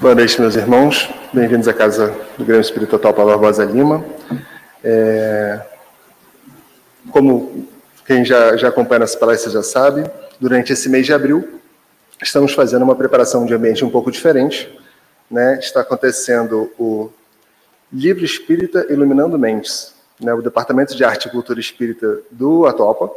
Boa 0.00 0.14
noite, 0.14 0.40
meus 0.40 0.54
irmãos. 0.54 1.12
Bem-vindos 1.32 1.66
à 1.66 1.74
casa 1.74 2.14
do 2.38 2.44
Grêmio 2.44 2.60
Espírito 2.60 2.96
Paulo 3.00 3.32
Barbosa 3.32 3.64
Lima. 3.64 4.04
É... 4.84 5.60
Como 7.10 7.66
quem 8.06 8.24
já, 8.24 8.56
já 8.56 8.68
acompanha 8.68 9.00
nossa 9.00 9.18
palestra 9.18 9.50
já 9.50 9.60
sabe, 9.60 10.08
durante 10.38 10.72
esse 10.72 10.88
mês 10.88 11.04
de 11.04 11.12
abril, 11.12 11.60
estamos 12.22 12.54
fazendo 12.54 12.82
uma 12.82 12.94
preparação 12.94 13.44
de 13.44 13.52
ambiente 13.52 13.84
um 13.84 13.90
pouco 13.90 14.08
diferente. 14.12 14.72
Né? 15.28 15.58
Está 15.58 15.80
acontecendo 15.80 16.72
o 16.78 17.10
Livro 17.92 18.24
Espírita 18.24 18.86
Iluminando 18.88 19.36
Mentes. 19.36 19.94
Né? 20.20 20.32
O 20.32 20.40
Departamento 20.40 20.94
de 20.94 21.02
Arte 21.02 21.26
e 21.26 21.30
Cultura 21.32 21.58
Espírita 21.58 22.20
do 22.30 22.66
Atopa. 22.66 23.10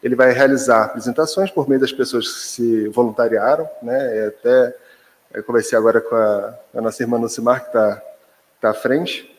Ele 0.00 0.14
vai 0.14 0.30
realizar 0.30 0.84
apresentações 0.84 1.50
por 1.50 1.68
meio 1.68 1.80
das 1.80 1.90
pessoas 1.90 2.28
que 2.28 2.40
se 2.46 2.88
voluntariaram, 2.90 3.68
né? 3.82 4.26
até 4.28 4.72
eu 5.32 5.44
conversei 5.44 5.78
agora 5.78 6.00
com 6.00 6.14
a, 6.14 6.58
a 6.74 6.80
nossa 6.80 7.02
irmã 7.02 7.18
Lucimar, 7.18 7.60
que 7.60 7.66
está 7.68 8.02
tá 8.60 8.70
à 8.70 8.74
frente, 8.74 9.30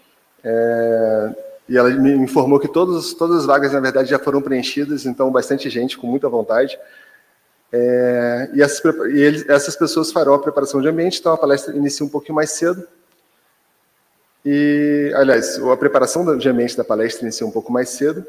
é, 0.43 1.35
e 1.67 1.77
ela 1.77 1.89
me 1.89 2.11
informou 2.13 2.59
que 2.59 2.67
todos, 2.67 3.13
todas 3.13 3.39
as 3.39 3.45
vagas, 3.45 3.73
na 3.73 3.79
verdade, 3.79 4.09
já 4.09 4.19
foram 4.19 4.41
preenchidas, 4.41 5.05
então 5.05 5.31
bastante 5.31 5.69
gente, 5.69 5.97
com 5.97 6.07
muita 6.07 6.29
vontade. 6.29 6.77
É, 7.71 8.49
e, 8.53 8.61
essas, 8.61 8.83
e 8.83 9.19
eles, 9.19 9.47
essas 9.47 9.75
pessoas 9.75 10.11
farão 10.11 10.33
a 10.33 10.39
preparação 10.39 10.81
de 10.81 10.87
ambiente, 10.87 11.19
então 11.19 11.33
a 11.33 11.37
palestra 11.37 11.75
inicia 11.75 12.05
um 12.05 12.09
pouquinho 12.09 12.35
mais 12.35 12.51
cedo. 12.51 12.87
E, 14.43 15.11
aliás, 15.15 15.59
a 15.59 15.77
preparação 15.77 16.37
de 16.37 16.49
ambiente 16.49 16.77
da 16.77 16.83
palestra 16.83 17.23
inicia 17.23 17.45
um 17.45 17.51
pouco 17.51 17.71
mais 17.71 17.89
cedo. 17.89 18.25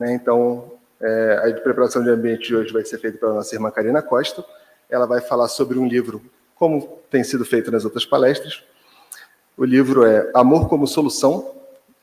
Né, 0.00 0.12
então, 0.14 0.72
é, 1.00 1.42
a 1.44 1.60
preparação 1.60 2.02
de 2.02 2.10
ambiente 2.10 2.48
de 2.48 2.56
hoje 2.56 2.72
vai 2.72 2.84
ser 2.84 2.98
feita 2.98 3.18
pela 3.18 3.34
nossa 3.34 3.54
irmã 3.54 3.70
Karina 3.70 4.02
Costa. 4.02 4.44
Ela 4.88 5.06
vai 5.06 5.20
falar 5.20 5.48
sobre 5.48 5.78
um 5.78 5.86
livro 5.86 6.22
como 6.62 7.00
tem 7.10 7.24
sido 7.24 7.44
feito 7.44 7.72
nas 7.72 7.84
outras 7.84 8.06
palestras. 8.06 8.62
O 9.56 9.64
livro 9.64 10.06
é 10.06 10.30
Amor 10.32 10.68
como 10.68 10.86
Solução, 10.86 11.56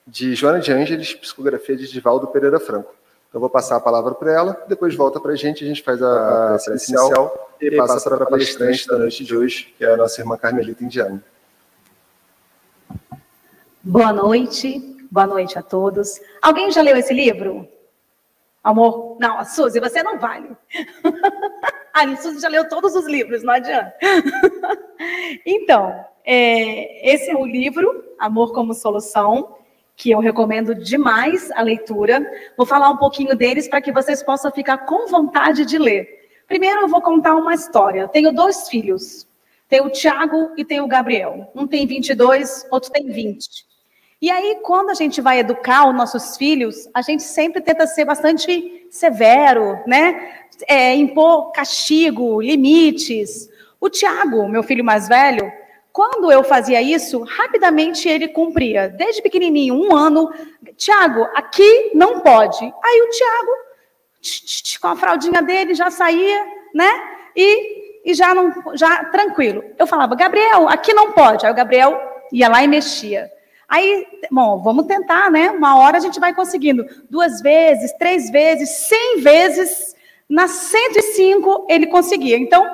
de 0.06 0.36
Joana 0.36 0.59
de 0.59 0.70
Ângeles, 0.70 1.14
psicografia 1.14 1.78
de 1.78 1.89
Divaldo 1.89 2.28
Pereira 2.28 2.59
Franco. 2.59 2.94
Então, 3.30 3.39
vou 3.39 3.50
passar 3.50 3.78
a 3.78 3.80
palavra 3.80 4.14
para 4.14 4.34
ela, 4.34 4.61
depois 4.67 4.94
volta 4.94 5.17
para 5.17 5.31
a 5.31 5.36
gente, 5.38 5.64
a 5.64 5.67
gente 5.67 5.81
faz 5.81 6.02
a, 6.02 6.56
a 6.56 6.58
inicial, 6.72 7.06
inicial 7.06 7.50
e, 7.61 7.67
e 7.67 7.78
passa 7.78 8.09
para 8.09 8.25
a 8.25 8.28
palestrante 8.28 8.86
da 8.86 8.97
noite 8.97 9.23
de 9.23 9.34
hoje, 9.34 9.73
que 9.78 9.86
é 9.86 9.94
a 9.94 9.95
nossa 9.95 10.19
irmã 10.19 10.36
Carmelita 10.36 10.84
Indiana. 10.84 11.23
Boa 13.81 14.12
noite, 14.12 15.08
boa 15.09 15.25
noite 15.25 15.58
a 15.58 15.62
todos. 15.62 16.19
Alguém 16.41 16.69
já 16.69 16.81
leu 16.81 16.97
esse 16.97 17.14
livro? 17.14 17.66
Amor, 18.62 19.16
não, 19.22 19.39
a 19.39 19.45
Suzy, 19.45 19.80
você 19.80 20.03
não 20.03 20.19
vale. 20.19 20.50
a 21.94 22.16
Suzy 22.16 22.40
já 22.40 22.48
leu 22.48 22.68
todos 22.68 22.95
os 22.95 23.06
livros, 23.06 23.44
não 23.44 23.54
adianta. 23.54 23.94
então, 25.45 26.06
é, 26.26 27.14
esse 27.14 27.30
é 27.30 27.36
o 27.36 27.46
livro, 27.46 28.04
Amor 28.18 28.54
como 28.54 28.73
Solução, 28.73 29.56
que 29.96 30.12
eu 30.12 30.20
recomendo 30.20 30.73
demais 30.73 31.52
a 31.52 31.62
leitura. 31.62 32.26
Vou 32.56 32.66
falar 32.66 32.90
um 32.90 32.98
pouquinho 32.98 33.36
deles 33.36 33.68
para 33.68 33.81
que 33.81 33.92
vocês 33.92 34.23
possam 34.23 34.52
ficar 34.52 34.80
com 34.80 35.08
vontade 35.08 35.66
de 35.66 35.78
ler. 35.78 36.08
Primeiro, 36.48 36.81
eu 36.81 36.88
vou 36.88 37.02
contar 37.02 37.36
uma 37.36 37.54
história. 37.54 38.08
tenho 38.08 38.31
dois 38.31 38.70
filhos. 38.70 39.28
Tem 39.68 39.81
o 39.81 39.90
Tiago 39.90 40.52
e 40.58 40.66
tem 40.66 40.81
o 40.81 40.88
Gabriel. 40.88 41.52
Um 41.53 41.68
tem 41.68 41.86
22, 41.86 42.66
outro 42.72 42.92
tem 42.92 43.08
20. 43.08 43.68
E 44.22 44.30
aí, 44.30 44.59
quando 44.64 44.90
a 44.90 44.94
gente 44.94 45.22
vai 45.22 45.40
educar 45.40 45.88
os 45.88 45.96
nossos 45.96 46.36
filhos, 46.36 46.90
a 46.94 47.02
gente 47.02 47.24
sempre 47.24 47.62
tenta 47.62 47.88
ser 47.88 48.03
bastante 48.03 48.88
severo, 48.90 49.80
né? 49.88 50.39
É, 50.68 50.96
impor 50.96 51.52
castigo, 51.52 52.42
limites. 52.42 53.50
O 53.80 53.90
Tiago, 53.90 54.48
meu 54.48 54.62
filho 54.62 54.84
mais 54.84 55.08
velho, 55.08 55.52
quando 55.92 56.32
eu 56.32 56.44
fazia 56.44 56.82
isso, 56.82 57.24
rapidamente 57.24 58.08
ele 58.08 58.28
cumpria. 58.28 58.90
Desde 58.90 59.22
pequenininho, 59.22 59.74
um 59.74 59.96
ano, 59.96 60.32
Tiago, 60.78 61.28
aqui 61.36 61.92
não 61.94 62.19
pode. 62.19 62.64
Aí 62.64 63.02
o 63.02 63.09
Tiago, 63.09 63.52
com 64.81 64.88
a 64.88 64.96
fraldinha 64.96 65.42
dele, 65.42 65.74
já 65.74 65.90
saía, 65.90 66.46
né? 66.74 66.90
E, 67.36 68.12
e 68.12 68.14
já 68.14 68.34
não, 68.34 68.53
já 68.75 69.06
tranquilo. 69.06 69.64
Eu 69.78 69.88
falava, 69.88 70.16
Gabriel, 70.16 70.69
aqui 70.69 70.94
não 70.94 71.12
pode. 71.12 71.46
Aí 71.46 71.52
o 71.52 71.56
Gabriel 71.56 72.00
ia 72.31 72.48
lá 72.48 72.64
e 72.64 72.68
mexia. 72.68 73.30
Aí, 73.68 74.08
bom, 74.31 74.62
vamos 74.64 74.88
tentar, 74.88 75.30
né? 75.30 75.52
Uma 75.52 75.78
hora 75.78 75.98
a 75.98 76.02
gente 76.02 76.19
vai 76.19 76.34
conseguindo. 76.34 76.86
Duas 77.09 77.42
vezes, 77.42 77.94
três 78.00 78.30
vezes, 78.30 78.69
cem 78.88 79.22
vezes. 79.22 79.88
Nas 80.29 80.51
105 80.51 81.66
ele 81.67 81.88
conseguia. 81.88 82.38
Então, 82.38 82.66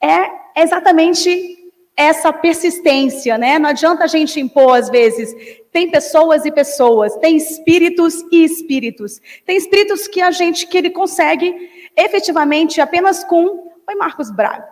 é 0.00 0.30
exatamente 0.62 1.58
essa 1.96 2.32
persistência, 2.32 3.36
né? 3.36 3.58
Não 3.58 3.68
adianta 3.68 4.04
a 4.04 4.06
gente 4.06 4.40
impor, 4.40 4.78
às 4.78 4.88
vezes. 4.88 5.34
Tem 5.70 5.90
pessoas 5.90 6.46
e 6.46 6.50
pessoas, 6.50 7.14
tem 7.16 7.36
espíritos 7.36 8.22
e 8.32 8.44
espíritos. 8.44 9.20
Tem 9.44 9.56
espíritos 9.56 10.08
que 10.08 10.22
a 10.22 10.30
gente, 10.30 10.66
que 10.66 10.78
ele 10.78 10.90
consegue 10.90 11.54
efetivamente 11.96 12.80
apenas 12.80 13.22
com. 13.24 13.70
Oi, 13.88 13.94
Marcos 13.96 14.30
Braga. 14.30 14.70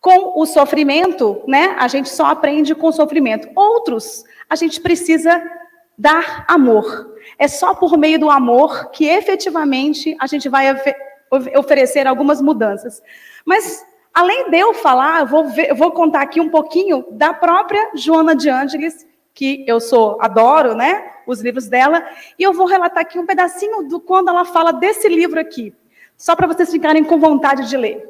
Com 0.00 0.40
o 0.40 0.46
sofrimento, 0.46 1.42
né? 1.46 1.76
A 1.78 1.88
gente 1.88 2.08
só 2.08 2.26
aprende 2.26 2.74
com 2.74 2.88
o 2.88 2.92
sofrimento. 2.92 3.48
Outros 3.54 4.24
a 4.48 4.56
gente 4.56 4.80
precisa 4.80 5.42
dar 5.96 6.44
amor. 6.48 7.16
É 7.38 7.48
só 7.48 7.74
por 7.74 7.96
meio 7.96 8.18
do 8.18 8.30
amor 8.30 8.90
que 8.90 9.06
efetivamente 9.06 10.16
a 10.20 10.26
gente 10.26 10.48
vai 10.48 10.68
oferecer 11.30 12.06
algumas 12.06 12.40
mudanças. 12.40 13.02
Mas, 13.44 13.84
além 14.12 14.50
de 14.50 14.58
eu 14.58 14.74
falar, 14.74 15.20
eu 15.20 15.26
vou, 15.26 15.48
ver, 15.48 15.70
eu 15.70 15.76
vou 15.76 15.90
contar 15.90 16.22
aqui 16.22 16.40
um 16.40 16.48
pouquinho 16.48 17.04
da 17.10 17.32
própria 17.34 17.92
Joana 17.94 18.34
de 18.34 18.48
Ângeles, 18.48 19.06
que 19.34 19.64
eu 19.66 19.80
sou, 19.80 20.18
adoro, 20.20 20.74
né? 20.74 21.12
Os 21.26 21.40
livros 21.40 21.68
dela, 21.68 22.04
e 22.38 22.42
eu 22.42 22.52
vou 22.52 22.66
relatar 22.66 23.00
aqui 23.00 23.18
um 23.18 23.26
pedacinho 23.26 23.82
do 23.88 24.00
quando 24.00 24.28
ela 24.28 24.44
fala 24.44 24.72
desse 24.72 25.08
livro 25.08 25.38
aqui, 25.38 25.74
só 26.16 26.34
para 26.34 26.46
vocês 26.46 26.70
ficarem 26.70 27.04
com 27.04 27.18
vontade 27.18 27.68
de 27.68 27.76
ler. 27.76 28.08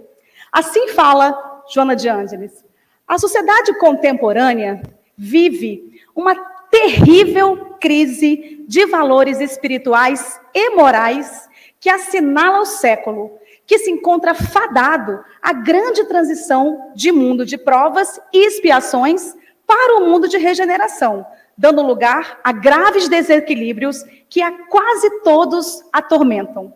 Assim 0.52 0.88
fala 0.88 1.62
Joana 1.68 1.96
de 1.96 2.08
Ângeles. 2.08 2.64
A 3.08 3.18
sociedade 3.18 3.76
contemporânea 3.78 4.82
vive 5.16 6.02
uma 6.14 6.34
terrível 6.70 7.76
crise 7.80 8.64
de 8.68 8.86
valores 8.86 9.40
espirituais 9.40 10.40
e 10.54 10.70
morais 10.70 11.48
que 11.86 11.90
assinala 11.90 12.62
o 12.62 12.66
século, 12.66 13.38
que 13.64 13.78
se 13.78 13.92
encontra 13.92 14.34
fadado 14.34 15.24
à 15.40 15.52
grande 15.52 16.02
transição 16.02 16.90
de 16.96 17.12
mundo 17.12 17.46
de 17.46 17.56
provas 17.56 18.20
e 18.32 18.44
expiações 18.44 19.36
para 19.64 19.96
o 19.96 20.04
mundo 20.04 20.26
de 20.26 20.36
regeneração, 20.36 21.24
dando 21.56 21.86
lugar 21.86 22.40
a 22.42 22.50
graves 22.50 23.08
desequilíbrios 23.08 24.02
que 24.28 24.42
a 24.42 24.50
quase 24.66 25.22
todos 25.22 25.84
atormentam. 25.92 26.74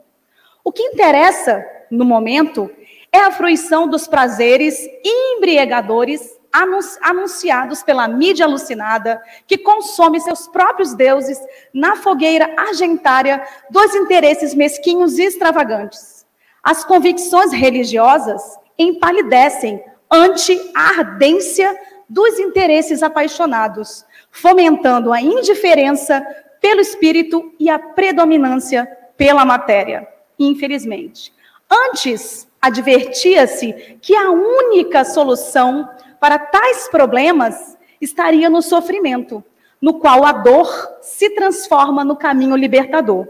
O 0.63 0.71
que 0.71 0.85
interessa 0.85 1.67
no 1.91 2.05
momento 2.05 2.71
é 3.13 3.19
a 3.19 3.33
fruição 3.33 3.89
dos 3.89 4.07
prazeres 4.07 4.79
embriagadores 5.05 6.39
anunciados 6.53 7.83
pela 7.83 8.09
mídia 8.09 8.45
alucinada, 8.45 9.23
que 9.47 9.59
consome 9.59 10.21
seus 10.21 10.49
próprios 10.49 10.95
deuses 10.95 11.39
na 11.73 11.97
fogueira 11.97 12.53
argentária 12.57 13.43
dos 13.71 13.95
interesses 13.95 14.55
mesquinhos 14.55 15.19
e 15.19 15.25
extravagantes. 15.25 16.27
As 16.63 16.85
convicções 16.85 17.53
religiosas 17.53 18.43
empalidecem 18.79 19.83
ante 20.11 20.59
a 20.75 20.99
ardência 20.99 21.79
dos 22.09 22.39
interesses 22.39 23.03
apaixonados, 23.03 24.05
fomentando 24.31 25.13
a 25.13 25.21
indiferença 25.21 26.21
pelo 26.61 26.81
espírito 26.81 27.55
e 27.59 27.71
a 27.71 27.79
predominância 27.79 28.87
pela 29.17 29.45
matéria, 29.45 30.07
infelizmente. 30.39 31.33
Antes, 31.71 32.49
advertia-se 32.61 33.99
que 34.03 34.15
a 34.15 34.31
única 34.31 35.05
solução 35.05 35.89
para 36.21 36.39
tais 36.39 36.87
problemas 36.89 37.79
estaria 37.99 38.51
no 38.51 38.61
sofrimento, 38.61 39.43
no 39.81 39.95
qual 39.95 40.25
a 40.25 40.33
dor 40.33 40.69
se 41.01 41.31
transforma 41.31 42.05
no 42.05 42.15
caminho 42.15 42.55
libertador. 42.55 43.27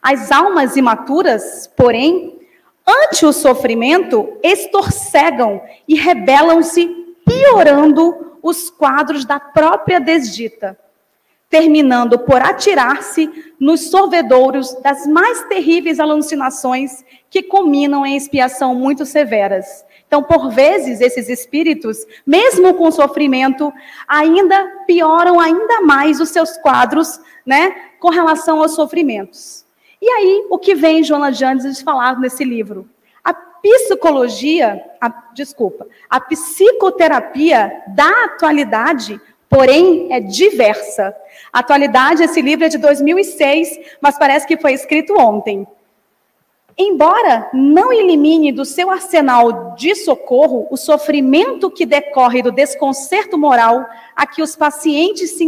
As 0.00 0.30
almas 0.30 0.76
imaturas, 0.76 1.66
porém, 1.76 2.38
ante 2.86 3.26
o 3.26 3.32
sofrimento, 3.32 4.38
estorcegam 4.42 5.60
e 5.88 5.96
rebelam-se, 5.96 6.86
piorando 7.26 8.38
os 8.42 8.68
quadros 8.68 9.24
da 9.24 9.40
própria 9.40 9.98
desdita, 9.98 10.78
terminando 11.48 12.18
por 12.18 12.42
atirar-se 12.42 13.30
nos 13.58 13.88
sorvedouros 13.88 14.74
das 14.82 15.06
mais 15.06 15.42
terríveis 15.44 15.98
alucinações 15.98 17.02
que 17.30 17.42
culminam 17.42 18.04
em 18.04 18.16
expiação 18.16 18.74
muito 18.74 19.06
severas, 19.06 19.84
então, 20.14 20.22
por 20.22 20.48
vezes, 20.48 21.00
esses 21.00 21.28
espíritos, 21.28 22.06
mesmo 22.24 22.72
com 22.74 22.88
sofrimento, 22.92 23.72
ainda 24.06 24.64
pioram 24.86 25.40
ainda 25.40 25.80
mais 25.80 26.20
os 26.20 26.28
seus 26.28 26.56
quadros, 26.58 27.18
né, 27.44 27.74
com 27.98 28.10
relação 28.10 28.60
aos 28.60 28.76
sofrimentos. 28.76 29.64
E 30.00 30.08
aí, 30.08 30.46
o 30.48 30.56
que 30.56 30.72
vem 30.72 31.02
Jonas 31.02 31.36
Jandes 31.36 31.80
falar 31.80 32.20
nesse 32.20 32.44
livro? 32.44 32.88
A 33.24 33.34
psicologia, 33.34 34.80
a, 35.00 35.08
desculpa, 35.34 35.84
a 36.08 36.20
psicoterapia 36.20 37.82
da 37.88 38.26
atualidade, 38.26 39.20
porém, 39.48 40.12
é 40.12 40.20
diversa. 40.20 41.12
Atualidade, 41.52 42.22
esse 42.22 42.40
livro 42.40 42.66
é 42.66 42.68
de 42.68 42.78
2006, 42.78 43.80
mas 44.00 44.16
parece 44.16 44.46
que 44.46 44.56
foi 44.56 44.74
escrito 44.74 45.18
ontem. 45.18 45.66
Embora 46.76 47.48
não 47.52 47.92
elimine 47.92 48.50
do 48.50 48.64
seu 48.64 48.90
arsenal 48.90 49.76
de 49.76 49.94
socorro 49.94 50.66
o 50.70 50.76
sofrimento 50.76 51.70
que 51.70 51.86
decorre 51.86 52.42
do 52.42 52.50
desconcerto 52.50 53.38
moral 53.38 53.86
a 54.16 54.26
que 54.26 54.42
os 54.42 54.56
pacientes 54.56 55.30
se, 55.30 55.44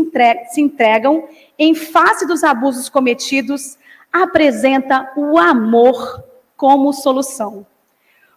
entregam 0.61 1.29
em 1.59 1.75
face 1.75 2.27
dos 2.27 2.45
abusos 2.45 2.89
cometidos, 2.89 3.77
apresenta 4.13 5.13
o 5.17 5.37
amor 5.37 6.23
como 6.57 6.93
solução. 6.93 7.67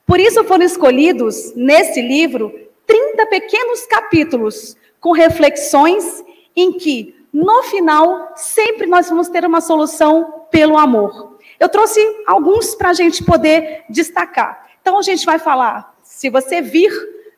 Por 0.03 0.19
isso 0.19 0.43
foram 0.45 0.65
escolhidos, 0.65 1.53
nesse 1.55 2.01
livro, 2.01 2.51
30 2.87 3.27
pequenos 3.27 3.85
capítulos 3.85 4.75
com 4.99 5.11
reflexões 5.11 6.23
em 6.55 6.73
que, 6.73 7.15
no 7.31 7.61
final, 7.63 8.31
sempre 8.35 8.87
nós 8.87 9.07
vamos 9.07 9.29
ter 9.29 9.45
uma 9.45 9.61
solução 9.61 10.45
pelo 10.49 10.75
amor. 10.75 11.28
Eu 11.59 11.67
trouxe 11.67 11.99
alguns 12.25 12.73
para 12.73 12.89
a 12.89 12.93
gente 12.93 13.23
poder 13.23 13.83
destacar. 13.89 14.67
Então, 14.81 14.97
a 14.97 15.01
gente 15.01 15.25
vai 15.25 15.37
falar, 15.37 15.93
se 16.01 16.29
você 16.29 16.61
vir 16.61 16.91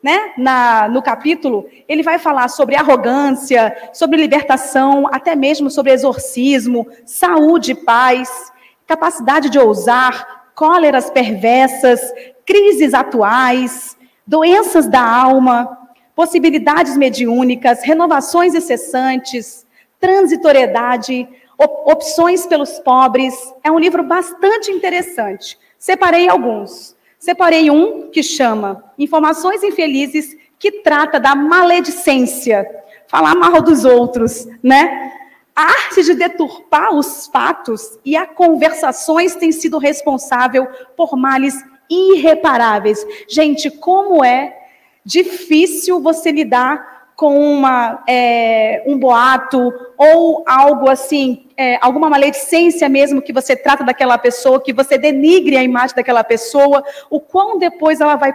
né, 0.03 0.33
na, 0.37 0.87
no 0.87 1.01
capítulo, 1.01 1.67
ele 1.87 2.03
vai 2.03 2.17
falar 2.17 2.47
sobre 2.47 2.75
arrogância, 2.75 3.89
sobre 3.93 4.17
libertação, 4.17 5.07
até 5.11 5.35
mesmo 5.35 5.69
sobre 5.69 5.91
exorcismo, 5.91 6.87
saúde, 7.05 7.75
paz, 7.75 8.51
capacidade 8.87 9.49
de 9.49 9.59
ousar, 9.59 10.51
cóleras 10.55 11.09
perversas, 11.09 12.01
crises 12.45 12.93
atuais, 12.93 13.97
doenças 14.25 14.87
da 14.87 15.01
alma, 15.01 15.77
possibilidades 16.15 16.97
mediúnicas, 16.97 17.83
renovações 17.83 18.53
incessantes, 18.53 19.65
transitoriedade, 19.99 21.27
opções 21.63 22.45
pelos 22.45 22.79
pobres. 22.79 23.33
É 23.63 23.71
um 23.71 23.79
livro 23.79 24.03
bastante 24.03 24.71
interessante. 24.71 25.57
Separei 25.77 26.27
alguns. 26.27 26.95
Separei 27.19 27.69
um 27.69 28.09
que 28.09 28.23
chama 28.23 28.83
Informações 28.97 29.63
Infelizes, 29.63 30.35
que 30.57 30.71
trata 30.83 31.19
da 31.19 31.35
maledicência, 31.35 32.65
falar 33.07 33.35
mal 33.35 33.61
dos 33.61 33.85
outros, 33.85 34.47
né? 34.63 35.11
A 35.55 35.63
arte 35.63 36.03
de 36.03 36.13
deturpar 36.13 36.95
os 36.95 37.27
fatos 37.27 37.99
e 38.05 38.15
as 38.15 38.29
conversações 38.29 39.35
tem 39.35 39.51
sido 39.51 39.77
responsável 39.77 40.67
por 40.95 41.15
males 41.17 41.55
irreparáveis. 41.89 43.05
Gente, 43.27 43.69
como 43.69 44.23
é 44.23 44.57
difícil 45.03 45.99
você 45.99 46.31
lidar 46.31 47.00
com 47.21 47.39
uma, 47.39 48.03
é, 48.07 48.81
um 48.87 48.97
boato 48.97 49.71
ou 49.95 50.43
algo 50.47 50.89
assim, 50.89 51.45
é, 51.55 51.77
alguma 51.79 52.09
maledicência 52.09 52.89
mesmo 52.89 53.21
que 53.21 53.31
você 53.31 53.55
trata 53.55 53.83
daquela 53.83 54.17
pessoa, 54.17 54.59
que 54.59 54.73
você 54.73 54.97
denigre 54.97 55.55
a 55.55 55.61
imagem 55.61 55.95
daquela 55.95 56.23
pessoa, 56.23 56.83
o 57.11 57.19
quão 57.19 57.59
depois 57.59 58.01
ela 58.01 58.15
vai 58.15 58.33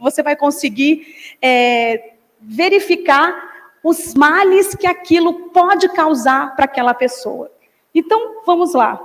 você 0.00 0.22
vai 0.22 0.34
conseguir 0.34 1.34
é, 1.42 2.12
verificar 2.40 3.36
os 3.84 4.14
males 4.14 4.74
que 4.74 4.86
aquilo 4.86 5.50
pode 5.50 5.90
causar 5.90 6.56
para 6.56 6.64
aquela 6.64 6.94
pessoa. 6.94 7.50
Então, 7.94 8.40
vamos 8.46 8.72
lá. 8.72 8.98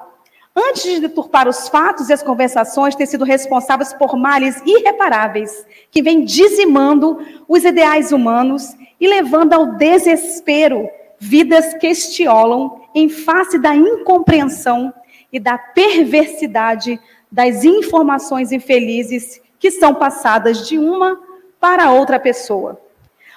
Antes 0.55 0.83
de 0.83 1.01
deturpar 1.01 1.49
os 1.49 1.67
fatos 1.67 2.09
e 2.09 2.13
as 2.13 2.23
conversações, 2.23 2.95
ter 2.95 3.07
sido 3.07 3.25
responsáveis 3.25 3.91
por 3.91 4.15
males 4.15 4.61
irreparáveis, 4.65 5.67
que 5.91 6.01
vêm 6.01 6.23
dizimando 6.23 7.19
os 7.45 7.65
ideais 7.65 8.13
humanos 8.13 8.73
e 8.99 9.07
levando 9.07 9.53
ao 9.53 9.73
desespero 9.73 10.89
vidas 11.19 11.73
que 11.75 11.87
estiolam 11.87 12.81
em 12.93 13.09
face 13.09 13.57
da 13.57 13.75
incompreensão 13.75 14.93
e 15.31 15.39
da 15.39 15.57
perversidade 15.57 16.99
das 17.31 17.63
informações 17.63 18.51
infelizes 18.51 19.41
que 19.59 19.71
são 19.71 19.93
passadas 19.93 20.67
de 20.67 20.77
uma 20.77 21.19
para 21.59 21.91
outra 21.91 22.19
pessoa. 22.19 22.79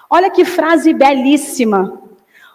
Olha 0.08 0.30
que 0.30 0.44
frase 0.44 0.92
belíssima. 0.92 2.00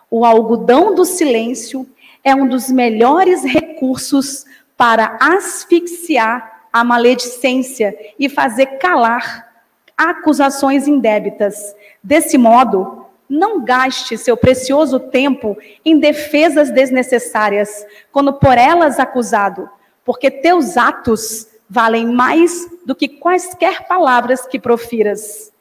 O 0.10 0.24
algodão 0.24 0.94
do 0.94 1.04
silêncio 1.04 1.88
é 2.24 2.34
um 2.36 2.48
dos 2.48 2.70
melhores 2.70 3.44
recursos 3.44 4.46
para 4.78 5.18
asfixiar 5.20 6.68
a 6.72 6.84
maledicência 6.84 7.98
e 8.20 8.28
fazer 8.28 8.78
calar 8.78 9.50
acusações 9.98 10.88
indébitas. 10.88 11.74
Desse 12.06 12.38
modo, 12.38 13.08
não 13.28 13.66
gaste 13.66 14.16
seu 14.16 14.38
precioso 14.38 15.00
tempo 15.00 15.58
em 15.84 15.98
defesas 15.98 16.70
desnecessárias, 16.70 17.84
quando 18.12 18.34
por 18.34 18.60
elas 18.60 19.00
acusado, 19.00 19.68
porque 20.04 20.30
teus 20.30 20.78
atos 20.78 21.48
valem 21.68 22.06
mais 22.06 22.70
do 22.86 22.94
que 22.94 23.08
quaisquer 23.08 23.88
palavras 23.88 24.46
que 24.46 24.60
profiras. 24.60 25.52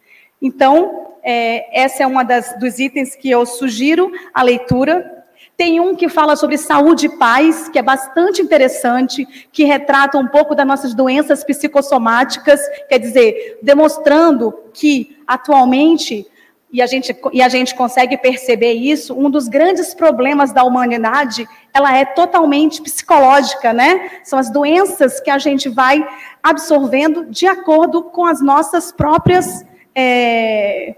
Então, 0.43 1.15
é, 1.23 1.83
essa 1.83 2.03
é 2.03 2.07
uma 2.07 2.23
das, 2.23 2.59
dos 2.59 2.79
itens 2.79 3.17
que 3.17 3.31
eu 3.31 3.47
sugiro 3.47 4.13
a 4.35 4.43
leitura. 4.43 5.25
Tem 5.57 5.81
um 5.81 5.97
que 5.97 6.11
fala 6.11 6.37
sobre 6.37 6.59
saúde 6.59 7.07
e 7.07 7.17
paz, 7.17 7.71
que 7.71 7.79
é 7.79 7.83
bastante 7.83 8.43
interessante, 8.43 9.49
que 9.51 9.65
retrata 9.65 10.19
um 10.19 10.27
pouco 10.27 10.55
das 10.55 10.67
nossas 10.67 10.93
doenças 10.93 11.43
psicossomáticas, 11.43 12.61
quer 12.87 12.99
dizer, 12.99 13.61
demonstrando 13.63 14.53
que 14.75 15.17
atualmente 15.27 16.31
e 16.75 16.83
a 16.83 16.87
gente, 16.89 17.17
e 17.33 17.41
a 17.41 17.49
gente 17.49 17.73
consegue 17.77 18.17
perceber 18.17 18.73
isso, 18.73 19.15
um 19.15 19.31
dos 19.31 19.47
grandes 19.47 19.95
problemas 19.95 20.53
da 20.53 20.65
humanidade, 20.65 21.49
ela 21.73 21.97
é 21.97 22.05
totalmente 22.05 22.83
psicológica, 22.83 23.73
né? 23.73 24.11
São 24.25 24.41
as 24.41 24.51
doenças 24.51 25.21
que 25.21 25.31
a 25.31 25.39
gente 25.39 25.69
vai 25.69 26.05
absorvendo 26.43 27.27
de 27.27 27.47
acordo 27.47 28.03
com 28.03 28.27
as 28.27 28.43
nossas 28.43 28.91
próprias 28.91 29.65
é, 29.95 30.97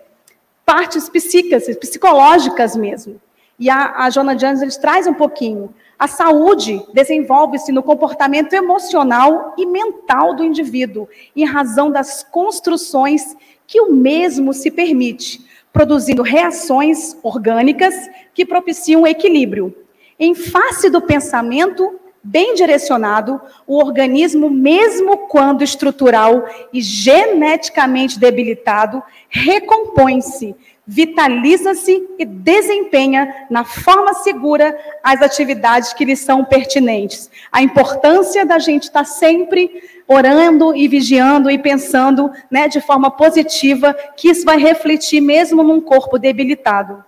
partes 0.65 1.11
psíquicas, 1.11 1.67
psicológicas 1.77 2.75
mesmo. 2.75 3.21
E 3.59 3.69
a, 3.69 3.97
a 3.99 4.09
Jonah 4.09 4.33
Jones 4.33 4.63
ele 4.63 4.73
traz 4.73 5.07
um 5.07 5.13
pouquinho. 5.13 5.75
A 5.99 6.09
saúde 6.09 6.83
desenvolve-se 6.95 7.71
no 7.71 7.83
comportamento 7.83 8.55
emocional 8.55 9.53
e 9.59 9.67
mental 9.67 10.35
do 10.35 10.43
indivíduo, 10.43 11.07
em 11.37 11.45
razão 11.45 11.91
das 11.91 12.23
construções 12.23 13.37
que 13.67 13.81
o 13.81 13.93
mesmo 13.93 14.55
se 14.55 14.71
permite, 14.71 15.45
produzindo 15.77 16.23
reações 16.23 17.15
orgânicas 17.23 17.95
que 18.33 18.47
propiciam 18.47 19.07
equilíbrio. 19.07 19.77
Em 20.19 20.35
face 20.35 20.89
do 20.89 21.03
pensamento 21.03 22.01
bem 22.27 22.55
direcionado, 22.55 23.41
o 23.67 23.79
organismo, 23.79 24.51
mesmo 24.51 25.29
quando 25.29 25.63
estrutural 25.63 26.45
e 26.73 26.81
geneticamente 26.81 28.19
debilitado, 28.19 29.03
recompõe-se, 29.29 30.57
vitaliza-se 30.87 32.07
e 32.19 32.25
desempenha 32.25 33.47
na 33.49 33.65
forma 33.65 34.13
segura 34.15 34.77
as 35.03 35.23
atividades 35.23 35.93
que 35.93 36.05
lhe 36.05 36.17
são 36.17 36.45
pertinentes. 36.45 37.31
A 37.51 37.63
importância 37.63 38.45
da 38.45 38.59
gente 38.59 38.85
estar 38.85 39.05
sempre 39.05 39.83
orando 40.07 40.75
e 40.75 40.87
vigiando 40.89 41.51
e 41.51 41.59
pensando 41.59 42.31
né, 42.51 42.69
de 42.69 42.81
forma 42.81 43.11
positiva, 43.11 43.95
que 44.17 44.29
isso 44.29 44.45
vai 44.45 44.59
refletir 44.59 45.21
mesmo 45.21 45.63
num 45.63 45.81
corpo 45.81 46.19
debilitado. 46.19 47.05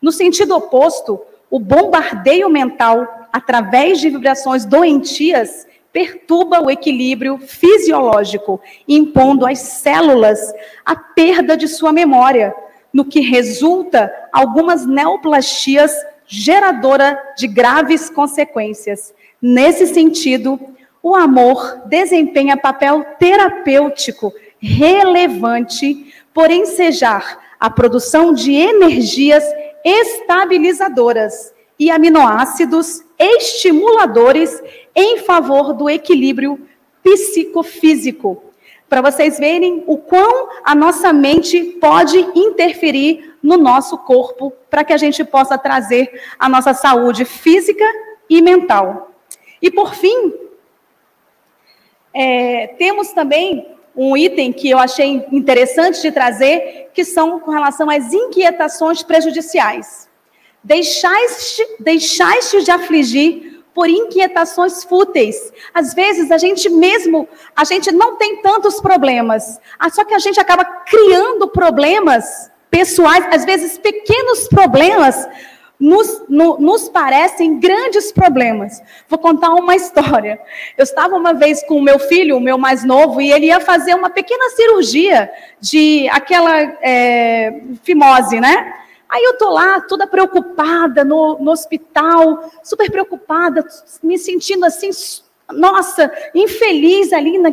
No 0.00 0.10
sentido 0.10 0.56
oposto, 0.56 1.20
o 1.50 1.58
bombardeio 1.58 2.48
mental, 2.48 3.19
através 3.32 4.00
de 4.00 4.10
vibrações 4.10 4.64
doentias, 4.64 5.66
perturba 5.92 6.60
o 6.60 6.70
equilíbrio 6.70 7.38
fisiológico, 7.38 8.60
impondo 8.86 9.46
às 9.46 9.58
células 9.58 10.38
a 10.84 10.94
perda 10.94 11.56
de 11.56 11.66
sua 11.66 11.92
memória, 11.92 12.54
no 12.92 13.04
que 13.04 13.20
resulta 13.20 14.12
algumas 14.32 14.86
neoplastias 14.86 15.92
geradora 16.26 17.20
de 17.36 17.48
graves 17.48 18.08
consequências. 18.08 19.12
Nesse 19.42 19.86
sentido, 19.86 20.60
o 21.02 21.14
amor 21.14 21.82
desempenha 21.86 22.56
papel 22.56 23.04
terapêutico 23.18 24.32
relevante 24.60 26.14
por 26.32 26.50
ensejar 26.50 27.38
a 27.58 27.70
produção 27.70 28.32
de 28.32 28.52
energias 28.52 29.44
estabilizadoras 29.84 31.52
e 31.78 31.90
aminoácidos 31.90 33.02
estimuladores 33.20 34.62
em 34.96 35.18
favor 35.18 35.74
do 35.74 35.88
equilíbrio 35.88 36.66
psicofísico. 37.02 38.42
Para 38.88 39.02
vocês 39.02 39.38
verem 39.38 39.84
o 39.86 39.98
quão 39.98 40.48
a 40.64 40.74
nossa 40.74 41.12
mente 41.12 41.62
pode 41.80 42.18
interferir 42.34 43.36
no 43.40 43.56
nosso 43.56 43.96
corpo, 43.98 44.52
para 44.68 44.82
que 44.82 44.92
a 44.92 44.96
gente 44.96 45.22
possa 45.22 45.56
trazer 45.56 46.10
a 46.38 46.48
nossa 46.48 46.74
saúde 46.74 47.24
física 47.24 47.84
e 48.28 48.42
mental. 48.42 49.12
E 49.62 49.70
por 49.70 49.94
fim, 49.94 50.34
é, 52.12 52.68
temos 52.78 53.12
também 53.12 53.66
um 53.94 54.16
item 54.16 54.52
que 54.52 54.70
eu 54.70 54.78
achei 54.78 55.24
interessante 55.30 56.02
de 56.02 56.10
trazer, 56.10 56.90
que 56.92 57.04
são 57.04 57.38
com 57.38 57.52
relação 57.52 57.88
às 57.88 58.12
inquietações 58.12 59.02
prejudiciais. 59.02 60.09
Deixaste, 60.62 61.66
deixaste 61.80 62.62
de 62.62 62.70
afligir 62.70 63.62
por 63.74 63.88
inquietações 63.88 64.84
fúteis. 64.84 65.52
Às 65.72 65.94
vezes 65.94 66.30
a 66.30 66.38
gente 66.38 66.68
mesmo, 66.68 67.28
a 67.56 67.64
gente 67.64 67.90
não 67.92 68.16
tem 68.16 68.42
tantos 68.42 68.80
problemas, 68.80 69.58
ah, 69.78 69.88
só 69.88 70.04
que 70.04 70.14
a 70.14 70.18
gente 70.18 70.38
acaba 70.40 70.64
criando 70.64 71.48
problemas 71.48 72.50
pessoais, 72.70 73.26
às 73.32 73.44
vezes 73.44 73.78
pequenos 73.78 74.48
problemas, 74.48 75.26
nos, 75.80 76.22
no, 76.28 76.58
nos 76.58 76.90
parecem 76.90 77.58
grandes 77.58 78.12
problemas. 78.12 78.82
Vou 79.08 79.18
contar 79.18 79.54
uma 79.54 79.74
história. 79.76 80.38
Eu 80.76 80.84
estava 80.84 81.16
uma 81.16 81.32
vez 81.32 81.64
com 81.64 81.78
o 81.78 81.82
meu 81.82 81.98
filho, 81.98 82.36
o 82.36 82.40
meu 82.40 82.58
mais 82.58 82.84
novo, 82.84 83.20
e 83.20 83.32
ele 83.32 83.46
ia 83.46 83.60
fazer 83.60 83.94
uma 83.94 84.10
pequena 84.10 84.50
cirurgia 84.50 85.30
de 85.58 86.06
aquela 86.10 86.60
é, 86.82 87.62
fimose, 87.82 88.38
né? 88.38 88.74
Aí 89.10 89.22
eu 89.24 89.36
tô 89.36 89.50
lá, 89.50 89.80
toda 89.80 90.06
preocupada 90.06 91.04
no, 91.04 91.38
no 91.40 91.50
hospital, 91.50 92.50
super 92.62 92.90
preocupada, 92.90 93.66
me 94.02 94.16
sentindo 94.16 94.64
assim 94.64 94.92
nossa, 95.52 96.10
infeliz 96.34 97.12
ali. 97.12 97.38
Na... 97.38 97.50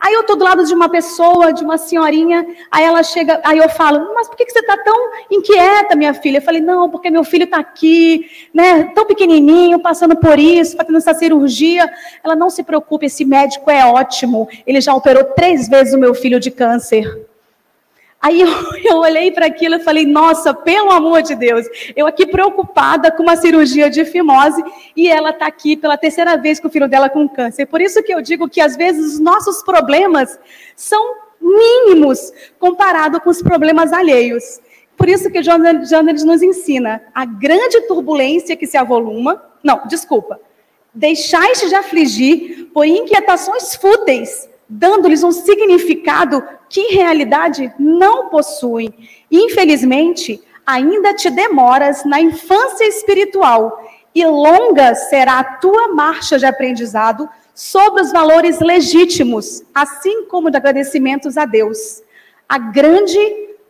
Aí 0.00 0.14
eu 0.14 0.20
estou 0.20 0.36
do 0.36 0.44
lado 0.44 0.64
de 0.64 0.74
uma 0.74 0.88
pessoa, 0.88 1.52
de 1.52 1.64
uma 1.64 1.76
senhorinha, 1.76 2.46
aí 2.70 2.84
ela 2.84 3.02
chega, 3.02 3.40
aí 3.44 3.58
eu 3.58 3.68
falo, 3.70 4.12
mas 4.14 4.28
por 4.28 4.36
que 4.36 4.48
você 4.48 4.60
está 4.60 4.76
tão 4.76 5.10
inquieta, 5.30 5.96
minha 5.96 6.14
filha? 6.14 6.38
Eu 6.38 6.42
falei, 6.42 6.60
não, 6.60 6.88
porque 6.88 7.10
meu 7.10 7.24
filho 7.24 7.44
está 7.44 7.58
aqui, 7.58 8.26
né, 8.52 8.84
tão 8.94 9.04
pequenininho, 9.06 9.80
passando 9.80 10.16
por 10.16 10.38
isso, 10.38 10.76
fazendo 10.76 10.98
essa 10.98 11.14
cirurgia. 11.14 11.90
Ela, 12.22 12.36
não 12.36 12.50
se 12.50 12.62
preocupe, 12.62 13.06
esse 13.06 13.24
médico 13.24 13.70
é 13.70 13.84
ótimo, 13.84 14.48
ele 14.66 14.80
já 14.80 14.94
operou 14.94 15.24
três 15.24 15.68
vezes 15.68 15.94
o 15.94 15.98
meu 15.98 16.14
filho 16.14 16.40
de 16.40 16.50
câncer. 16.50 17.31
Aí 18.22 18.40
eu, 18.40 18.48
eu 18.84 18.98
olhei 18.98 19.32
para 19.32 19.46
aquilo 19.46 19.74
e 19.74 19.80
falei, 19.80 20.06
nossa, 20.06 20.54
pelo 20.54 20.92
amor 20.92 21.22
de 21.22 21.34
Deus, 21.34 21.66
eu 21.96 22.06
aqui 22.06 22.24
preocupada 22.24 23.10
com 23.10 23.24
uma 23.24 23.34
cirurgia 23.34 23.90
de 23.90 24.04
fimose 24.04 24.62
e 24.96 25.08
ela 25.08 25.30
está 25.30 25.46
aqui 25.46 25.76
pela 25.76 25.98
terceira 25.98 26.36
vez 26.36 26.60
com 26.60 26.68
o 26.68 26.70
filho 26.70 26.88
dela 26.88 27.10
com 27.10 27.28
câncer. 27.28 27.66
Por 27.66 27.80
isso 27.80 28.00
que 28.04 28.14
eu 28.14 28.22
digo 28.22 28.48
que 28.48 28.60
às 28.60 28.76
vezes 28.76 29.14
os 29.14 29.18
nossos 29.18 29.62
problemas 29.64 30.38
são 30.76 31.16
mínimos 31.40 32.32
comparado 32.60 33.20
com 33.20 33.28
os 33.28 33.42
problemas 33.42 33.92
alheios. 33.92 34.60
Por 34.96 35.08
isso 35.08 35.28
que 35.30 35.42
Jonas 35.42 36.22
nos 36.24 36.42
ensina 36.42 37.02
a 37.12 37.24
grande 37.24 37.80
turbulência 37.88 38.56
que 38.56 38.68
se 38.68 38.76
avoluma. 38.76 39.42
Não, 39.64 39.82
desculpa. 39.88 40.38
Deixaste 40.94 41.68
de 41.68 41.74
afligir 41.74 42.68
por 42.72 42.84
inquietações 42.84 43.74
fúteis 43.74 44.48
dando-lhes 44.74 45.22
um 45.22 45.30
significado 45.30 46.42
que 46.72 46.80
em 46.80 46.94
realidade 46.94 47.70
não 47.78 48.30
possuem. 48.30 48.94
Infelizmente, 49.30 50.42
ainda 50.66 51.12
te 51.12 51.28
demoras 51.28 52.02
na 52.06 52.18
infância 52.18 52.84
espiritual 52.84 53.78
e 54.14 54.24
longa 54.24 54.94
será 54.94 55.38
a 55.38 55.44
tua 55.44 55.88
marcha 55.88 56.38
de 56.38 56.46
aprendizado 56.46 57.28
sobre 57.54 58.00
os 58.00 58.10
valores 58.10 58.58
legítimos, 58.60 59.62
assim 59.74 60.24
como 60.24 60.50
de 60.50 60.56
agradecimentos 60.56 61.36
a 61.36 61.44
Deus. 61.44 62.02
A 62.48 62.56
grande 62.56 63.18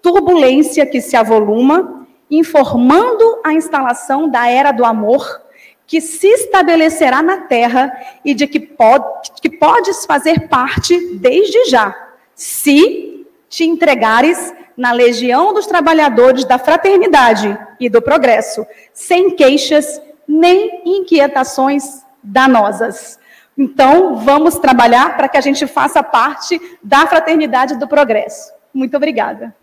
turbulência 0.01 0.87
que 0.87 1.01
se 1.01 1.17
avoluma, 1.17 2.07
informando 2.31 3.41
a 3.45 3.53
instalação 3.53 4.29
da 4.29 4.49
era 4.49 4.71
do 4.71 4.85
amor, 4.85 5.43
que 5.89 6.01
se 6.01 6.29
estabelecerá 6.29 7.21
na 7.21 7.39
terra 7.39 7.93
e 8.25 8.33
de 8.33 8.47
que, 8.47 8.61
pod, 8.61 9.05
que 9.43 9.51
podes 9.51 10.07
fazer 10.07 10.49
parte 10.49 11.17
desde 11.17 11.65
já, 11.65 12.12
se 12.35 13.27
te 13.49 13.65
entregares 13.65 14.55
na 14.77 14.93
legião 14.93 15.53
dos 15.53 15.67
trabalhadores 15.67 16.45
da 16.45 16.59
fraternidade 16.59 17.59
e 17.79 17.89
do 17.89 18.01
progresso, 18.01 18.67
sem 18.93 19.37
queixas 19.37 20.01
nem 20.27 20.83
inquietações 20.85 22.03
danosas. 22.23 23.19
Então, 23.57 24.17
vamos 24.17 24.57
trabalhar 24.59 25.17
para 25.17 25.29
que 25.29 25.37
a 25.37 25.41
gente 25.41 25.67
faça 25.67 26.03
parte 26.03 26.59
da 26.83 27.07
fraternidade 27.07 27.79
do 27.79 27.87
progresso. 27.87 28.53
Muito 28.73 28.97
obrigada. 28.97 29.55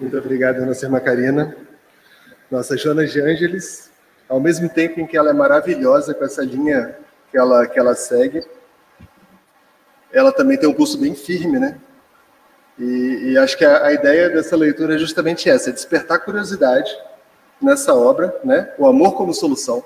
Muito 0.00 0.16
obrigado, 0.16 0.58
Ana 0.58 0.72
Irmã 0.72 1.00
Karina. 1.00 1.56
Nossa 2.50 2.76
Joana 2.76 3.06
de 3.06 3.20
Ângeles, 3.20 3.90
ao 4.28 4.38
mesmo 4.38 4.68
tempo 4.68 5.00
em 5.00 5.06
que 5.06 5.16
ela 5.16 5.30
é 5.30 5.32
maravilhosa 5.34 6.14
com 6.14 6.24
essa 6.24 6.42
linha 6.42 6.96
que 7.30 7.38
ela, 7.38 7.66
que 7.66 7.78
ela 7.78 7.94
segue, 7.94 8.44
ela 10.12 10.32
também 10.32 10.56
tem 10.56 10.68
um 10.68 10.74
pulso 10.74 10.98
bem 10.98 11.14
firme, 11.14 11.58
né? 11.58 11.78
E, 12.78 13.32
e 13.32 13.38
acho 13.38 13.56
que 13.56 13.64
a, 13.64 13.86
a, 13.86 13.92
ideia 13.92 14.30
dessa 14.30 14.56
leitura 14.56 14.94
é 14.94 14.98
justamente 14.98 15.50
essa, 15.50 15.70
é 15.70 15.72
despertar 15.72 16.20
curiosidade 16.20 16.90
nessa 17.60 17.94
obra, 17.94 18.34
né? 18.44 18.72
O 18.78 18.86
Amor 18.86 19.14
como 19.14 19.34
Solução, 19.34 19.84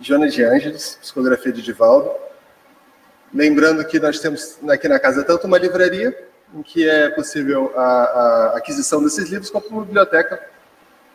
Joana 0.00 0.28
de 0.28 0.42
Ângeles, 0.42 0.98
psicografia 1.00 1.52
de 1.52 1.62
Divaldo. 1.62 2.10
Lembrando 3.32 3.84
que 3.84 4.00
nós 4.00 4.18
temos 4.18 4.58
aqui 4.68 4.88
na 4.88 4.98
casa 4.98 5.22
tanto 5.22 5.46
uma 5.46 5.58
livraria, 5.58 6.16
em 6.54 6.62
que 6.62 6.88
é 6.88 7.08
possível 7.10 7.72
a, 7.76 7.82
a 7.82 8.56
aquisição 8.56 9.02
desses 9.02 9.28
livros, 9.28 9.50
como 9.50 9.66
uma 9.68 9.84
biblioteca 9.84 10.42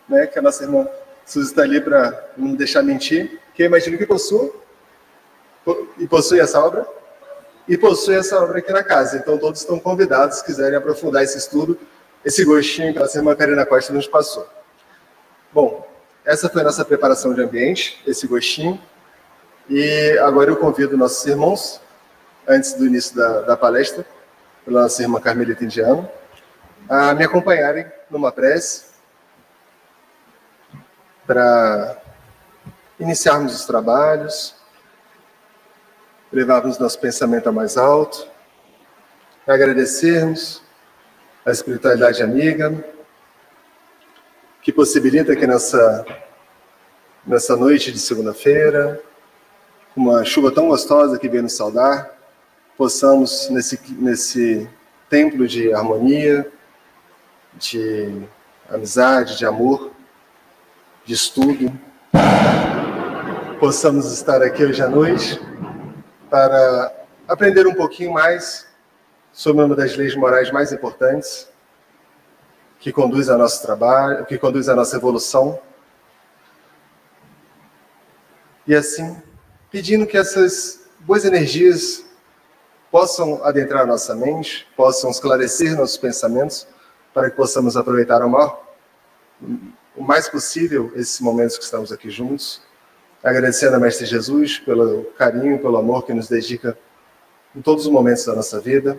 né, 0.08 0.26
que 0.26 0.38
a 0.38 0.42
nossa 0.42 0.64
irmã 0.64 0.88
Suzy 1.26 1.50
está 1.50 1.62
ali 1.62 1.80
para 1.80 2.30
não 2.36 2.54
deixar 2.54 2.82
mentir, 2.82 3.38
que 3.54 3.62
eu 3.62 3.66
imagino 3.66 3.98
que 3.98 4.06
possua, 4.06 4.50
e 5.98 6.06
possui 6.06 6.40
essa 6.40 6.60
obra, 6.60 6.86
e 7.66 7.76
possui 7.76 8.16
essa 8.16 8.40
obra 8.42 8.58
aqui 8.58 8.72
na 8.72 8.82
casa. 8.82 9.16
Então 9.16 9.36
todos 9.38 9.60
estão 9.60 9.78
convidados, 9.78 10.38
se 10.38 10.44
quiserem 10.44 10.76
aprofundar 10.76 11.22
esse 11.22 11.38
estudo, 11.38 11.78
esse 12.24 12.44
gostinho 12.44 12.92
que 12.92 12.98
a 12.98 13.06
irmã 13.14 13.34
Karina 13.34 13.66
Costa 13.66 13.92
nos 13.92 14.06
passou. 14.06 14.46
Bom, 15.52 15.86
essa 16.24 16.48
foi 16.48 16.60
a 16.60 16.64
nossa 16.64 16.84
preparação 16.84 17.32
de 17.32 17.42
ambiente, 17.42 18.02
esse 18.06 18.26
gostinho, 18.26 18.80
e 19.68 20.18
agora 20.22 20.50
eu 20.50 20.56
convido 20.56 20.96
nossos 20.96 21.24
irmãos, 21.26 21.80
antes 22.46 22.74
do 22.74 22.86
início 22.86 23.14
da, 23.16 23.42
da 23.42 23.56
palestra, 23.56 24.04
pela 24.64 24.82
nossa 24.82 25.02
irmã 25.02 25.20
Carmelita 25.20 25.64
Indiano, 25.64 26.08
a 26.88 27.14
me 27.14 27.24
acompanharem 27.24 27.86
numa 28.10 28.32
prece 28.32 28.88
para 31.26 32.00
iniciarmos 32.98 33.54
os 33.54 33.66
trabalhos, 33.66 34.54
levarmos 36.32 36.78
nosso 36.78 36.98
pensamento 36.98 37.48
a 37.48 37.52
mais 37.52 37.76
alto, 37.76 38.28
agradecermos 39.46 40.62
a 41.44 41.50
espiritualidade 41.50 42.22
amiga, 42.22 42.84
que 44.60 44.70
possibilita 44.70 45.34
que 45.34 45.46
nessa, 45.46 46.04
nessa 47.26 47.56
noite 47.56 47.90
de 47.90 47.98
segunda-feira, 47.98 49.00
com 49.94 50.02
uma 50.02 50.24
chuva 50.24 50.50
tão 50.50 50.68
gostosa 50.68 51.18
que 51.18 51.28
vem 51.28 51.42
nos 51.42 51.54
saudar, 51.54 52.14
possamos, 52.76 53.48
nesse, 53.48 53.80
nesse 53.98 54.68
templo 55.08 55.48
de 55.48 55.72
harmonia, 55.72 56.50
de 57.54 58.22
amizade, 58.68 59.38
de 59.38 59.46
amor, 59.46 59.90
de 61.06 61.14
estudo, 61.14 61.72
possamos 63.58 64.12
estar 64.12 64.42
aqui 64.42 64.64
hoje 64.64 64.82
à 64.82 64.88
noite 64.88 65.40
para 66.30 66.92
aprender 67.26 67.66
um 67.66 67.74
pouquinho 67.74 68.12
mais 68.12 68.66
sobre 69.32 69.64
uma 69.64 69.74
das 69.74 69.96
leis 69.96 70.14
morais 70.14 70.50
mais 70.50 70.72
importantes 70.72 71.48
que 72.80 72.92
conduz 72.92 73.28
ao 73.28 73.38
nosso 73.38 73.62
trabalho, 73.62 74.24
que 74.24 74.38
conduz 74.38 74.68
à 74.68 74.74
nossa 74.74 74.96
evolução. 74.96 75.60
E 78.66 78.74
assim, 78.74 79.20
pedindo 79.70 80.06
que 80.06 80.16
essas 80.16 80.88
boas 81.00 81.24
energias 81.24 82.04
possam 82.90 83.44
adentrar 83.44 83.86
nossa 83.86 84.14
mente, 84.14 84.66
possam 84.76 85.10
esclarecer 85.10 85.76
nossos 85.76 85.96
pensamentos, 85.96 86.66
para 87.12 87.30
que 87.30 87.36
possamos 87.36 87.76
aproveitar 87.76 88.22
o 88.22 88.28
maior 88.28 88.68
o 89.96 90.02
mais 90.02 90.28
possível 90.28 90.92
esses 90.94 91.20
momentos 91.20 91.58
que 91.58 91.64
estamos 91.64 91.92
aqui 91.92 92.10
juntos. 92.10 92.62
Agradecendo 93.22 93.76
a 93.76 93.80
Mestre 93.80 94.06
Jesus 94.06 94.58
pelo 94.58 95.04
carinho, 95.16 95.58
pelo 95.58 95.76
amor 95.76 96.04
que 96.06 96.14
nos 96.14 96.28
dedica 96.28 96.78
em 97.54 97.60
todos 97.60 97.86
os 97.86 97.92
momentos 97.92 98.24
da 98.24 98.34
nossa 98.34 98.60
vida. 98.60 98.98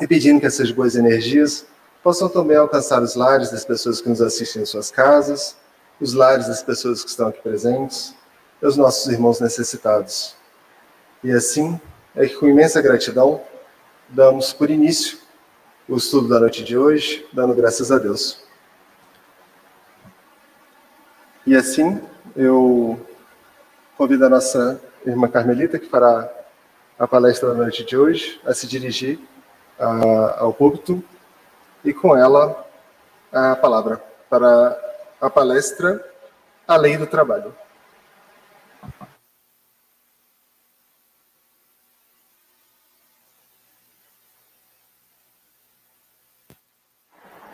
E 0.00 0.06
pedindo 0.06 0.40
que 0.40 0.46
essas 0.46 0.70
boas 0.70 0.96
energias 0.96 1.66
possam 2.02 2.28
também 2.28 2.56
alcançar 2.56 3.02
os 3.02 3.14
lares 3.14 3.50
das 3.50 3.64
pessoas 3.64 4.00
que 4.00 4.08
nos 4.08 4.20
assistem 4.20 4.62
em 4.62 4.66
suas 4.66 4.90
casas, 4.90 5.56
os 6.00 6.14
lares 6.14 6.48
das 6.48 6.62
pessoas 6.62 7.02
que 7.02 7.10
estão 7.10 7.28
aqui 7.28 7.40
presentes, 7.42 8.14
e 8.62 8.66
os 8.66 8.76
nossos 8.76 9.10
irmãos 9.12 9.40
necessitados. 9.40 10.34
E 11.22 11.30
assim 11.30 11.80
é 12.14 12.26
que, 12.26 12.34
com 12.34 12.48
imensa 12.48 12.80
gratidão, 12.80 13.42
damos 14.08 14.52
por 14.52 14.70
início 14.70 15.18
o 15.88 15.96
estudo 15.96 16.28
da 16.28 16.40
noite 16.40 16.64
de 16.64 16.76
hoje, 16.76 17.26
dando 17.32 17.54
graças 17.54 17.90
a 17.90 17.98
Deus. 17.98 18.42
E 21.46 21.56
assim 21.56 22.00
eu 22.40 22.98
convido 23.98 24.24
a 24.24 24.30
nossa 24.30 24.80
irmã 25.04 25.28
Carmelita, 25.28 25.78
que 25.78 25.86
fará 25.86 26.26
a 26.98 27.06
palestra 27.06 27.50
da 27.50 27.54
noite 27.54 27.84
de 27.84 27.94
hoje, 27.94 28.40
a 28.46 28.54
se 28.54 28.66
dirigir 28.66 29.20
a, 29.78 30.40
ao 30.40 30.54
púlpito 30.54 31.04
e 31.84 31.92
com 31.92 32.16
ela 32.16 32.66
a 33.30 33.54
palavra 33.56 34.02
para 34.30 34.74
a 35.20 35.28
palestra 35.28 36.02
A 36.66 36.76
Lei 36.76 36.96
do 36.96 37.06
Trabalho. 37.06 37.54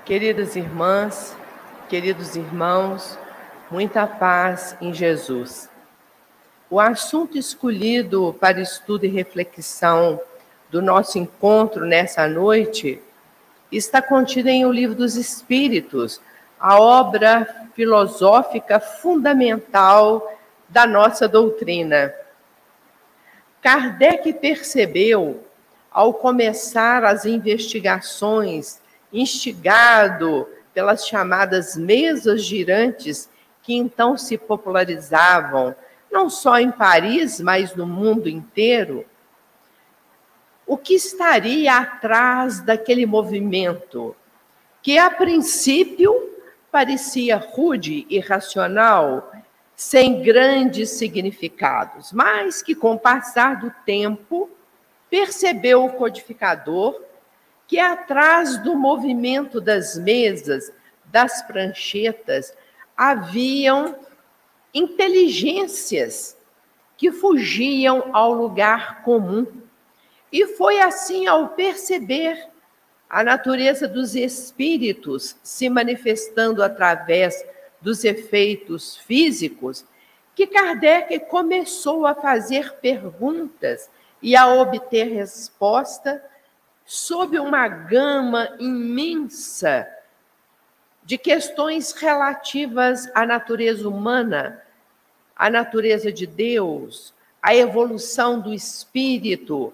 Queridas 0.04 0.54
irmãs, 0.54 1.36
queridos 1.88 2.36
irmãos, 2.36 3.18
muita 3.70 4.06
paz 4.06 4.76
em 4.80 4.92
Jesus. 4.94 5.68
O 6.70 6.80
assunto 6.80 7.36
escolhido 7.38 8.36
para 8.40 8.60
estudo 8.60 9.04
e 9.04 9.08
reflexão 9.08 10.20
do 10.70 10.82
nosso 10.82 11.18
encontro 11.18 11.86
nessa 11.86 12.28
noite 12.28 13.00
está 13.70 14.00
contido 14.00 14.48
em 14.48 14.64
O 14.64 14.72
Livro 14.72 14.94
dos 14.94 15.16
Espíritos, 15.16 16.20
a 16.58 16.80
obra 16.80 17.68
filosófica 17.74 18.80
fundamental 18.80 20.32
da 20.68 20.86
nossa 20.86 21.28
doutrina. 21.28 22.12
Kardec 23.60 24.32
percebeu, 24.34 25.44
ao 25.90 26.12
começar 26.12 27.04
as 27.04 27.24
investigações, 27.24 28.80
instigado 29.12 30.46
pelas 30.74 31.06
chamadas 31.06 31.74
mesas 31.76 32.42
girantes 32.42 33.28
que 33.66 33.74
então 33.74 34.16
se 34.16 34.38
popularizavam, 34.38 35.74
não 36.08 36.30
só 36.30 36.60
em 36.60 36.70
Paris, 36.70 37.40
mas 37.40 37.74
no 37.74 37.84
mundo 37.84 38.28
inteiro, 38.28 39.04
o 40.64 40.76
que 40.78 40.94
estaria 40.94 41.76
atrás 41.76 42.60
daquele 42.60 43.04
movimento, 43.04 44.14
que 44.80 44.96
a 44.96 45.10
princípio 45.10 46.14
parecia 46.70 47.38
rude 47.38 48.06
e 48.08 48.20
racional, 48.20 49.32
sem 49.74 50.22
grandes 50.22 50.90
significados, 50.90 52.12
mas 52.12 52.62
que 52.62 52.72
com 52.72 52.92
o 52.92 52.98
passar 52.98 53.58
do 53.58 53.72
tempo 53.84 54.48
percebeu 55.10 55.84
o 55.84 55.92
codificador 55.92 57.02
que 57.66 57.80
atrás 57.80 58.58
do 58.58 58.76
movimento 58.76 59.60
das 59.60 59.98
mesas, 59.98 60.72
das 61.06 61.42
pranchetas, 61.42 62.54
haviam 62.96 63.94
inteligências 64.72 66.36
que 66.96 67.12
fugiam 67.12 68.10
ao 68.12 68.32
lugar 68.32 69.02
comum. 69.02 69.46
E 70.32 70.46
foi 70.46 70.80
assim 70.80 71.26
ao 71.26 71.50
perceber 71.50 72.48
a 73.08 73.22
natureza 73.22 73.86
dos 73.86 74.14
espíritos 74.14 75.36
se 75.42 75.68
manifestando 75.68 76.62
através 76.62 77.44
dos 77.80 78.04
efeitos 78.04 78.96
físicos 78.96 79.84
que 80.34 80.46
Kardec 80.46 81.20
começou 81.20 82.06
a 82.06 82.14
fazer 82.14 82.74
perguntas 82.74 83.88
e 84.20 84.34
a 84.34 84.48
obter 84.48 85.04
resposta 85.04 86.22
sob 86.84 87.38
uma 87.38 87.68
gama 87.68 88.54
imensa 88.58 89.86
de 91.06 91.16
questões 91.16 91.92
relativas 91.92 93.08
à 93.14 93.24
natureza 93.24 93.88
humana, 93.88 94.60
à 95.36 95.48
natureza 95.48 96.10
de 96.10 96.26
Deus, 96.26 97.14
à 97.40 97.54
evolução 97.54 98.40
do 98.40 98.52
espírito, 98.52 99.72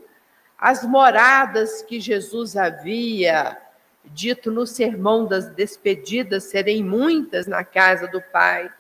as 0.59 0.85
moradas 0.85 1.81
que 1.81 1.99
Jesus 1.99 2.55
havia 2.55 3.57
dito 4.05 4.51
no 4.51 4.67
sermão 4.67 5.25
das 5.25 5.47
despedidas 5.47 6.45
serem 6.45 6.85
muitas 6.85 7.47
na 7.47 7.65
casa 7.65 8.07
do 8.07 8.21
Pai. 8.21 8.71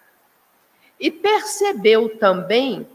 E 1.00 1.10
percebeu 1.10 2.18
também 2.18 2.86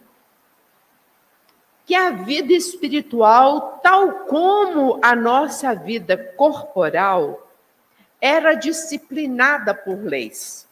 que 1.83 1.95
a 1.95 2.11
vida 2.11 2.53
espiritual, 2.53 3.79
tal 3.81 4.25
como 4.25 4.99
a 5.01 5.15
nossa 5.15 5.73
vida 5.73 6.15
corporal, 6.15 7.46
era 8.21 8.55
disciplinada 8.55 9.73
por 9.73 10.03
leis. 10.03 10.67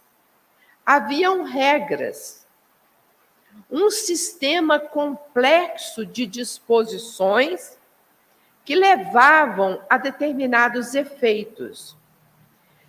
Haviam 0.85 1.43
regras, 1.43 2.45
um 3.71 3.89
sistema 3.89 4.79
complexo 4.79 6.05
de 6.05 6.25
disposições 6.25 7.77
que 8.63 8.75
levavam 8.75 9.81
a 9.89 9.97
determinados 9.97 10.95
efeitos. 10.95 11.95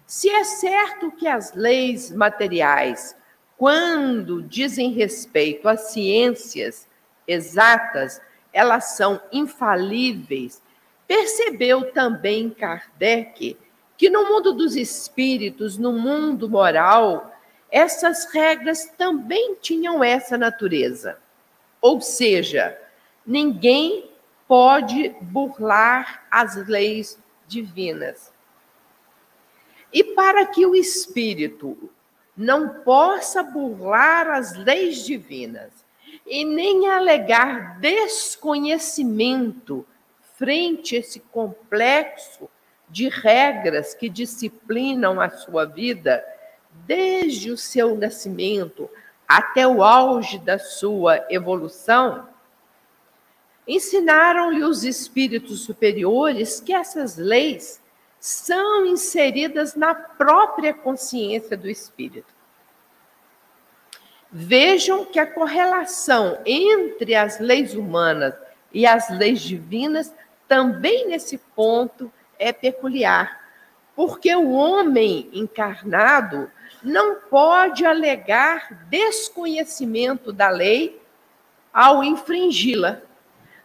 Se 0.06 0.28
é 0.28 0.44
certo 0.44 1.10
que 1.10 1.26
as 1.26 1.52
leis 1.52 2.10
materiais, 2.10 3.16
quando 3.58 4.42
dizem 4.42 4.92
respeito 4.92 5.68
às 5.68 5.92
ciências, 5.92 6.86
exatas, 7.26 8.20
elas 8.52 8.96
são 8.96 9.20
infalíveis. 9.32 10.62
Percebeu 11.06 11.92
também 11.92 12.50
Kardec 12.50 13.56
que 13.96 14.10
no 14.10 14.28
mundo 14.28 14.52
dos 14.52 14.76
espíritos, 14.76 15.78
no 15.78 15.92
mundo 15.92 16.48
moral, 16.48 17.32
essas 17.70 18.32
regras 18.32 18.86
também 18.96 19.56
tinham 19.60 20.04
essa 20.04 20.36
natureza. 20.36 21.18
Ou 21.80 22.00
seja, 22.00 22.76
ninguém 23.26 24.10
pode 24.46 25.08
burlar 25.20 26.26
as 26.30 26.54
leis 26.66 27.18
divinas. 27.46 28.32
E 29.92 30.04
para 30.04 30.46
que 30.46 30.64
o 30.66 30.74
espírito 30.74 31.90
não 32.36 32.80
possa 32.80 33.42
burlar 33.42 34.28
as 34.28 34.54
leis 34.56 35.04
divinas, 35.04 35.72
e 36.26 36.44
nem 36.44 36.88
alegar 36.88 37.78
desconhecimento 37.78 39.86
frente 40.36 40.96
a 40.96 40.98
esse 40.98 41.20
complexo 41.20 42.50
de 42.88 43.08
regras 43.08 43.94
que 43.94 44.08
disciplinam 44.08 45.20
a 45.20 45.28
sua 45.30 45.64
vida 45.64 46.24
desde 46.86 47.50
o 47.50 47.56
seu 47.56 47.96
nascimento 47.96 48.88
até 49.26 49.66
o 49.66 49.82
auge 49.82 50.38
da 50.38 50.58
sua 50.58 51.24
evolução, 51.28 52.28
ensinaram-lhe 53.66 54.62
os 54.62 54.84
espíritos 54.84 55.60
superiores 55.64 56.60
que 56.60 56.72
essas 56.72 57.16
leis 57.16 57.82
são 58.20 58.86
inseridas 58.86 59.74
na 59.74 59.94
própria 59.94 60.72
consciência 60.72 61.56
do 61.56 61.68
espírito. 61.68 62.34
Vejam 64.30 65.04
que 65.04 65.18
a 65.18 65.26
correlação 65.26 66.38
entre 66.44 67.14
as 67.14 67.38
leis 67.38 67.74
humanas 67.74 68.34
e 68.72 68.86
as 68.86 69.08
leis 69.10 69.40
divinas 69.40 70.12
também 70.46 71.08
nesse 71.08 71.38
ponto 71.38 72.12
é 72.38 72.52
peculiar, 72.52 73.40
porque 73.94 74.34
o 74.34 74.52
homem 74.52 75.28
encarnado 75.32 76.50
não 76.82 77.16
pode 77.16 77.84
alegar 77.84 78.86
desconhecimento 78.88 80.32
da 80.32 80.48
lei 80.48 81.00
ao 81.72 82.02
infringi-la. 82.04 83.00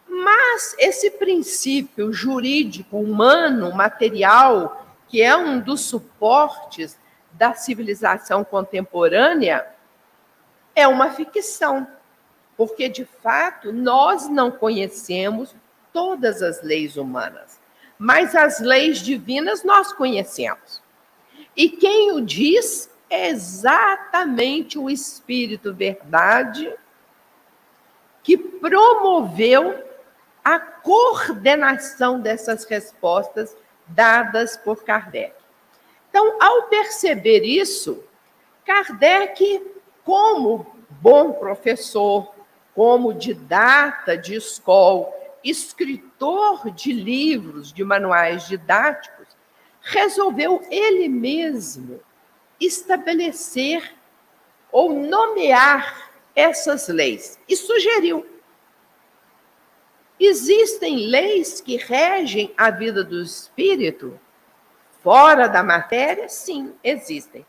Mas 0.08 0.74
esse 0.78 1.10
princípio 1.12 2.12
jurídico 2.12 2.98
humano, 2.98 3.72
material, 3.72 4.86
que 5.08 5.22
é 5.22 5.36
um 5.36 5.58
dos 5.58 5.82
suportes 5.82 6.98
da 7.32 7.54
civilização 7.54 8.44
contemporânea, 8.44 9.66
é 10.74 10.86
uma 10.86 11.10
ficção, 11.10 11.86
porque 12.56 12.88
de 12.88 13.04
fato 13.04 13.72
nós 13.72 14.28
não 14.28 14.50
conhecemos 14.50 15.54
todas 15.92 16.42
as 16.42 16.62
leis 16.62 16.96
humanas, 16.96 17.58
mas 18.02 18.34
as 18.34 18.58
leis 18.58 18.98
divinas 18.98 19.62
nós 19.62 19.92
conhecemos. 19.92 20.82
E 21.56 21.68
quem 21.68 22.10
o 22.10 22.20
diz 22.20 22.90
é 23.08 23.28
exatamente 23.28 24.76
o 24.76 24.90
Espírito 24.90 25.72
Verdade 25.72 26.74
que 28.20 28.36
promoveu 28.36 29.84
a 30.44 30.58
coordenação 30.58 32.18
dessas 32.18 32.64
respostas 32.64 33.56
dadas 33.86 34.56
por 34.56 34.82
Kardec. 34.82 35.36
Então, 36.10 36.42
ao 36.42 36.64
perceber 36.64 37.44
isso, 37.44 38.02
Kardec 38.66 39.64
como 40.04 40.66
bom 40.90 41.34
professor, 41.34 42.34
como 42.74 43.14
didata 43.14 44.18
de 44.18 44.34
escola, 44.34 45.21
escritor 45.44 46.70
de 46.70 46.92
livros, 46.92 47.72
de 47.72 47.82
manuais 47.84 48.46
didáticos, 48.46 49.26
resolveu 49.80 50.62
ele 50.70 51.08
mesmo 51.08 52.00
estabelecer 52.60 53.94
ou 54.70 54.92
nomear 54.92 56.10
essas 56.34 56.88
leis 56.88 57.38
e 57.48 57.56
sugeriu. 57.56 58.26
Existem 60.18 61.08
leis 61.08 61.60
que 61.60 61.76
regem 61.76 62.54
a 62.56 62.70
vida 62.70 63.02
do 63.02 63.20
espírito 63.20 64.18
fora 65.02 65.48
da 65.48 65.62
matéria? 65.62 66.28
Sim, 66.28 66.72
existem. 66.82 67.44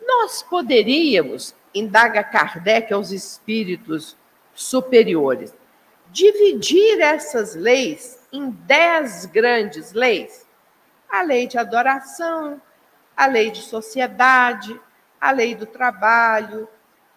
Nós 0.00 0.42
poderíamos, 0.42 1.54
indaga 1.74 2.22
Kardec 2.22 2.92
aos 2.92 3.10
espíritos 3.10 4.16
superiores, 4.54 5.52
dividir 6.12 7.00
essas 7.00 7.54
leis 7.54 8.20
em 8.30 8.50
dez 8.50 9.24
grandes 9.24 9.92
leis: 9.92 10.46
a 11.08 11.22
lei 11.22 11.46
de 11.46 11.58
adoração, 11.58 12.60
a 13.16 13.26
lei 13.26 13.50
de 13.50 13.62
sociedade, 13.62 14.78
a 15.20 15.30
lei 15.30 15.54
do 15.54 15.66
trabalho, 15.66 16.68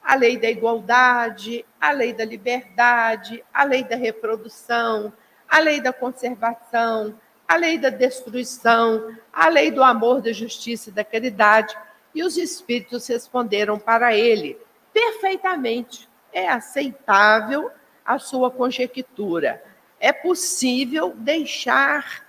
a 0.02 0.16
lei 0.16 0.38
da 0.38 0.50
igualdade, 0.50 1.66
a 1.80 1.92
lei 1.92 2.14
da 2.14 2.24
liberdade, 2.24 3.44
a 3.54 3.64
lei 3.64 3.84
da 3.84 3.96
reprodução, 3.96 5.12
a 5.48 5.60
lei 5.60 5.82
da 5.82 5.92
conservação, 5.92 7.20
a 7.48 7.56
lei 7.56 7.78
da 7.78 7.90
destruição, 7.90 9.16
a 9.32 9.50
lei 9.50 9.72
do 9.72 9.84
amor, 9.84 10.22
da 10.22 10.32
justiça 10.32 10.90
e 10.90 10.94
da 10.94 11.04
caridade. 11.04 11.78
E 12.14 12.24
os 12.24 12.38
espíritos 12.38 13.08
responderam 13.08 13.78
para 13.78 14.16
ele 14.16 14.58
perfeitamente. 14.94 16.08
É 16.32 16.48
aceitável 16.50 17.72
a 18.06 18.20
sua 18.20 18.52
conjectura. 18.52 19.64
É 20.00 20.14
possível 20.14 21.14
deixar 21.16 22.26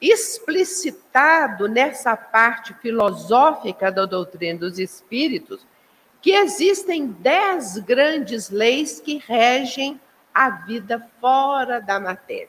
explicitado 0.00 1.68
nessa 1.68 2.16
parte 2.16 2.74
filosófica 2.74 3.90
da 3.90 4.06
doutrina 4.06 4.58
dos 4.58 4.78
espíritos 4.78 5.66
que 6.22 6.32
existem 6.32 7.06
dez 7.06 7.78
grandes 7.78 8.50
leis 8.50 9.00
que 9.00 9.22
regem 9.26 10.00
a 10.34 10.50
vida 10.50 11.08
fora 11.20 11.80
da 11.80 11.98
matéria. 11.98 12.48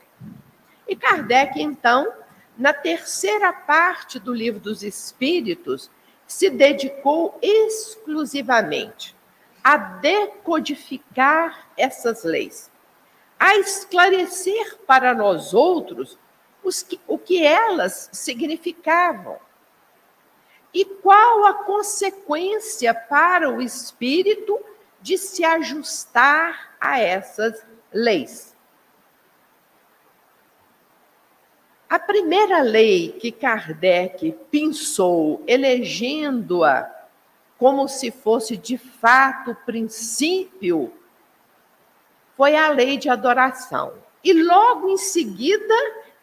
E 0.88 0.95
Kardec, 0.95 1.62
então, 1.62 2.12
na 2.58 2.74
terceira 2.74 3.54
parte 3.54 4.19
do 4.19 4.34
livro 4.34 4.60
dos 4.60 4.84
Espíritos, 4.84 5.89
se 6.28 6.50
dedicou 6.50 7.38
exclusivamente 7.41 9.15
a 9.63 9.78
decodificar 9.78 11.67
essas 11.78 12.24
leis, 12.24 12.71
a 13.39 13.56
esclarecer 13.58 14.78
para 14.88 15.13
nós 15.13 15.54
outros 15.54 16.17
que, 16.88 17.00
o 17.08 17.17
que 17.17 17.45
elas 17.45 18.10
significavam 18.12 19.38
e 20.74 20.86
qual 20.86 21.45
a 21.45 21.54
consequência 21.65 22.93
para 22.93 23.50
o 23.50 23.62
espírito 23.62 24.60
de 25.02 25.17
se 25.17 25.43
ajustar 25.43 26.76
a 26.80 27.00
essas 27.00 27.65
leis. 27.91 28.56
A 31.89 32.00
primeira 32.00 32.62
lei 32.62 33.12
que 33.12 33.34
Kardec 33.34 34.32
pensou, 34.50 35.43
elegendo-a 35.45 37.01
como 37.62 37.88
se 37.88 38.10
fosse 38.10 38.58
de 38.58 38.76
fato 38.76 39.56
princípio, 39.67 40.91
foi 42.36 42.56
a 42.56 42.69
lei 42.69 42.97
de 42.97 43.08
adoração. 43.08 43.93
E 44.24 44.34
logo 44.34 44.89
em 44.89 44.97
seguida, 44.97 45.76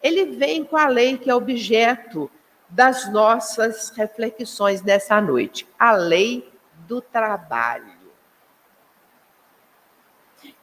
ele 0.02 0.36
vem 0.36 0.64
com 0.64 0.76
a 0.76 0.88
lei 0.88 1.16
que 1.16 1.30
é 1.30 1.34
objeto 1.36 2.28
das 2.68 3.08
nossas 3.12 3.90
reflexões 3.90 4.80
dessa 4.80 5.20
noite, 5.20 5.64
a 5.78 5.92
lei 5.92 6.52
do 6.88 7.00
trabalho. 7.00 7.96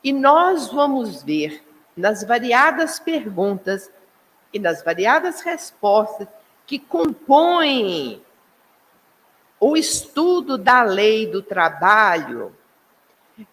E 0.03 0.11
nós 0.11 0.67
vamos 0.67 1.23
ver 1.23 1.63
nas 1.95 2.21
variadas 2.21 2.99
perguntas 2.99 3.89
e 4.51 4.59
nas 4.59 4.83
variadas 4.83 5.39
respostas 5.39 6.27
que 6.67 6.77
compõem 6.77 8.24
o 9.59 9.77
estudo 9.77 10.57
da 10.57 10.83
lei 10.83 11.27
do 11.27 11.41
trabalho 11.41 12.55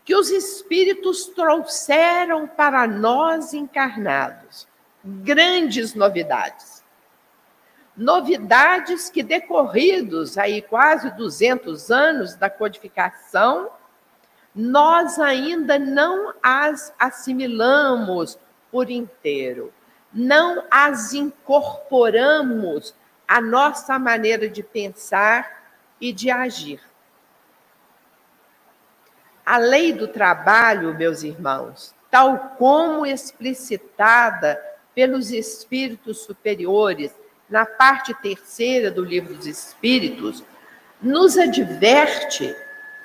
que 0.04 0.14
os 0.14 0.30
espíritos 0.30 1.26
trouxeram 1.26 2.46
para 2.46 2.86
nós 2.86 3.52
encarnados. 3.52 4.66
Grandes 5.04 5.94
novidades. 5.94 6.84
Novidades 7.96 9.10
que 9.10 9.22
decorridos 9.22 10.38
aí 10.38 10.62
quase 10.62 11.10
200 11.16 11.90
anos 11.90 12.36
da 12.36 12.48
codificação, 12.48 13.70
nós 14.54 15.18
ainda 15.18 15.78
não 15.78 16.32
as 16.42 16.94
assimilamos 16.98 18.38
por 18.70 18.90
inteiro, 18.90 19.72
não 20.12 20.64
as 20.70 21.12
incorporamos 21.12 22.94
à 23.26 23.40
nossa 23.40 23.98
maneira 23.98 24.48
de 24.48 24.62
pensar 24.62 25.61
e 26.02 26.12
de 26.12 26.32
agir. 26.32 26.80
A 29.46 29.56
lei 29.56 29.92
do 29.92 30.08
trabalho, 30.08 30.98
meus 30.98 31.22
irmãos, 31.22 31.94
tal 32.10 32.56
como 32.58 33.06
explicitada 33.06 34.60
pelos 34.96 35.30
espíritos 35.30 36.18
superiores 36.24 37.14
na 37.48 37.64
parte 37.64 38.12
terceira 38.14 38.90
do 38.90 39.04
Livro 39.04 39.34
dos 39.34 39.46
Espíritos, 39.46 40.42
nos 41.00 41.38
adverte 41.38 42.52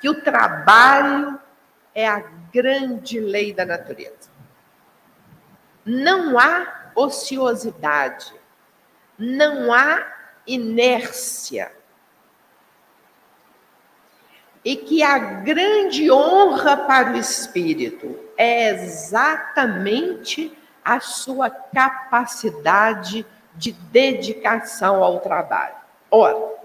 que 0.00 0.08
o 0.08 0.20
trabalho 0.20 1.38
é 1.94 2.06
a 2.06 2.18
grande 2.52 3.20
lei 3.20 3.52
da 3.52 3.64
natureza. 3.64 4.28
Não 5.84 6.36
há 6.36 6.90
ociosidade, 6.96 8.32
não 9.16 9.72
há 9.72 10.04
inércia. 10.46 11.77
E 14.64 14.76
que 14.76 15.02
a 15.02 15.18
grande 15.18 16.10
honra 16.10 16.76
para 16.76 17.12
o 17.12 17.16
espírito 17.16 18.18
é 18.36 18.70
exatamente 18.70 20.52
a 20.84 21.00
sua 21.00 21.50
capacidade 21.50 23.24
de 23.54 23.72
dedicação 23.72 25.02
ao 25.02 25.20
trabalho. 25.20 25.74
Ora, 26.10 26.58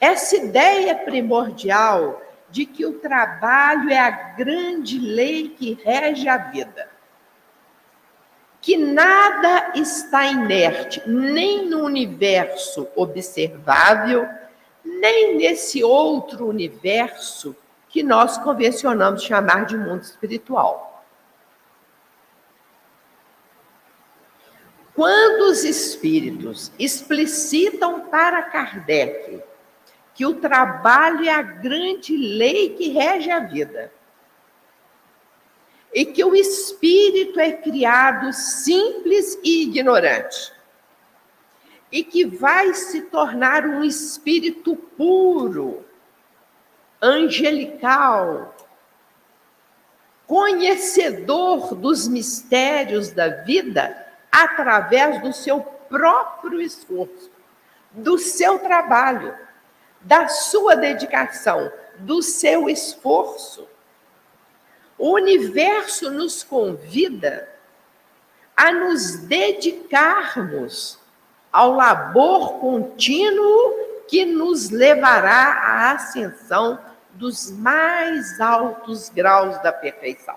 essa 0.00 0.36
ideia 0.36 0.94
primordial 0.94 2.22
de 2.50 2.66
que 2.66 2.86
o 2.86 2.98
trabalho 3.00 3.90
é 3.90 3.98
a 3.98 4.10
grande 4.10 4.98
lei 4.98 5.48
que 5.48 5.74
rege 5.84 6.28
a 6.28 6.36
vida, 6.36 6.88
que 8.60 8.76
nada 8.76 9.72
está 9.74 10.24
inerte, 10.26 11.02
nem 11.04 11.68
no 11.68 11.84
universo 11.84 12.88
observável, 12.94 14.28
nem 14.84 15.36
nesse 15.36 15.82
outro 15.82 16.46
universo 16.46 17.56
que 17.88 18.02
nós 18.02 18.36
convencionamos 18.38 19.22
chamar 19.22 19.66
de 19.66 19.76
mundo 19.76 20.02
espiritual. 20.02 21.04
Quando 24.94 25.50
os 25.50 25.64
espíritos 25.64 26.70
explicitam 26.78 28.00
para 28.00 28.42
Kardec 28.42 29.42
que 30.14 30.24
o 30.24 30.34
trabalho 30.34 31.24
é 31.24 31.30
a 31.30 31.42
grande 31.42 32.16
lei 32.16 32.70
que 32.70 32.90
rege 32.90 33.30
a 33.30 33.40
vida, 33.40 33.92
e 35.94 36.04
que 36.04 36.24
o 36.24 36.34
espírito 36.34 37.38
é 37.38 37.52
criado 37.52 38.32
simples 38.32 39.38
e 39.44 39.62
ignorante, 39.62 40.52
e 41.94 42.02
que 42.02 42.24
vai 42.24 42.74
se 42.74 43.02
tornar 43.02 43.64
um 43.64 43.84
espírito 43.84 44.74
puro, 44.74 45.86
angelical, 47.00 48.52
conhecedor 50.26 51.72
dos 51.76 52.08
mistérios 52.08 53.12
da 53.12 53.28
vida 53.28 53.96
através 54.32 55.22
do 55.22 55.32
seu 55.32 55.60
próprio 55.60 56.60
esforço, 56.60 57.30
do 57.92 58.18
seu 58.18 58.58
trabalho, 58.58 59.32
da 60.00 60.26
sua 60.26 60.74
dedicação, 60.74 61.70
do 62.00 62.20
seu 62.22 62.68
esforço. 62.68 63.68
O 64.98 65.12
universo 65.12 66.10
nos 66.10 66.42
convida 66.42 67.48
a 68.56 68.72
nos 68.72 69.14
dedicarmos 69.18 71.03
ao 71.54 71.72
labor 71.72 72.54
contínuo 72.54 73.74
que 74.08 74.24
nos 74.24 74.70
levará 74.70 75.52
à 75.62 75.92
ascensão 75.92 76.76
dos 77.12 77.48
mais 77.52 78.40
altos 78.40 79.08
graus 79.08 79.56
da 79.62 79.72
perfeição. 79.72 80.34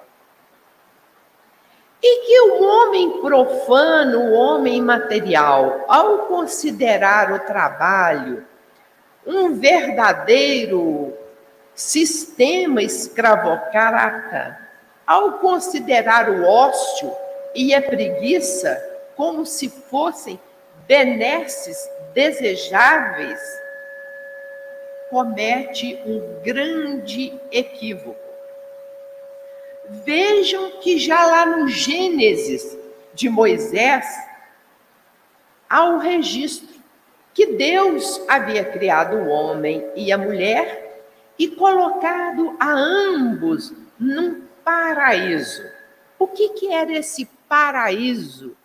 E 1.99 2.27
que 2.27 2.39
o 2.51 2.63
homem 2.63 3.19
profano, 3.19 4.25
o 4.25 4.33
homem 4.33 4.79
material, 4.79 5.85
ao 5.87 6.19
considerar 6.27 7.33
o 7.33 7.39
trabalho 7.39 8.45
um 9.25 9.55
verdadeiro 9.55 11.11
sistema 11.73 12.83
escravocrata, 12.83 14.55
ao 15.05 15.39
considerar 15.39 16.29
o 16.29 16.45
ócio 16.45 17.11
e 17.55 17.73
a 17.73 17.81
preguiça 17.81 18.79
como 19.15 19.47
se 19.47 19.67
fossem 19.67 20.39
benesses 20.87 21.89
desejáveis, 22.13 23.39
comete 25.09 26.01
um 26.05 26.41
grande 26.41 27.33
equívoco. 27.51 28.17
Vejam 29.89 30.79
que 30.81 30.97
já 30.97 31.25
lá 31.25 31.45
no 31.45 31.67
Gênesis 31.67 32.77
de 33.13 33.29
Moisés 33.29 34.05
há 35.69 35.85
um 35.85 35.97
registro 35.97 36.77
que 37.33 37.45
Deus 37.45 38.21
havia 38.27 38.65
criado 38.65 39.17
o 39.17 39.27
homem 39.27 39.85
e 39.95 40.11
a 40.11 40.17
mulher 40.17 41.03
e 41.37 41.49
colocado 41.49 42.55
a 42.59 42.71
ambos 42.71 43.73
num 43.99 44.41
paraíso. 44.63 45.63
O 46.17 46.27
que, 46.27 46.49
que 46.49 46.73
era 46.73 46.91
esse 46.93 47.25
paraíso? 47.47 48.57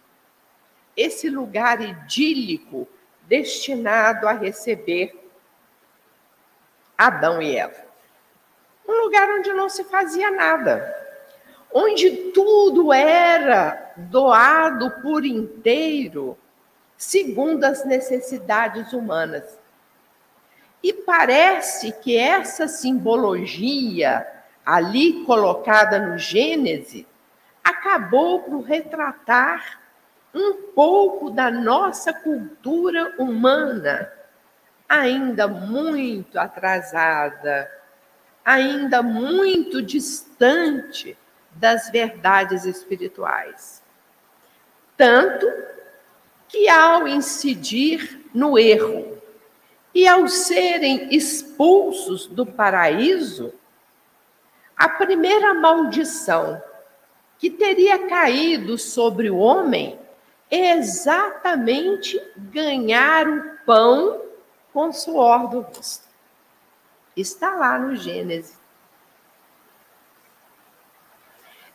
Esse 0.97 1.29
lugar 1.29 1.81
idílico 1.81 2.89
destinado 3.27 4.29
a 4.29 4.33
receber 4.33 5.19
Adão 6.97 7.41
e 7.41 7.57
Eva. 7.57 7.87
Um 8.87 9.05
lugar 9.05 9.29
onde 9.31 9.53
não 9.53 9.69
se 9.69 9.85
fazia 9.85 10.31
nada, 10.31 10.95
onde 11.73 12.11
tudo 12.33 12.93
era 12.93 13.93
doado 13.97 14.91
por 15.03 15.25
inteiro, 15.25 16.37
segundo 16.97 17.65
as 17.65 17.85
necessidades 17.85 18.93
humanas. 18.93 19.59
E 20.83 20.93
parece 20.93 21.93
que 21.93 22.17
essa 22.17 22.69
simbologia 22.69 24.27
ali 24.67 25.25
colocada 25.25 25.99
no 25.99 26.19
Gênesis 26.19 27.07
acabou 27.65 28.41
por 28.43 28.61
retratar 28.61 29.82
um 30.35 30.55
pouco 30.75 31.31
da 31.31 31.51
nossa 31.51 32.13
cultura 32.13 33.15
humana, 33.19 34.11
ainda 34.89 35.47
muito 35.47 36.39
atrasada, 36.39 37.71
ainda 38.45 39.03
muito 39.03 39.83
distante 39.83 41.17
das 41.53 41.91
verdades 41.91 42.65
espirituais. 42.65 43.83
Tanto 44.97 45.47
que, 46.49 46.69
ao 46.69 47.07
incidir 47.07 48.21
no 48.35 48.59
erro 48.59 49.19
e 49.95 50.07
ao 50.07 50.29
serem 50.29 51.15
expulsos 51.15 52.27
do 52.27 52.47
paraíso, 52.47 53.53
a 54.77 54.89
primeira 54.89 55.55
maldição 55.55 56.63
que 57.39 57.51
teria 57.51 58.09
caído 58.09 58.79
sobre 58.79 59.31
o 59.31 59.37
homem 59.37 59.99
exatamente 60.53 62.21
ganhar 62.37 63.27
o 63.27 63.57
pão 63.65 64.21
com 64.71 64.93
suor 64.93 65.49
do 65.49 65.61
rosto. 65.61 66.07
Está 67.17 67.55
lá 67.55 67.79
no 67.79 67.97
Gênesis. 67.97 68.61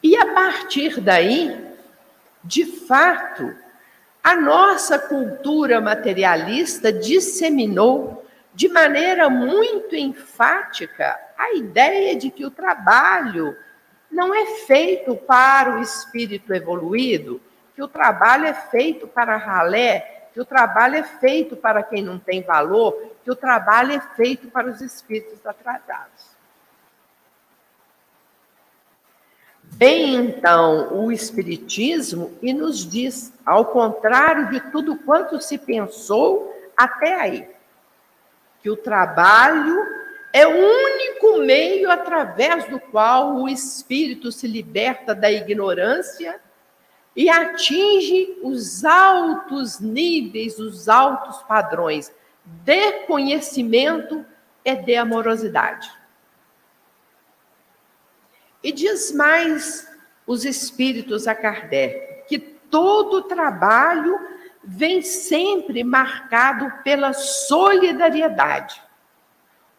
E 0.04 0.16
a 0.16 0.32
partir 0.32 1.02
daí, 1.02 1.60
de 2.44 2.66
fato, 2.66 3.56
a 4.24 4.36
nossa 4.36 5.00
cultura 5.00 5.82
materialista 5.82 6.94
disseminou 6.94 8.26
de 8.54 8.68
maneira 8.68 9.30
muito 9.30 9.96
enfática 9.96 11.20
a 11.38 11.54
ideia 11.54 12.16
de 12.16 12.30
que 12.30 12.46
o 12.46 12.52
trabalho 12.52 13.56
não 14.10 14.34
é 14.34 14.46
feito 14.66 15.16
para 15.16 15.78
o 15.78 15.82
espírito 15.82 16.54
evoluído, 16.54 17.42
que 17.78 17.84
o 17.84 17.88
trabalho 17.88 18.48
é 18.48 18.56
feito 18.56 19.08
para 19.08 19.38
ralé, 19.38 20.30
que 20.34 20.42
o 20.42 20.46
trabalho 20.46 20.96
é 20.96 21.04
feito 21.04 21.56
para 21.56 21.84
quem 21.84 22.02
não 22.02 22.18
tem 22.18 22.42
valor, 22.42 23.12
que 23.24 23.30
o 23.30 23.36
trabalho 23.36 23.92
é 23.92 24.00
feito 24.16 24.48
para 24.48 24.66
os 24.66 24.82
espíritos 24.82 25.46
atrasados. 25.46 26.26
Vem 29.62 30.16
então 30.16 30.92
o 30.92 31.12
Espiritismo 31.12 32.36
e 32.42 32.52
nos 32.52 32.80
diz, 32.80 33.32
ao 33.46 33.66
contrário 33.66 34.50
de 34.50 34.60
tudo 34.72 34.96
quanto 34.96 35.40
se 35.40 35.60
pensou 35.60 36.52
até 36.76 37.14
aí, 37.14 37.48
que 38.64 38.72
o 38.72 38.76
trabalho 38.76 39.86
é 40.34 40.48
o 40.48 40.50
único 40.50 41.38
meio 41.44 41.92
através 41.92 42.68
do 42.70 42.80
qual 42.80 43.36
o 43.36 43.48
espírito 43.48 44.32
se 44.32 44.48
liberta 44.48 45.14
da 45.14 45.32
ignorância 45.32 46.42
e 47.18 47.32
atinge 47.32 48.38
os 48.44 48.86
altos 48.86 49.80
níveis, 49.80 50.60
os 50.60 50.88
altos 50.88 51.42
padrões 51.42 52.14
de 52.46 52.92
conhecimento 53.08 54.24
e 54.64 54.76
de 54.76 54.96
amorosidade. 54.96 55.92
E 58.64 58.72
diz 58.72 59.12
mais 59.12 59.92
os 60.28 60.46
espíritos 60.46 61.28
a 61.28 61.34
Kardec 61.34 62.28
que 62.28 62.38
todo 62.38 63.24
trabalho 63.24 64.20
vem 64.64 65.02
sempre 65.02 65.84
marcado 65.84 66.72
pela 66.84 67.14
solidariedade. 67.14 68.80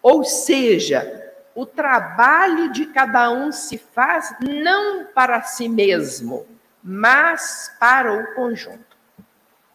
Ou 0.03 0.25
seja, 0.25 1.33
o 1.55 1.65
trabalho 1.65 2.73
de 2.73 2.87
cada 2.87 3.31
um 3.31 3.53
se 3.53 3.79
faz 3.79 4.35
não 4.41 5.05
para 5.07 5.43
si 5.43 5.69
mesmo, 5.69 6.58
mas 6.83 7.75
para 7.79 8.13
o 8.13 8.35
conjunto. 8.35 8.97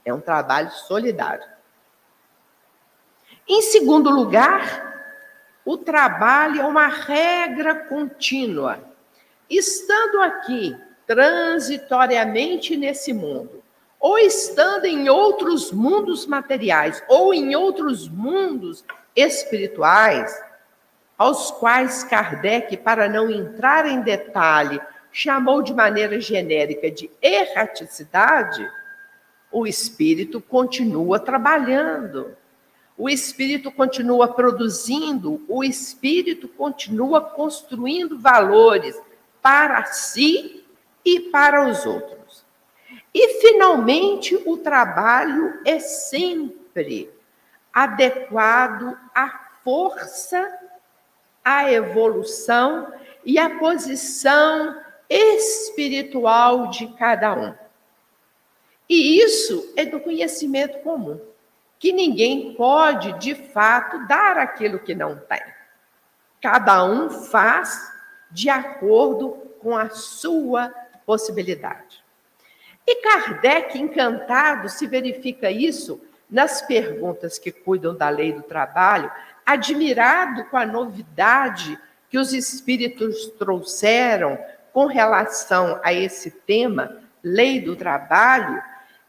É 0.06 0.14
um 0.14 0.20
trabalho 0.20 0.72
solidário. 0.72 1.48
Em 3.48 3.62
segundo 3.62 4.10
lugar, 4.10 4.94
o 5.66 5.78
trabalho 5.78 6.62
é 6.62 6.66
uma 6.66 6.88
regra 6.88 7.76
contínua 7.76 8.94
estando 9.50 10.22
aqui 10.22 10.76
transitoriamente 11.06 12.76
nesse 12.78 13.14
mundo, 13.14 13.64
ou 14.00 14.18
estando 14.18 14.86
em 14.86 15.10
outros 15.10 15.72
mundos 15.72 16.26
materiais, 16.26 17.04
ou 17.08 17.34
em 17.34 17.56
outros 17.56 18.08
mundos 18.08 18.84
espirituais, 19.16 20.34
aos 21.18 21.52
quais 21.52 22.04
Kardec, 22.04 22.78
para 22.78 23.08
não 23.08 23.30
entrar 23.30 23.86
em 23.86 24.02
detalhe, 24.02 24.82
chamou 25.14 25.62
de 25.62 25.74
maneira 25.74 26.20
genérica 26.20 26.90
de 26.90 27.10
erraticidade, 27.22 28.68
o 29.52 29.68
espírito 29.68 30.42
continua 30.42 31.20
trabalhando. 31.20 32.36
O 32.98 33.08
espírito 33.08 33.72
continua 33.72 34.28
produzindo, 34.28 35.44
o 35.48 35.64
espírito 35.64 36.48
continua 36.48 37.22
construindo 37.22 38.20
valores, 38.20 39.00
para 39.42 39.86
si 39.86 40.64
e 41.06 41.20
para 41.20 41.68
os 41.68 41.86
outros. 41.86 42.46
E, 43.14 43.42
finalmente, 43.42 44.36
o 44.46 44.58
trabalho 44.58 45.60
é 45.66 45.80
sempre 45.80 47.12
adequado 47.72 48.98
à 49.14 49.50
força, 49.64 50.52
à 51.44 51.72
evolução 51.72 52.92
e 53.26 53.38
à 53.38 53.60
posição 53.60 54.83
espiritual 55.14 56.70
de 56.70 56.88
cada 56.96 57.34
um. 57.34 57.54
E 58.90 59.20
isso 59.22 59.72
é 59.76 59.86
do 59.86 60.00
conhecimento 60.00 60.80
comum, 60.80 61.20
que 61.78 61.94
ninguém 61.94 62.54
pode, 62.56 63.14
de 63.20 63.36
fato, 63.36 64.08
dar 64.08 64.38
aquilo 64.38 64.80
que 64.80 64.96
não 64.96 65.18
tem. 65.18 65.42
Cada 66.42 66.84
um 66.84 67.10
faz 67.10 67.92
de 68.32 68.50
acordo 68.50 69.32
com 69.60 69.78
a 69.78 69.90
sua 69.90 70.74
possibilidade. 71.06 72.04
E 72.86 72.96
Kardec, 72.96 73.80
encantado, 73.80 74.68
se 74.68 74.88
verifica 74.88 75.50
isso 75.50 76.02
nas 76.30 76.62
perguntas 76.62 77.38
que 77.38 77.52
cuidam 77.52 77.96
da 77.96 78.10
lei 78.10 78.34
do 78.34 78.42
trabalho, 78.42 79.12
admirado 79.46 80.46
com 80.46 80.58
a 80.58 80.66
novidade 80.66 81.80
que 82.10 82.18
os 82.18 82.34
espíritos 82.34 83.28
trouxeram 83.40 84.38
com 84.74 84.88
relação 84.88 85.80
a 85.84 85.94
esse 85.94 86.32
tema, 86.32 86.98
lei 87.24 87.62
do 87.62 87.76
trabalho, 87.76 88.60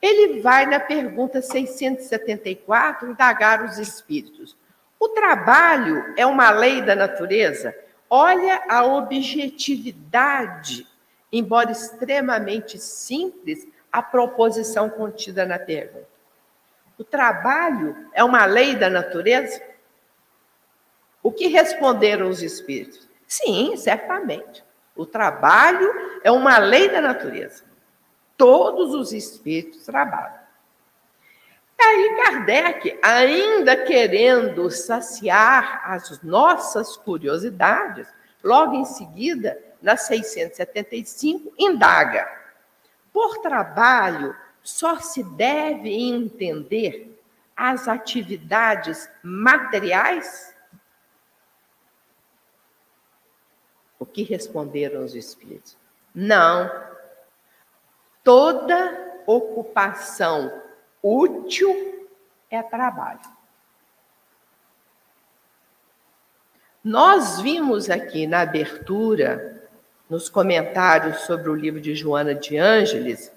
ele 0.01 0.43
vai 0.43 0.67
na 0.67 0.79
pergunta 0.79 1.41
674 1.41 3.11
indagar 3.11 3.65
os 3.65 3.79
espíritos. 3.79 4.55
O 5.01 5.09
trabalho 5.09 6.13
é 6.17 6.27
uma 6.27 6.51
lei 6.51 6.83
da 6.83 6.95
natureza? 6.95 7.75
Olha 8.11 8.63
a 8.69 8.85
objetividade, 8.85 10.87
embora 11.33 11.73
extremamente 11.73 12.79
simples, 12.79 13.67
a 13.91 14.03
proposição 14.03 14.91
contida 14.91 15.47
na 15.47 15.59
pergunta. 15.59 16.13
O 16.99 17.05
trabalho 17.05 18.11
é 18.13 18.23
uma 18.23 18.45
lei 18.45 18.77
da 18.77 18.91
natureza? 18.91 19.63
O 21.23 21.33
que 21.33 21.47
responderam 21.47 22.29
os 22.29 22.43
espíritos? 22.43 23.09
Sim, 23.27 23.75
certamente. 23.77 24.63
O 24.95 25.05
trabalho 25.05 25.93
é 26.23 26.31
uma 26.31 26.59
lei 26.59 26.89
da 26.89 27.01
natureza. 27.01 27.65
Todos 28.37 28.95
os 28.95 29.13
espíritos 29.13 29.85
trabalham. 29.85 30.45
Aí 31.81 32.17
Kardec, 32.25 32.99
ainda 33.03 33.77
querendo 33.85 34.71
saciar 34.71 35.83
as 35.85 36.23
nossas 36.23 36.97
curiosidades, 36.97 38.07
logo 38.43 38.75
em 38.75 38.85
seguida, 38.85 39.59
na 39.83 39.97
675, 39.97 41.53
indaga: 41.59 42.27
por 43.13 43.39
trabalho 43.39 44.35
só 44.63 44.99
se 44.99 45.23
deve 45.23 45.93
entender 45.93 47.21
as 47.55 47.87
atividades 47.87 49.09
materiais? 49.23 50.54
O 54.05 54.07
que 54.07 54.23
responderam 54.23 55.03
os 55.03 55.15
espíritos? 55.15 55.79
Não. 56.15 56.71
Toda 58.23 59.23
ocupação 59.27 60.61
útil 61.03 62.07
é 62.51 62.63
trabalho. 62.63 63.21
Nós 66.85 67.41
vimos 67.41 67.89
aqui 67.89 68.27
na 68.27 68.43
abertura, 68.43 69.67
nos 70.09 70.29
comentários 70.29 71.21
sobre 71.21 71.49
o 71.49 71.55
livro 71.55 71.81
de 71.81 71.95
Joana 71.95 72.35
de 72.35 72.59
Ângeles, 72.59 73.33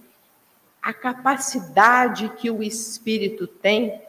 a 0.81 0.93
capacidade 0.93 2.27
que 2.35 2.51
o 2.51 2.61
espírito 2.61 3.47
tem 3.47 4.01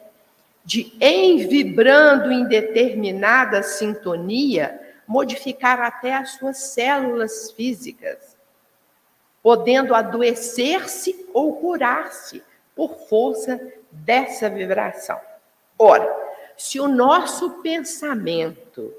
de, 0.65 0.93
em 0.99 1.47
vibrando 1.47 2.29
em 2.29 2.45
determinada 2.49 3.63
sintonia, 3.63 4.78
modificar 5.09 5.81
até 5.81 6.13
as 6.13 6.33
suas 6.33 6.57
células 6.57 7.49
físicas, 7.53 8.37
podendo 9.41 9.95
adoecer-se 9.95 11.25
ou 11.33 11.55
curar-se 11.55 12.43
por 12.75 12.95
força 13.09 13.59
dessa 13.91 14.47
vibração. 14.47 15.19
Ora, 15.79 16.07
se 16.55 16.79
o 16.79 16.87
nosso 16.87 17.49
pensamento 17.63 18.93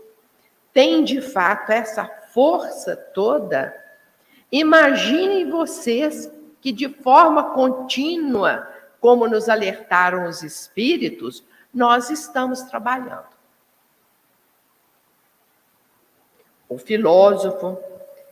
tem 0.73 1.05
de 1.05 1.21
fato 1.21 1.71
essa 1.71 2.05
força 2.35 2.97
toda, 2.97 3.73
imaginem 4.51 5.49
vocês 5.49 6.29
que 6.61 6.73
de 6.73 6.89
forma 6.89 7.55
contínua, 7.55 8.69
como 9.01 9.29
nos 9.29 9.49
alertaram 9.49 10.29
os 10.29 10.43
espíritos, 10.43 11.45
nós 11.73 12.11
estamos 12.11 12.63
trabalhando. 12.63 13.40
O 16.71 16.79
filósofo, 16.79 17.77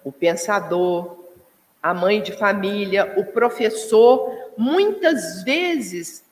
o 0.05 0.13
pensador, 0.13 1.19
a 1.83 1.93
mãe 1.93 2.23
de 2.23 2.33
família, 2.33 3.15
o 3.17 3.25
professor, 3.25 4.53
muitas 4.57 5.43
vezes 5.43 6.25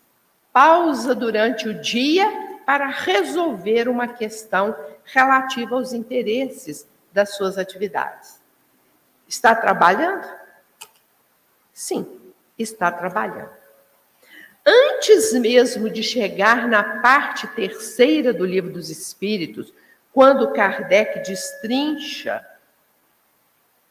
pausa 0.53 1.17
durante 1.17 1.69
o 1.69 1.75
dia 1.81 2.27
para 2.65 2.87
resolver 2.87 3.89
uma 3.89 4.07
questão 4.07 4.75
relativa 5.05 5.75
aos 5.75 5.93
interesses 5.93 6.87
das 7.13 7.35
suas 7.37 7.59
atividades. 7.59 8.41
Está 9.27 9.53
trabalhando? 9.53 10.27
Sim, 11.73 12.21
está 12.57 12.91
trabalhando. 12.93 13.51
Antes 14.65 15.33
mesmo 15.33 15.91
de 15.91 16.05
chegar 16.05 16.69
na 16.69 17.01
parte 17.01 17.49
terceira 17.49 18.33
do 18.33 18.45
Livro 18.45 18.73
dos 18.73 18.91
Espíritos, 18.91 19.73
quando 20.17 20.51
Kardec 20.55 21.21
destrincha 21.29 22.43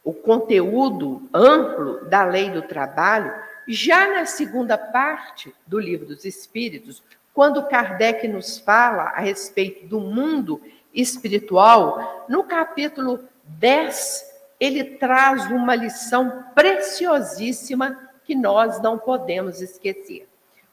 o 0.04 0.12
conteúdo 0.12 1.30
amplo 1.32 2.04
da 2.06 2.26
lei 2.26 2.50
do 2.50 2.64
trabalho, 2.64 3.32
já 3.68 4.08
na 4.12 4.26
segunda 4.26 4.76
parte 4.76 5.54
do 5.68 5.78
Livro 5.78 6.08
dos 6.08 6.26
Espíritos, 6.26 7.04
quando 7.32 7.68
Kardec 7.68 8.28
nos 8.28 8.58
fala 8.58 9.04
a 9.04 9.20
respeito 9.20 9.86
do 9.86 10.00
mundo 10.00 10.60
espiritual, 10.92 12.26
no 12.28 12.44
capítulo 12.44 13.24
10, 13.44 14.26
ele 14.60 14.84
traz 14.98 15.46
uma 15.52 15.76
lição 15.76 16.44
preciosíssima 16.56 18.10
que 18.24 18.34
nós 18.34 18.82
não 18.82 18.98
podemos 18.98 19.62
esquecer. 19.62 20.28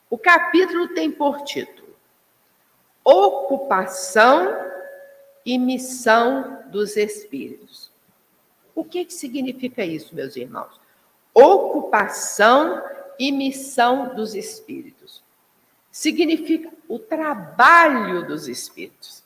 O 0.09 0.17
capítulo 0.17 0.89
tem 0.95 1.11
por 1.11 1.43
título 1.43 1.95
Ocupação 3.05 4.72
e 5.45 5.59
Missão 5.59 6.63
dos 6.71 6.97
Espíritos. 6.97 7.93
O 8.75 8.85
que, 8.85 9.05
que 9.05 9.13
significa 9.15 9.85
isso, 9.85 10.15
meus 10.15 10.37
irmãos? 10.37 10.81
Ocupação 11.35 12.83
e 13.19 13.31
missão 13.31 14.15
dos 14.15 14.35
espíritos. 14.35 15.23
Significa 15.91 16.71
o 16.89 16.99
trabalho 16.99 18.27
dos 18.27 18.49
espíritos. 18.49 19.23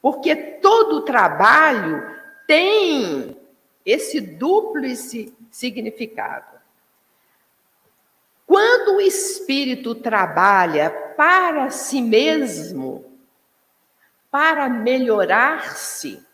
Porque 0.00 0.36
todo 0.36 1.04
trabalho 1.04 2.14
tem 2.46 3.36
esse 3.84 4.20
duplo 4.20 4.84
significado. 5.50 6.56
Quando 8.46 8.96
o 8.96 9.00
espírito 9.00 9.94
trabalha 9.94 10.90
para 11.16 11.70
si 11.70 12.00
mesmo, 12.00 13.04
para 14.30 14.68
melhorar-se, 14.68 16.24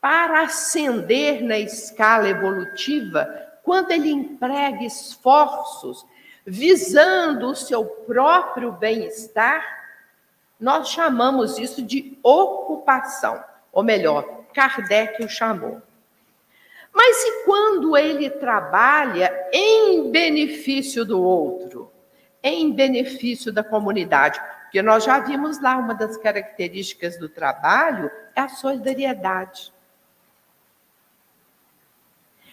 para 0.00 0.42
ascender 0.42 1.42
na 1.42 1.58
escala 1.58 2.28
evolutiva, 2.28 3.26
quando 3.62 3.90
ele 3.90 4.10
emprega 4.10 4.84
esforços 4.84 6.04
visando 6.46 7.48
o 7.48 7.56
seu 7.56 7.84
próprio 7.84 8.72
bem-estar, 8.72 9.64
nós 10.60 10.88
chamamos 10.88 11.58
isso 11.58 11.82
de 11.82 12.18
ocupação, 12.22 13.42
ou 13.72 13.82
melhor, 13.82 14.44
Kardec 14.52 15.24
o 15.24 15.28
chamou. 15.28 15.82
Mas 16.92 17.24
e 17.24 17.44
quando 17.44 17.96
ele 17.96 18.30
trabalha 18.30 19.48
em 19.52 20.10
benefício 20.10 21.04
do 21.04 21.20
outro, 21.20 21.90
em 22.42 22.72
benefício 22.72 23.52
da 23.52 23.64
comunidade? 23.64 24.40
Porque 24.74 24.82
nós 24.82 25.04
já 25.04 25.20
vimos 25.20 25.60
lá 25.60 25.76
uma 25.76 25.94
das 25.94 26.16
características 26.16 27.16
do 27.16 27.28
trabalho 27.28 28.10
é 28.34 28.40
a 28.40 28.48
solidariedade. 28.48 29.72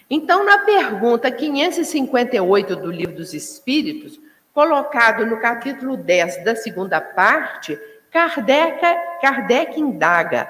Então, 0.08 0.46
na 0.46 0.60
pergunta 0.60 1.32
558 1.32 2.76
do 2.76 2.92
Livro 2.92 3.16
dos 3.16 3.34
Espíritos, 3.34 4.20
colocado 4.54 5.26
no 5.26 5.40
capítulo 5.40 5.98
10 5.98 6.44
da 6.44 6.56
segunda 6.56 7.02
parte, 7.02 7.76
Kardec, 8.12 8.80
Kardec 9.20 9.80
indaga: 9.80 10.48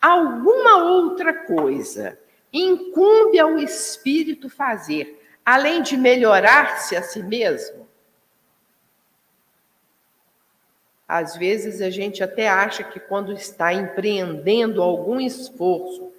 alguma 0.00 0.84
outra 0.84 1.34
coisa 1.34 2.16
incumbe 2.52 3.40
ao 3.40 3.58
espírito 3.58 4.48
fazer, 4.48 5.20
além 5.44 5.82
de 5.82 5.96
melhorar-se 5.96 6.94
a 6.94 7.02
si 7.02 7.24
mesmo? 7.24 7.87
Às 11.08 11.34
vezes 11.34 11.80
a 11.80 11.88
gente 11.88 12.22
até 12.22 12.50
acha 12.50 12.84
que 12.84 13.00
quando 13.00 13.32
está 13.32 13.72
empreendendo 13.72 14.82
algum 14.82 15.18
esforço 15.18 16.12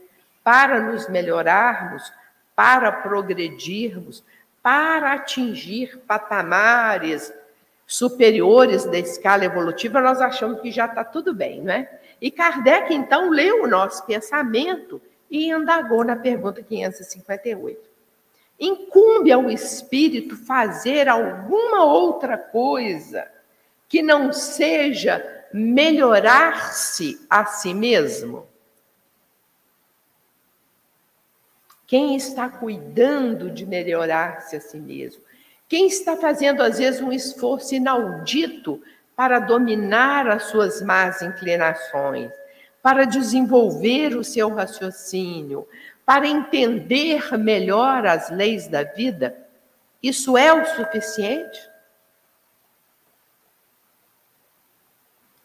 para 0.43 0.80
nos 0.80 1.08
melhorarmos, 1.08 2.12
para 2.56 2.91
progredirmos, 2.91 4.23
para 4.63 5.13
atingir 5.13 5.99
patamares 6.08 7.32
superiores 7.86 8.84
da 8.86 8.97
escala 8.97 9.45
evolutiva, 9.45 10.02
nós 10.02 10.19
achamos 10.19 10.60
que 10.60 10.71
já 10.71 10.86
está 10.86 11.04
tudo 11.04 11.36
bem, 11.36 11.62
não 11.62 11.73
é? 11.73 11.99
E 12.19 12.32
Kardec, 12.32 12.91
então, 12.91 13.30
leu 13.30 13.63
o 13.63 13.67
nosso 13.67 14.04
pensamento 14.06 14.99
e 15.30 15.49
indagou 15.52 16.04
na 16.04 16.16
pergunta 16.16 16.64
558. 16.64 17.80
Incumbe 18.59 19.32
ao 19.32 19.49
espírito 19.49 20.36
fazer 20.36 21.07
alguma 21.07 21.86
outra 21.86 22.38
coisa 22.38 23.26
que 23.90 24.04
não 24.04 24.32
seja 24.32 25.26
melhorar-se 25.52 27.20
a 27.28 27.44
si 27.46 27.74
mesmo? 27.74 28.48
Quem 31.88 32.16
está 32.16 32.48
cuidando 32.48 33.50
de 33.50 33.66
melhorar-se 33.66 34.56
a 34.56 34.62
si 34.62 34.78
mesmo? 34.78 35.24
Quem 35.68 35.88
está 35.88 36.16
fazendo, 36.16 36.62
às 36.62 36.78
vezes, 36.78 37.02
um 37.02 37.12
esforço 37.12 37.74
inaudito 37.74 38.80
para 39.16 39.40
dominar 39.40 40.28
as 40.28 40.44
suas 40.44 40.82
más 40.84 41.24
inclinações, 41.24 42.32
para 42.84 43.06
desenvolver 43.06 44.16
o 44.16 44.24
seu 44.24 44.50
raciocínio, 44.50 45.68
para 46.06 46.28
entender 46.28 47.36
melhor 47.38 48.06
as 48.06 48.30
leis 48.30 48.68
da 48.68 48.84
vida? 48.84 49.36
Isso 50.02 50.38
é 50.38 50.54
o 50.54 50.66
suficiente? 50.76 51.68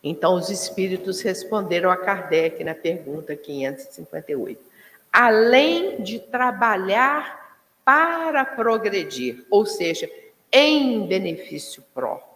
Então, 0.07 0.35
os 0.35 0.51
espíritos 0.51 1.23
responderam 1.23 1.91
a 1.91 1.97
Kardec 1.97 2.63
na 2.63 2.75
pergunta 2.75 3.35
558. 3.35 4.63
Além 5.11 6.03
de 6.03 6.19
trabalhar 6.19 7.59
para 7.83 8.45
progredir, 8.45 9.47
ou 9.51 9.65
seja, 9.65 10.11
em 10.53 11.07
benefício 11.07 11.83
próprio, 11.95 12.29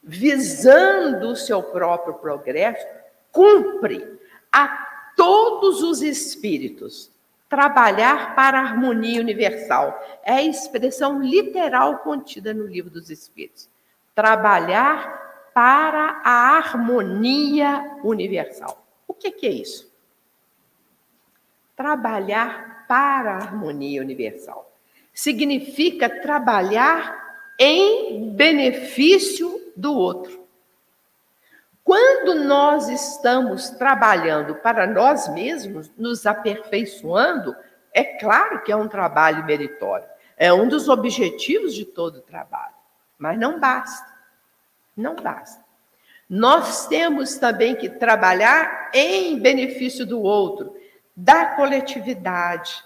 visando 0.00 1.30
o 1.30 1.36
seu 1.36 1.60
próprio 1.60 2.14
progresso, 2.14 2.86
cumpre 3.32 4.06
a 4.52 5.12
todos 5.16 5.82
os 5.82 6.00
espíritos 6.00 7.10
trabalhar 7.48 8.36
para 8.36 8.60
a 8.60 8.62
harmonia 8.62 9.20
universal. 9.20 10.00
É 10.22 10.34
a 10.34 10.42
expressão 10.42 11.20
literal 11.20 11.98
contida 11.98 12.54
no 12.54 12.66
livro 12.66 12.90
dos 12.90 13.10
Espíritos. 13.10 13.68
Trabalhar 14.14 15.23
para 15.54 16.20
a 16.24 16.56
harmonia 16.56 17.98
universal. 18.02 18.84
O 19.06 19.14
que, 19.14 19.30
que 19.30 19.46
é 19.46 19.50
isso? 19.50 19.90
Trabalhar 21.76 22.84
para 22.88 23.34
a 23.34 23.36
harmonia 23.36 24.02
universal. 24.02 24.70
Significa 25.12 26.10
trabalhar 26.20 27.54
em 27.58 28.30
benefício 28.32 29.72
do 29.76 29.94
outro. 29.94 30.44
Quando 31.84 32.34
nós 32.34 32.88
estamos 32.88 33.70
trabalhando 33.70 34.56
para 34.56 34.86
nós 34.86 35.28
mesmos, 35.28 35.92
nos 35.96 36.26
aperfeiçoando, 36.26 37.54
é 37.92 38.02
claro 38.02 38.62
que 38.62 38.72
é 38.72 38.76
um 38.76 38.88
trabalho 38.88 39.44
meritório. 39.44 40.08
É 40.36 40.52
um 40.52 40.66
dos 40.66 40.88
objetivos 40.88 41.74
de 41.74 41.84
todo 41.84 42.22
trabalho. 42.22 42.74
Mas 43.16 43.38
não 43.38 43.60
basta. 43.60 44.13
Não 44.96 45.14
basta. 45.16 45.64
Nós 46.28 46.86
temos 46.86 47.36
também 47.36 47.76
que 47.76 47.88
trabalhar 47.88 48.90
em 48.94 49.38
benefício 49.38 50.06
do 50.06 50.22
outro, 50.22 50.74
da 51.14 51.46
coletividade. 51.54 52.82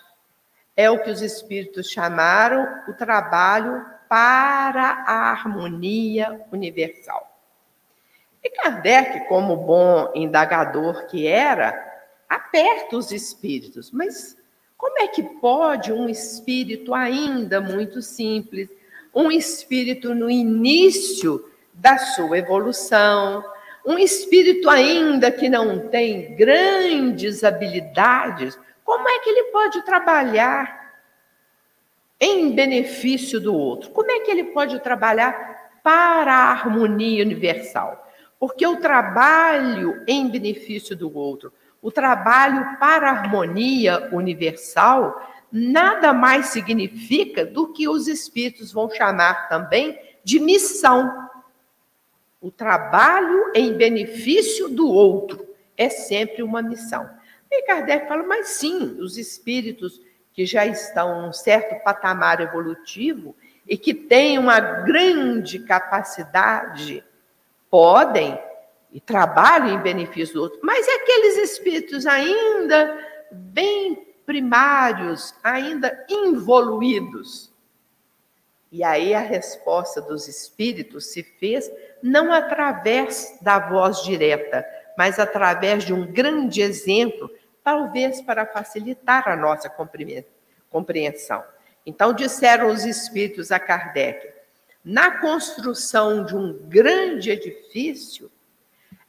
É 0.76 0.90
o 0.90 1.02
que 1.02 1.11
os 1.11 1.22
espíritos 1.22 1.90
chamaram 1.90 2.82
o 2.88 2.92
trabalho 2.92 3.84
para 4.09 5.04
a 5.06 5.30
harmonia 5.30 6.44
universal. 6.52 7.28
E 8.42 8.50
Kardec, 8.50 9.28
como 9.28 9.56
bom 9.56 10.12
indagador 10.14 11.06
que 11.06 11.26
era, 11.26 11.74
aperta 12.28 12.96
os 12.96 13.11
espíritos. 13.12 13.90
Mas 13.90 14.36
como 14.76 14.98
é 15.00 15.09
que 15.09 15.22
pode 15.22 15.92
um 15.92 16.09
espírito 16.09 16.94
ainda 16.94 17.61
muito 17.61 18.00
simples, 18.00 18.68
um 19.14 19.30
espírito 19.30 20.14
no 20.14 20.30
início 20.30 21.47
da 21.79 21.97
sua 21.97 22.39
evolução, 22.39 23.43
um 23.87 23.99
espírito 23.99 24.68
ainda 24.68 25.31
que 25.31 25.49
não 25.49 25.89
tem 25.89 26.35
grandes 26.35 27.43
habilidades, 27.43 28.59
como 28.85 29.09
é 29.09 29.18
que 29.20 29.31
ele 29.31 29.45
pode 29.45 29.83
trabalhar 29.83 30.93
em 32.20 32.53
benefício 32.53 33.41
do 33.41 33.55
outro? 33.55 33.91
Como 33.91 34.11
é 34.11 34.20
que 34.20 34.31
ele 34.31 34.45
pode 34.45 34.81
trabalhar 34.81 35.70
para 35.83 36.35
a 36.35 36.51
harmonia 36.51 37.24
universal? 37.24 38.07
Porque 38.39 38.66
o 38.66 38.76
trabalho 38.76 40.03
em 40.07 40.29
benefício 40.29 40.97
do 40.97 41.16
outro, 41.16 41.53
o 41.81 41.91
trabalho 41.91 42.76
para 42.79 43.09
a 43.09 43.12
harmonia 43.12 44.09
universal, 44.12 45.20
nada 45.51 46.12
mais 46.12 46.47
significa 46.47 47.45
do 47.45 47.72
que 47.72 47.89
os 47.89 48.09
espíritos 48.09 48.72
vão 48.72 48.91
chamar 48.91 49.49
também 49.49 49.99
de 50.24 50.41
missão. 50.41 51.28
O 52.41 52.51
trabalho 52.51 53.53
em 53.55 53.72
benefício 53.74 54.68
do 54.68 54.89
outro 54.89 55.47
é 55.76 55.89
sempre 55.89 56.43
uma 56.43 56.62
missão. 56.62 57.09
E 57.51 57.62
Kardec 57.62 58.07
fala, 58.07 58.22
mas 58.22 58.49
sim, 58.49 58.99
os 59.01 59.16
espíritos 59.16 60.01
que 60.32 60.47
já 60.47 60.64
estão 60.66 61.24
em 61.24 61.28
um 61.28 61.32
certo 61.32 61.82
patamar 61.82 62.41
evolutivo 62.41 63.34
e 63.66 63.76
que 63.76 63.93
têm 63.93 64.39
uma 64.39 64.61
grande 64.61 65.59
capacidade 65.59 67.03
podem 67.70 68.39
e 68.93 69.01
trabalham 69.01 69.70
em 69.70 69.82
benefício 69.82 70.34
do 70.34 70.43
outro, 70.43 70.61
mas 70.62 70.86
é 70.86 70.95
aqueles 70.95 71.36
espíritos 71.39 72.07
ainda 72.07 72.99
bem 73.30 74.14
primários, 74.24 75.34
ainda 75.43 76.07
involuídos. 76.09 77.53
E 78.70 78.84
aí 78.84 79.14
a 79.14 79.20
resposta 79.20 80.01
dos 80.01 80.28
espíritos 80.28 81.07
se 81.07 81.22
fez 81.22 81.70
não 82.03 82.32
através 82.32 83.38
da 83.40 83.59
voz 83.59 84.03
direta, 84.03 84.64
mas 84.96 85.18
através 85.18 85.84
de 85.84 85.92
um 85.92 86.07
grande 86.07 86.61
exemplo, 86.61 87.30
talvez 87.62 88.20
para 88.20 88.46
facilitar 88.46 89.28
a 89.28 89.36
nossa 89.36 89.70
compreensão. 90.70 91.44
Então 91.84 92.12
disseram 92.12 92.68
os 92.68 92.84
espíritos 92.84 93.51
a 93.53 93.59
Kardec: 93.59 94.28
na 94.84 95.20
construção 95.20 96.24
de 96.24 96.36
um 96.36 96.53
grande 96.68 97.30
edifício, 97.30 98.30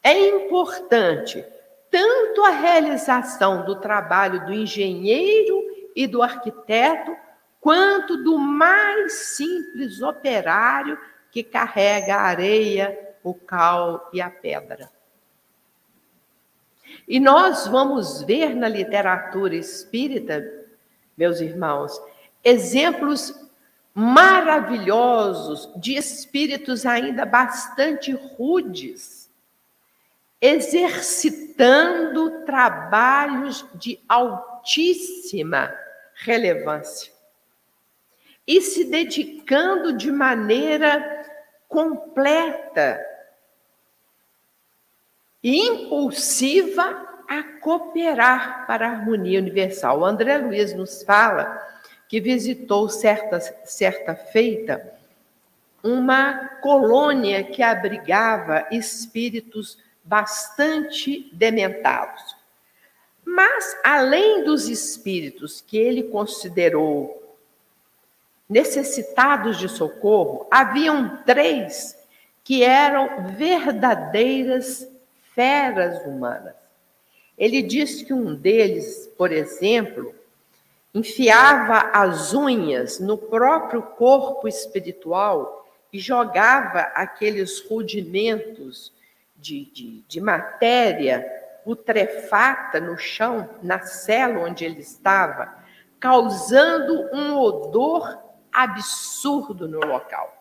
é 0.04 0.28
importante 0.28 1.46
tanto 1.92 2.44
a 2.44 2.50
realização 2.50 3.66
do 3.66 3.76
trabalho 3.76 4.46
do 4.46 4.54
engenheiro 4.54 5.60
e 5.96 6.06
do 6.06 6.22
arquiteto, 6.22 7.16
quanto 7.60 8.24
do 8.24 8.38
mais 8.38 9.14
simples 9.36 10.02
operário 10.02 10.98
que 11.32 11.44
carrega 11.44 12.16
a 12.16 12.22
areia, 12.22 13.16
o 13.24 13.34
cal 13.34 14.10
e 14.14 14.22
a 14.22 14.30
pedra. 14.30 14.90
E 17.08 17.20
nós 17.20 17.68
vamos 17.68 18.24
ver 18.24 18.56
na 18.56 18.68
literatura 18.68 19.56
espírita, 19.56 20.44
meus 21.18 21.40
irmãos, 21.40 22.00
exemplos 22.44 23.34
maravilhosos, 23.94 25.70
de 25.76 25.96
espíritos 25.96 26.86
ainda 26.86 27.26
bastante 27.26 28.12
rudes, 28.12 29.30
exercitando 30.42 32.46
trabalhos 32.46 33.66
de 33.76 34.00
altíssima 34.08 35.76
relevância 36.16 37.12
e 38.48 38.62
se 38.62 38.86
dedicando 38.86 39.94
de 39.94 40.12
maneira 40.12 41.19
completa 41.70 43.00
e 45.42 45.56
impulsiva 45.56 47.08
a 47.30 47.44
cooperar 47.62 48.66
para 48.66 48.88
a 48.88 48.92
harmonia 48.92 49.40
universal. 49.40 50.00
O 50.00 50.06
André 50.06 50.38
Luiz 50.40 50.74
nos 50.74 51.04
fala 51.04 51.66
que 52.10 52.20
visitou 52.20 52.90
certa, 52.90 53.40
certa 53.40 54.16
feita 54.16 55.00
uma 55.82 56.50
colônia 56.62 57.44
que 57.44 57.62
abrigava 57.64 58.68
espíritos 58.72 59.78
bastante 60.04 61.30
dementados. 61.32 62.36
Mas, 63.24 63.78
além 63.84 64.44
dos 64.44 64.68
espíritos 64.68 65.62
que 65.62 65.78
ele 65.78 66.04
considerou 66.04 67.19
necessitados 68.50 69.58
de 69.58 69.70
socorro, 69.70 70.48
haviam 70.50 71.18
três 71.24 71.96
que 72.44 72.64
eram 72.64 73.28
verdadeiras 73.28 74.88
feras 75.36 76.04
humanas. 76.06 76.56
Ele 77.38 77.62
diz 77.62 78.02
que 78.02 78.12
um 78.12 78.34
deles, 78.34 79.08
por 79.18 79.32
exemplo, 79.32 80.14
enfiava 80.94 81.92
as 81.94 82.34
unhas 82.34 83.00
no 83.00 83.18
próprio 83.18 83.82
corpo 83.82 84.48
espiritual 84.48 85.70
e 85.94 86.00
jogava 86.00 86.80
aqueles 86.96 87.62
rudimentos 87.62 88.92
de, 89.38 89.66
de, 89.66 90.04
de 90.08 90.20
matéria 90.20 91.26
putrefata 91.64 92.80
no 92.80 92.98
chão, 92.98 93.48
na 93.62 93.82
cela 93.82 94.40
onde 94.40 94.66
ele 94.66 94.82
estava, 94.82 95.54
causando 96.00 97.10
um 97.14 97.38
odor 97.38 98.29
absurdo 98.52 99.68
no 99.68 99.80
local. 99.80 100.36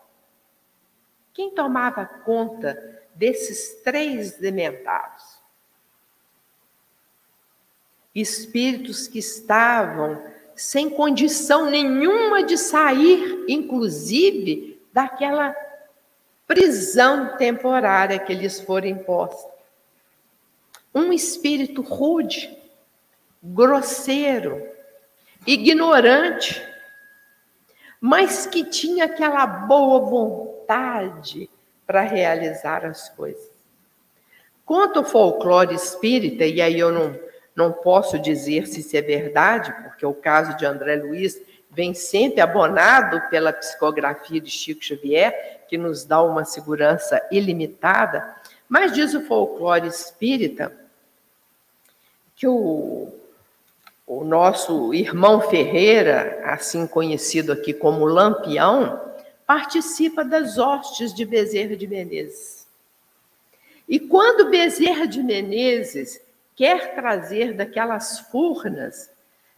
Quem 1.33 1.51
tomava 1.51 2.05
conta 2.05 3.01
desses 3.15 3.81
três 3.83 4.37
dementados? 4.37 5.39
Espíritos 8.13 9.07
que 9.07 9.19
estavam 9.19 10.21
sem 10.55 10.89
condição 10.89 11.69
nenhuma 11.69 12.43
de 12.43 12.57
sair, 12.57 13.45
inclusive, 13.47 14.81
daquela 14.91 15.55
prisão 16.45 17.37
temporária 17.37 18.19
que 18.19 18.33
lhes 18.33 18.59
for 18.59 18.83
imposta. 18.83 19.49
Um 20.93 21.13
espírito 21.13 21.81
rude, 21.81 22.57
grosseiro, 23.41 24.67
ignorante, 25.47 26.61
mas 27.99 28.45
que 28.45 28.63
tinha 28.63 29.05
aquela 29.05 29.45
boa 29.45 29.99
vontade 29.99 31.49
para 31.85 32.01
realizar 32.01 32.85
as 32.85 33.09
coisas. 33.09 33.49
Conta 34.65 34.99
o 34.99 35.03
folclore 35.05 35.73
espírita, 35.73 36.45
e 36.45 36.61
aí 36.61 36.79
eu 36.79 36.91
não, 36.91 37.19
não 37.55 37.71
posso 37.71 38.19
dizer 38.19 38.67
se 38.67 38.81
isso 38.81 38.95
é 38.95 39.01
verdade, 39.01 39.73
porque 39.83 40.05
o 40.05 40.13
caso 40.13 40.55
de 40.57 40.65
André 40.65 40.95
Luiz 40.95 41.41
vem 41.71 41.93
sempre 41.93 42.41
abonado 42.41 43.29
pela 43.29 43.51
psicografia 43.51 44.39
de 44.39 44.49
Chico 44.49 44.83
Xavier, 44.83 45.65
que 45.67 45.77
nos 45.77 46.05
dá 46.05 46.21
uma 46.21 46.45
segurança 46.45 47.21
ilimitada, 47.31 48.35
mas 48.67 48.93
diz 48.93 49.13
o 49.13 49.25
folclore 49.25 49.87
espírita 49.87 50.71
que 52.35 52.47
o, 52.47 53.11
o 54.09 54.23
nosso 54.23 54.91
irmão 54.91 55.39
Ferreira, 55.39 56.41
assim 56.43 56.87
conhecido 56.87 57.51
aqui 57.51 57.71
como 57.71 58.05
Lampião, 58.05 58.99
participa 59.45 60.25
das 60.25 60.57
hostes 60.57 61.13
de 61.13 61.23
Bezerra 61.23 61.75
de 61.75 61.85
Menezes. 61.85 62.67
E 63.87 63.99
quando 63.99 64.49
Bezerra 64.49 65.05
de 65.05 65.21
Menezes 65.21 66.19
quer 66.55 66.95
trazer 66.95 67.53
daquelas 67.53 68.19
furnas, 68.31 69.11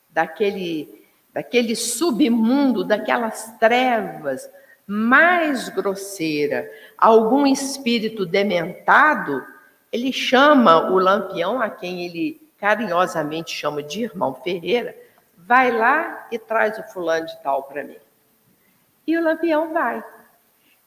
daquele, 0.10 1.02
daquele 1.34 1.74
submundo, 1.74 2.84
daquelas 2.84 3.58
trevas 3.58 4.50
mais 4.86 5.70
grosseira, 5.70 6.70
algum 6.98 7.48
espírito 7.48 8.26
dementado, 8.26 9.46
ele 9.94 10.12
chama 10.12 10.92
o 10.92 11.00
lampião, 11.00 11.62
a 11.62 11.70
quem 11.70 12.06
ele 12.06 12.41
carinhosamente 12.62 13.56
chama 13.56 13.82
de 13.82 14.04
irmão 14.04 14.36
Ferreira, 14.36 14.96
vai 15.36 15.72
lá 15.72 16.28
e 16.32 16.38
traz 16.38 16.78
o 16.78 16.84
fulano 16.84 17.26
de 17.26 17.42
tal 17.42 17.64
para 17.64 17.84
mim. 17.84 17.98
E 19.08 19.18
o 19.18 19.24
lampião 19.24 19.74
vai. 19.74 20.04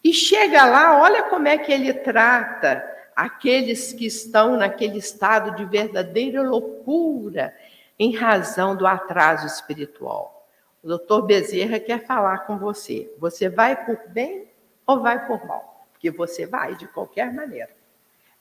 E 0.02 0.14
chega 0.14 0.64
lá, 0.64 1.02
olha 1.02 1.24
como 1.24 1.48
é 1.48 1.58
que 1.58 1.72
ele 1.72 1.92
trata 1.92 2.88
aqueles 3.16 3.92
que 3.92 4.06
estão 4.06 4.56
naquele 4.56 4.98
estado 4.98 5.56
de 5.56 5.64
verdadeira 5.64 6.42
loucura 6.42 7.52
em 7.98 8.14
razão 8.14 8.76
do 8.76 8.86
atraso 8.86 9.46
espiritual. 9.46 10.46
O 10.80 10.86
doutor 10.86 11.22
Bezerra 11.22 11.80
quer 11.80 12.06
falar 12.06 12.46
com 12.46 12.56
você. 12.56 13.12
Você 13.18 13.48
vai 13.48 13.84
por 13.84 13.98
bem 14.08 14.48
ou 14.86 15.00
vai 15.00 15.26
por 15.26 15.44
mal? 15.44 15.86
Porque 15.90 16.10
você 16.10 16.46
vai 16.46 16.76
de 16.76 16.86
qualquer 16.86 17.32
maneira. 17.32 17.70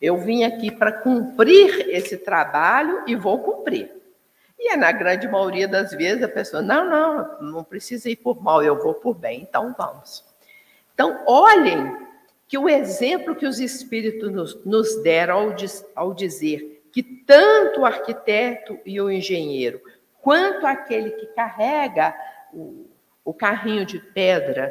Eu 0.03 0.17
vim 0.17 0.43
aqui 0.43 0.69
para 0.69 0.91
cumprir 0.91 1.87
esse 1.87 2.17
trabalho 2.17 3.03
e 3.07 3.15
vou 3.15 3.39
cumprir. 3.39 3.89
E 4.59 4.73
é 4.73 4.75
na 4.75 4.91
grande 4.91 5.29
maioria 5.29 5.65
das 5.65 5.93
vezes 5.93 6.21
a 6.21 6.27
pessoa, 6.27 6.61
não, 6.61 6.89
não, 6.89 7.53
não 7.53 7.63
precisa 7.63 8.09
ir 8.09 8.17
por 8.17 8.43
mal, 8.43 8.61
eu 8.61 8.77
vou 8.83 8.95
por 8.95 9.15
bem, 9.15 9.43
então 9.43 9.73
vamos. 9.77 10.21
Então, 10.93 11.23
olhem 11.25 12.05
que 12.49 12.57
o 12.57 12.67
exemplo 12.67 13.33
que 13.33 13.47
os 13.47 13.61
espíritos 13.61 14.29
nos, 14.29 14.65
nos 14.65 15.01
deram 15.01 15.37
ao, 15.37 15.55
ao 15.95 16.13
dizer 16.13 16.83
que 16.91 17.01
tanto 17.01 17.79
o 17.79 17.85
arquiteto 17.85 18.77
e 18.85 18.99
o 18.99 19.09
engenheiro, 19.09 19.79
quanto 20.21 20.67
aquele 20.67 21.11
que 21.11 21.27
carrega 21.27 22.13
o, 22.51 22.87
o 23.23 23.33
carrinho 23.33 23.85
de 23.85 23.99
pedra, 23.99 24.69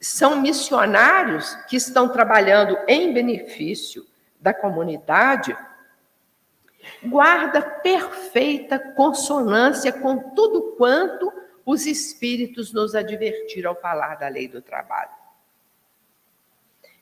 são 0.00 0.40
missionários 0.40 1.56
que 1.68 1.74
estão 1.74 2.08
trabalhando 2.08 2.78
em 2.86 3.12
benefício 3.12 4.06
da 4.40 4.54
comunidade, 4.54 5.56
guarda 7.02 7.60
perfeita 7.60 8.78
consonância 8.78 9.92
com 9.92 10.30
tudo 10.30 10.74
quanto 10.76 11.32
os 11.64 11.86
espíritos 11.86 12.72
nos 12.72 12.94
advertiram 12.94 13.70
ao 13.70 13.76
falar 13.76 14.14
da 14.16 14.28
lei 14.28 14.48
do 14.48 14.62
trabalho. 14.62 15.10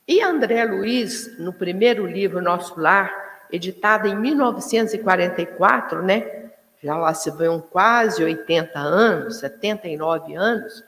E 0.08 0.22
André 0.22 0.64
Luiz, 0.64 1.38
no 1.38 1.52
primeiro 1.52 2.06
livro 2.06 2.40
Nosso 2.40 2.78
Lar, 2.80 3.46
editado 3.50 4.08
em 4.08 4.16
1944, 4.16 6.02
né? 6.02 6.50
Já 6.82 6.96
lá 6.96 7.12
se 7.14 7.30
vão 7.30 7.60
quase 7.60 8.22
80 8.22 8.78
anos, 8.78 9.38
79 9.38 10.34
anos, 10.34 10.84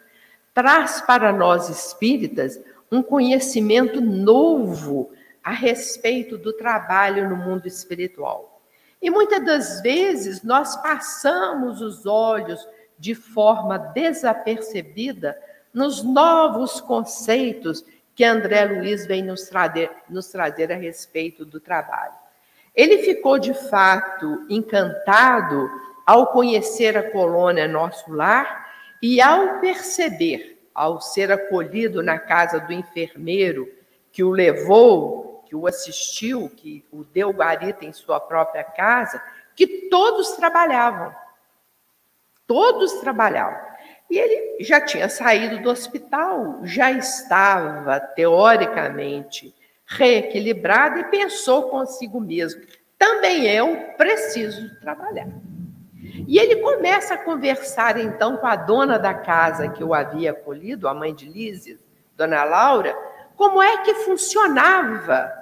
traz 0.55 1.01
para 1.01 1.33
nós 1.33 1.69
espíritas 1.69 2.61
um 2.91 3.03
conhecimento 3.03 4.01
novo 4.01 5.11
a 5.49 5.51
respeito 5.51 6.37
do 6.37 6.53
trabalho 6.53 7.27
no 7.27 7.35
mundo 7.35 7.67
espiritual. 7.67 8.61
E 9.01 9.09
muitas 9.09 9.43
das 9.43 9.81
vezes 9.81 10.43
nós 10.43 10.77
passamos 10.83 11.81
os 11.81 12.05
olhos 12.05 12.69
de 12.99 13.15
forma 13.15 13.79
desapercebida 13.79 15.41
nos 15.73 16.03
novos 16.03 16.83
conceitos 16.83 17.83
que 18.15 18.25
André 18.25 18.67
Luiz 18.67 19.07
vem 19.07 19.23
nos 19.23 19.45
trazer, 19.45 19.91
nos 20.07 20.27
trazer 20.27 20.71
a 20.71 20.77
respeito 20.77 21.47
do 21.47 21.59
trabalho. 21.59 22.13
Ele 22.75 22.99
ficou 22.99 23.39
de 23.39 23.55
fato 23.55 24.45
encantado 24.51 25.71
ao 26.05 26.27
conhecer 26.27 26.95
a 26.95 27.11
colônia 27.11 27.67
Nosso 27.67 28.13
Lar 28.13 28.69
e 29.01 29.19
ao 29.19 29.61
perceber, 29.61 30.69
ao 30.75 31.01
ser 31.01 31.33
acolhido 31.33 32.03
na 32.03 32.19
casa 32.19 32.61
do 32.61 32.71
enfermeiro 32.71 33.67
que 34.13 34.23
o 34.23 34.31
levou 34.31 35.28
que 35.49 35.57
o 35.57 35.67
assistiu, 35.67 36.51
que 36.55 36.85
o 36.93 37.03
deu 37.05 37.31
guarita 37.31 37.87
em 37.87 37.93
sua 37.93 38.21
própria 38.21 38.63
casa, 38.63 39.23
que 39.57 39.89
todos 39.89 40.33
trabalhavam. 40.33 41.15
Todos 42.47 42.93
trabalhavam. 43.01 43.67
E 44.11 44.19
ele 44.19 44.63
já 44.63 44.81
tinha 44.81 45.09
saído 45.09 45.59
do 45.63 45.71
hospital, 45.71 46.61
já 46.65 46.91
estava 46.91 47.99
teoricamente 47.99 49.55
reequilibrado 49.87 50.99
e 50.99 51.05
pensou 51.05 51.69
consigo 51.71 52.21
mesmo: 52.21 52.63
também 52.99 53.47
eu 53.47 53.95
preciso 53.97 54.79
trabalhar. 54.81 55.29
E 56.27 56.39
ele 56.39 56.57
começa 56.57 57.15
a 57.15 57.19
conversar 57.19 57.99
então 57.99 58.37
com 58.37 58.47
a 58.47 58.57
dona 58.57 58.99
da 58.99 59.15
casa 59.15 59.69
que 59.69 59.83
o 59.83 59.95
havia 59.95 60.33
acolhido, 60.33 60.89
a 60.89 60.95
mãe 60.95 61.15
de 61.15 61.27
Lízia, 61.27 61.79
dona 62.17 62.45
Laura, 62.45 62.97
como 63.37 63.63
é 63.63 63.79
que 63.79 63.95
funcionava 63.95 65.38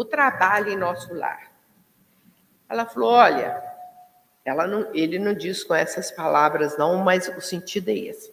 o 0.00 0.04
trabalho 0.04 0.72
em 0.72 0.76
nosso 0.76 1.12
lar. 1.12 1.52
Ela 2.70 2.86
falou: 2.86 3.10
olha, 3.10 3.62
ela 4.42 4.66
não, 4.66 4.88
ele 4.94 5.18
não 5.18 5.34
diz 5.34 5.62
com 5.62 5.74
essas 5.74 6.10
palavras, 6.10 6.78
não, 6.78 6.96
mas 7.04 7.28
o 7.28 7.40
sentido 7.40 7.90
é 7.90 7.96
esse. 7.96 8.32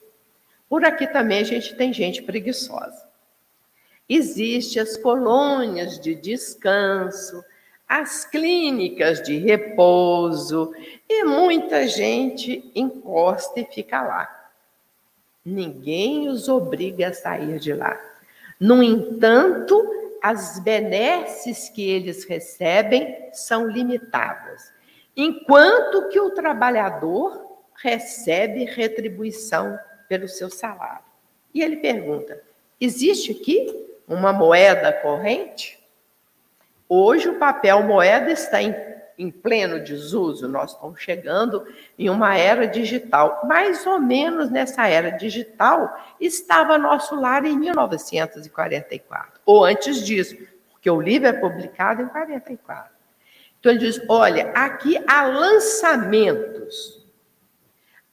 Por 0.70 0.86
aqui 0.86 1.06
também 1.08 1.42
a 1.42 1.44
gente 1.44 1.76
tem 1.76 1.92
gente 1.92 2.22
preguiçosa. 2.22 3.06
Existem 4.08 4.82
as 4.82 4.96
colônias 4.96 6.00
de 6.00 6.16
descanso, 6.16 7.44
as 7.86 8.24
clínicas 8.24 9.22
de 9.22 9.38
repouso, 9.38 10.74
e 11.10 11.26
muita 11.26 11.86
gente 11.86 12.72
encosta 12.74 13.60
e 13.60 13.66
fica 13.66 14.02
lá. 14.02 14.52
Ninguém 15.44 16.30
os 16.30 16.48
obriga 16.48 17.10
a 17.10 17.14
sair 17.14 17.60
de 17.60 17.74
lá. 17.74 18.00
No 18.58 18.82
entanto, 18.82 19.97
as 20.22 20.60
benesses 20.60 21.70
que 21.70 21.90
eles 21.90 22.26
recebem 22.26 23.30
são 23.34 23.68
limitadas, 23.68 24.74
enquanto 25.16 26.10
que 26.10 26.20
o 26.20 26.32
trabalhador 26.32 27.64
recebe 27.76 28.66
retribuição 28.66 29.78
pelo 30.08 30.28
seu 30.28 30.50
salário. 30.50 31.06
E 31.54 31.62
ele 31.62 31.78
pergunta: 31.78 32.42
existe 32.80 33.32
aqui 33.32 33.88
uma 34.08 34.32
moeda 34.34 34.92
corrente? 34.94 35.78
Hoje 36.90 37.28
o 37.30 37.38
papel 37.38 37.84
moeda 37.84 38.32
está 38.32 38.62
em 38.62 38.74
em 39.18 39.32
pleno 39.32 39.84
desuso, 39.84 40.48
nós 40.48 40.74
estamos 40.74 41.02
chegando 41.02 41.66
em 41.98 42.10
uma 42.10 42.38
era 42.38 42.68
digital. 42.68 43.42
Mais 43.46 43.86
ou 43.86 44.00
menos 44.00 44.50
nessa 44.52 44.88
era 44.88 45.10
digital 45.12 46.00
estava 46.20 46.78
nosso 46.78 47.16
lar 47.16 47.44
em 47.46 47.58
1944, 47.58 49.42
ou 49.46 49.66
antes 49.66 50.06
disso, 50.06 50.38
porque 50.72 50.90
o 50.90 51.02
livro 51.02 51.28
é 51.28 51.34
publicado 51.34 52.02
em 52.02 52.08
44. 52.08 52.92
Então 53.60 53.72
ele 53.72 53.80
diz: 53.80 54.00
olha, 54.08 54.52
aqui 54.52 55.04
há 55.08 55.26
lançamentos, 55.26 57.04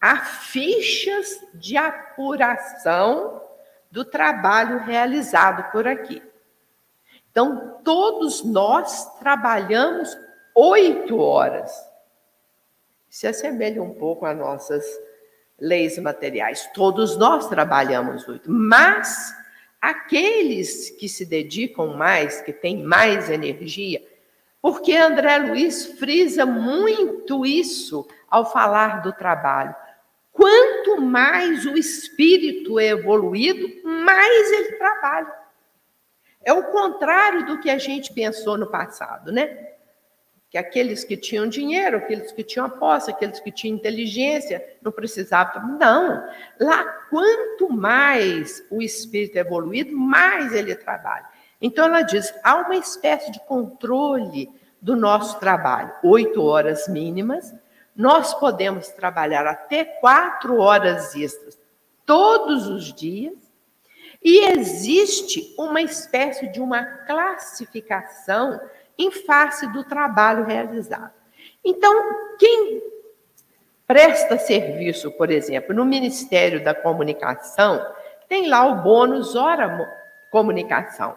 há 0.00 0.16
fichas 0.16 1.38
de 1.52 1.76
apuração 1.76 3.42
do 3.90 4.04
trabalho 4.04 4.78
realizado 4.78 5.70
por 5.70 5.86
aqui. 5.86 6.22
Então, 7.30 7.80
todos 7.82 8.44
nós 8.44 9.18
trabalhamos 9.18 10.16
oito 10.54 11.18
horas. 11.18 11.72
Se 13.08 13.26
assemelha 13.26 13.82
um 13.82 13.94
pouco 13.94 14.26
às 14.26 14.36
nossas 14.36 14.84
leis 15.58 15.98
materiais. 15.98 16.68
Todos 16.74 17.16
nós 17.16 17.48
trabalhamos 17.48 18.26
oito, 18.28 18.50
mas 18.50 19.34
aqueles 19.80 20.90
que 20.90 21.08
se 21.08 21.24
dedicam 21.24 21.96
mais, 21.96 22.40
que 22.40 22.52
têm 22.52 22.82
mais 22.82 23.30
energia, 23.30 24.02
porque 24.60 24.96
André 24.96 25.38
Luiz 25.38 25.86
frisa 25.98 26.46
muito 26.46 27.44
isso 27.44 28.06
ao 28.30 28.50
falar 28.50 29.02
do 29.02 29.12
trabalho. 29.12 29.74
Quanto 30.32 31.00
mais 31.00 31.64
o 31.66 31.76
espírito 31.76 32.78
é 32.78 32.88
evoluído, 32.88 33.68
mais 33.84 34.52
ele 34.52 34.72
trabalha. 34.72 35.32
É 36.42 36.52
o 36.52 36.64
contrário 36.64 37.46
do 37.46 37.60
que 37.60 37.70
a 37.70 37.78
gente 37.78 38.12
pensou 38.12 38.58
no 38.58 38.66
passado, 38.66 39.30
né? 39.30 39.73
Que 40.54 40.58
aqueles 40.58 41.02
que 41.02 41.16
tinham 41.16 41.48
dinheiro, 41.48 41.96
aqueles 41.96 42.30
que 42.30 42.44
tinham 42.44 42.66
aposta, 42.66 43.10
aqueles 43.10 43.40
que 43.40 43.50
tinham 43.50 43.74
inteligência, 43.74 44.64
não 44.80 44.92
precisavam. 44.92 45.76
Não. 45.76 46.24
Lá, 46.60 46.84
quanto 47.10 47.68
mais 47.72 48.64
o 48.70 48.80
espírito 48.80 49.36
é 49.36 49.40
evoluído, 49.40 49.96
mais 49.96 50.52
ele 50.52 50.76
trabalha. 50.76 51.26
Então, 51.60 51.86
ela 51.86 52.02
diz: 52.02 52.32
há 52.44 52.54
uma 52.54 52.76
espécie 52.76 53.32
de 53.32 53.40
controle 53.40 54.48
do 54.80 54.94
nosso 54.94 55.40
trabalho. 55.40 55.90
Oito 56.04 56.40
horas 56.40 56.86
mínimas, 56.86 57.52
nós 57.96 58.32
podemos 58.34 58.86
trabalhar 58.90 59.48
até 59.48 59.84
quatro 59.84 60.60
horas 60.60 61.16
extras 61.16 61.58
todos 62.06 62.68
os 62.68 62.94
dias, 62.94 63.34
e 64.22 64.38
existe 64.52 65.52
uma 65.58 65.82
espécie 65.82 66.46
de 66.46 66.60
uma 66.60 66.84
classificação 66.84 68.60
em 68.98 69.10
face 69.10 69.66
do 69.72 69.84
trabalho 69.84 70.44
realizado. 70.44 71.12
Então, 71.64 71.92
quem 72.38 72.82
presta 73.86 74.38
serviço, 74.38 75.10
por 75.12 75.30
exemplo, 75.30 75.74
no 75.74 75.84
Ministério 75.84 76.62
da 76.62 76.74
Comunicação, 76.74 77.84
tem 78.28 78.48
lá 78.48 78.66
o 78.66 78.82
bônus 78.82 79.34
hora 79.34 79.88
comunicação. 80.30 81.16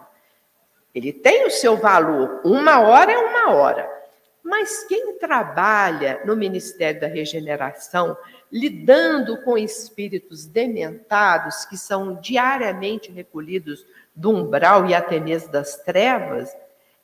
Ele 0.94 1.12
tem 1.12 1.46
o 1.46 1.50
seu 1.50 1.76
valor, 1.76 2.40
uma 2.44 2.80
hora 2.80 3.12
é 3.12 3.18
uma 3.18 3.52
hora. 3.52 3.98
Mas 4.42 4.84
quem 4.84 5.18
trabalha 5.18 6.22
no 6.24 6.34
Ministério 6.34 7.00
da 7.00 7.06
Regeneração, 7.06 8.16
lidando 8.50 9.42
com 9.42 9.58
espíritos 9.58 10.46
dementados, 10.46 11.64
que 11.66 11.76
são 11.76 12.14
diariamente 12.14 13.12
recolhidos 13.12 13.84
do 14.14 14.30
umbral 14.30 14.86
e 14.86 14.94
até 14.94 15.20
mesmo 15.20 15.52
das 15.52 15.76
trevas, 15.76 16.56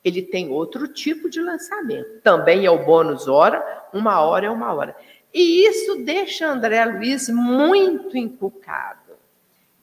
ele 0.05 0.21
tem 0.21 0.51
outro 0.51 0.87
tipo 0.87 1.27
de 1.27 1.41
lançamento. 1.41 2.21
Também 2.21 2.63
é 2.63 2.69
o 2.69 2.85
bônus 2.85 3.27
hora, 3.27 3.65
uma 3.91 4.21
hora 4.21 4.45
é 4.45 4.49
uma 4.51 4.71
hora. 4.71 4.95
E 5.33 5.67
isso 5.67 6.03
deixa 6.03 6.47
André 6.47 6.85
Luiz 6.85 7.27
muito 7.27 8.15
encucado. 8.15 9.15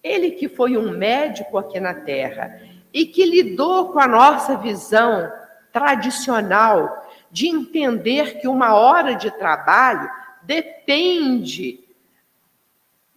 Ele 0.00 0.30
que 0.30 0.48
foi 0.48 0.76
um 0.76 0.96
médico 0.96 1.58
aqui 1.58 1.80
na 1.80 1.92
Terra 1.92 2.60
e 2.94 3.04
que 3.04 3.24
lidou 3.24 3.92
com 3.92 3.98
a 3.98 4.06
nossa 4.06 4.56
visão 4.56 5.30
tradicional 5.72 7.10
de 7.30 7.48
entender 7.48 8.38
que 8.40 8.46
uma 8.46 8.74
hora 8.74 9.14
de 9.14 9.30
trabalho 9.30 10.08
depende 10.42 11.80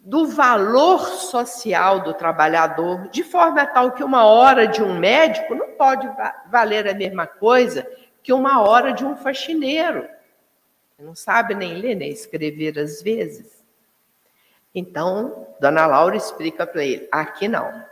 do 0.05 0.27
valor 0.27 0.99
social 0.99 2.01
do 2.01 2.13
trabalhador, 2.13 3.09
de 3.09 3.23
forma 3.23 3.65
tal 3.65 3.91
que 3.91 4.03
uma 4.03 4.23
hora 4.23 4.67
de 4.67 4.83
um 4.83 4.99
médico 4.99 5.55
não 5.55 5.69
pode 5.71 6.07
valer 6.47 6.87
a 6.87 6.93
mesma 6.93 7.25
coisa 7.25 7.89
que 8.21 8.31
uma 8.31 8.61
hora 8.61 8.93
de 8.93 9.03
um 9.03 9.17
faxineiro. 9.17 10.07
Não 10.99 11.15
sabe 11.15 11.55
nem 11.55 11.73
ler 11.73 11.95
nem 11.95 12.11
escrever 12.11 12.77
às 12.77 13.01
vezes. 13.01 13.65
Então, 14.75 15.47
Dona 15.59 15.87
Laura 15.87 16.15
explica 16.15 16.67
para 16.67 16.85
ele: 16.85 17.07
aqui 17.11 17.47
não. 17.47 17.83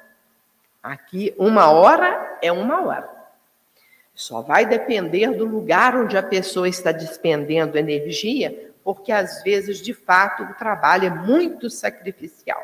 Aqui, 0.84 1.34
uma 1.36 1.72
hora 1.72 2.38
é 2.44 2.52
uma 2.52 2.86
hora. 2.86 3.10
Só 4.14 4.42
vai 4.42 4.68
depender 4.68 5.32
do 5.32 5.46
lugar 5.46 5.96
onde 5.96 6.16
a 6.16 6.22
pessoa 6.22 6.70
está 6.70 6.92
despendendo 6.92 7.76
energia 7.76 8.73
porque 8.84 9.12
às 9.12 9.42
vezes, 9.44 9.82
de 9.82 9.94
fato, 9.94 10.44
o 10.44 10.54
trabalho 10.56 11.08
é 11.08 11.10
muito 11.10 11.70
sacrificial. 11.70 12.62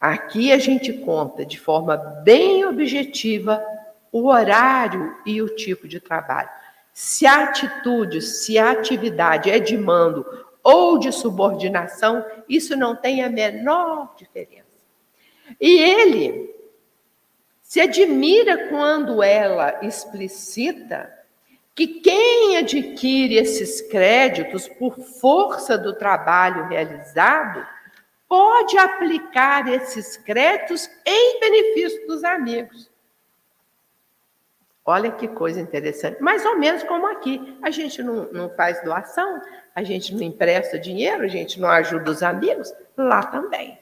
Aqui 0.00 0.50
a 0.50 0.58
gente 0.58 0.92
conta 0.92 1.46
de 1.46 1.60
forma 1.60 1.96
bem 1.96 2.64
objetiva 2.64 3.64
o 4.10 4.26
horário 4.26 5.16
e 5.24 5.40
o 5.40 5.54
tipo 5.54 5.86
de 5.86 6.00
trabalho. 6.00 6.50
Se 6.92 7.26
a 7.26 7.44
atitude, 7.44 8.20
se 8.20 8.58
a 8.58 8.70
atividade 8.70 9.50
é 9.50 9.58
de 9.58 9.78
mando 9.78 10.26
ou 10.62 10.98
de 10.98 11.12
subordinação, 11.12 12.24
isso 12.48 12.76
não 12.76 12.94
tem 12.94 13.22
a 13.22 13.30
menor 13.30 14.14
diferença. 14.16 14.66
E 15.60 15.78
ele 15.78 16.54
se 17.62 17.80
admira 17.80 18.68
quando 18.68 19.22
ela 19.22 19.78
explicita 19.82 21.10
que 21.74 21.86
quem 21.86 22.56
adquire 22.56 23.36
esses 23.36 23.80
créditos 23.80 24.68
por 24.68 24.98
força 24.98 25.78
do 25.78 25.94
trabalho 25.94 26.68
realizado 26.68 27.66
pode 28.28 28.78
aplicar 28.78 29.68
esses 29.68 30.16
créditos 30.16 30.88
em 31.04 31.40
benefício 31.40 32.06
dos 32.06 32.24
amigos. 32.24 32.90
Olha 34.84 35.12
que 35.12 35.28
coisa 35.28 35.60
interessante. 35.60 36.20
Mais 36.20 36.44
ou 36.44 36.58
menos 36.58 36.82
como 36.82 37.06
aqui. 37.06 37.56
A 37.62 37.70
gente 37.70 38.02
não, 38.02 38.24
não 38.32 38.50
faz 38.50 38.82
doação, 38.82 39.40
a 39.74 39.82
gente 39.82 40.14
não 40.14 40.22
empresta 40.22 40.78
dinheiro, 40.78 41.22
a 41.22 41.28
gente 41.28 41.60
não 41.60 41.68
ajuda 41.68 42.10
os 42.10 42.22
amigos. 42.22 42.72
Lá 42.96 43.22
também. 43.22 43.78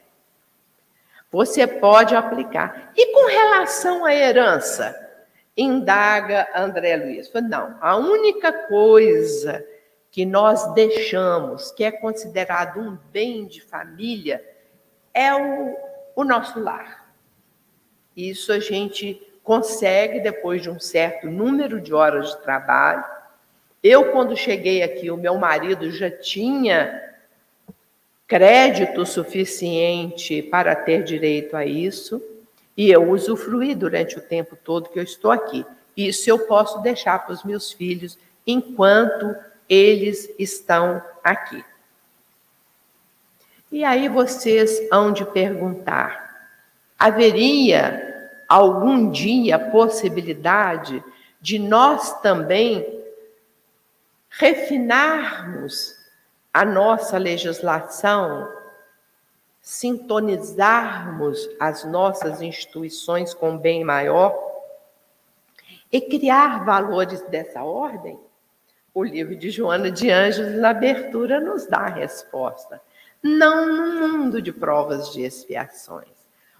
Você 1.31 1.65
pode 1.65 2.15
aplicar. 2.15 2.91
E 2.95 3.13
com 3.13 3.27
relação 3.27 4.05
à 4.05 4.13
herança? 4.13 5.00
Indaga 5.55 6.47
André 6.55 6.95
Luiz. 6.95 7.31
Não, 7.33 7.77
a 7.81 7.97
única 7.97 8.51
coisa 8.51 9.65
que 10.09 10.25
nós 10.25 10.73
deixamos, 10.73 11.71
que 11.71 11.83
é 11.83 11.91
considerado 11.91 12.79
um 12.79 12.97
bem 13.11 13.45
de 13.45 13.61
família, 13.61 14.43
é 15.13 15.33
o, 15.33 15.77
o 16.15 16.23
nosso 16.23 16.59
lar. 16.59 17.13
Isso 18.15 18.51
a 18.51 18.59
gente 18.59 19.21
consegue 19.43 20.19
depois 20.19 20.61
de 20.61 20.69
um 20.69 20.79
certo 20.79 21.27
número 21.27 21.79
de 21.79 21.93
horas 21.93 22.31
de 22.31 22.41
trabalho. 22.41 23.03
Eu, 23.81 24.11
quando 24.11 24.35
cheguei 24.35 24.83
aqui, 24.83 25.09
o 25.09 25.17
meu 25.17 25.35
marido 25.37 25.89
já 25.91 26.11
tinha 26.11 27.09
crédito 28.27 29.05
suficiente 29.05 30.41
para 30.41 30.75
ter 30.75 31.03
direito 31.03 31.57
a 31.57 31.65
isso. 31.65 32.21
E 32.75 32.89
eu 32.89 33.09
usufruí 33.09 33.75
durante 33.75 34.17
o 34.17 34.21
tempo 34.21 34.55
todo 34.55 34.89
que 34.89 34.99
eu 34.99 35.03
estou 35.03 35.31
aqui. 35.31 35.65
Isso 35.95 36.29
eu 36.29 36.39
posso 36.39 36.79
deixar 36.81 37.19
para 37.19 37.33
os 37.33 37.43
meus 37.43 37.71
filhos 37.71 38.17
enquanto 38.45 39.35
eles 39.67 40.29
estão 40.39 41.01
aqui. 41.23 41.63
E 43.71 43.83
aí 43.83 44.09
vocês 44.09 44.87
hão 44.91 45.11
de 45.11 45.25
perguntar: 45.25 46.49
haveria 46.97 48.29
algum 48.47 49.09
dia 49.09 49.57
possibilidade 49.57 51.03
de 51.39 51.57
nós 51.57 52.19
também 52.21 53.01
refinarmos 54.29 55.95
a 56.53 56.65
nossa 56.65 57.17
legislação 57.17 58.60
sintonizarmos 59.61 61.49
as 61.59 61.85
nossas 61.85 62.41
instituições 62.41 63.33
com 63.33 63.55
o 63.55 63.59
bem 63.59 63.83
maior 63.83 64.35
e 65.91 66.01
criar 66.01 66.65
valores 66.65 67.21
dessa 67.23 67.63
ordem? 67.63 68.19
O 68.93 69.03
livro 69.03 69.35
de 69.35 69.49
Joana 69.49 69.91
de 69.91 70.09
Anjos, 70.09 70.53
na 70.55 70.71
abertura, 70.71 71.39
nos 71.39 71.65
dá 71.67 71.79
a 71.79 71.89
resposta. 71.89 72.81
Não 73.23 73.67
no 73.67 74.07
mundo 74.07 74.41
de 74.41 74.51
provas 74.51 75.13
de 75.13 75.21
expiações, 75.21 76.09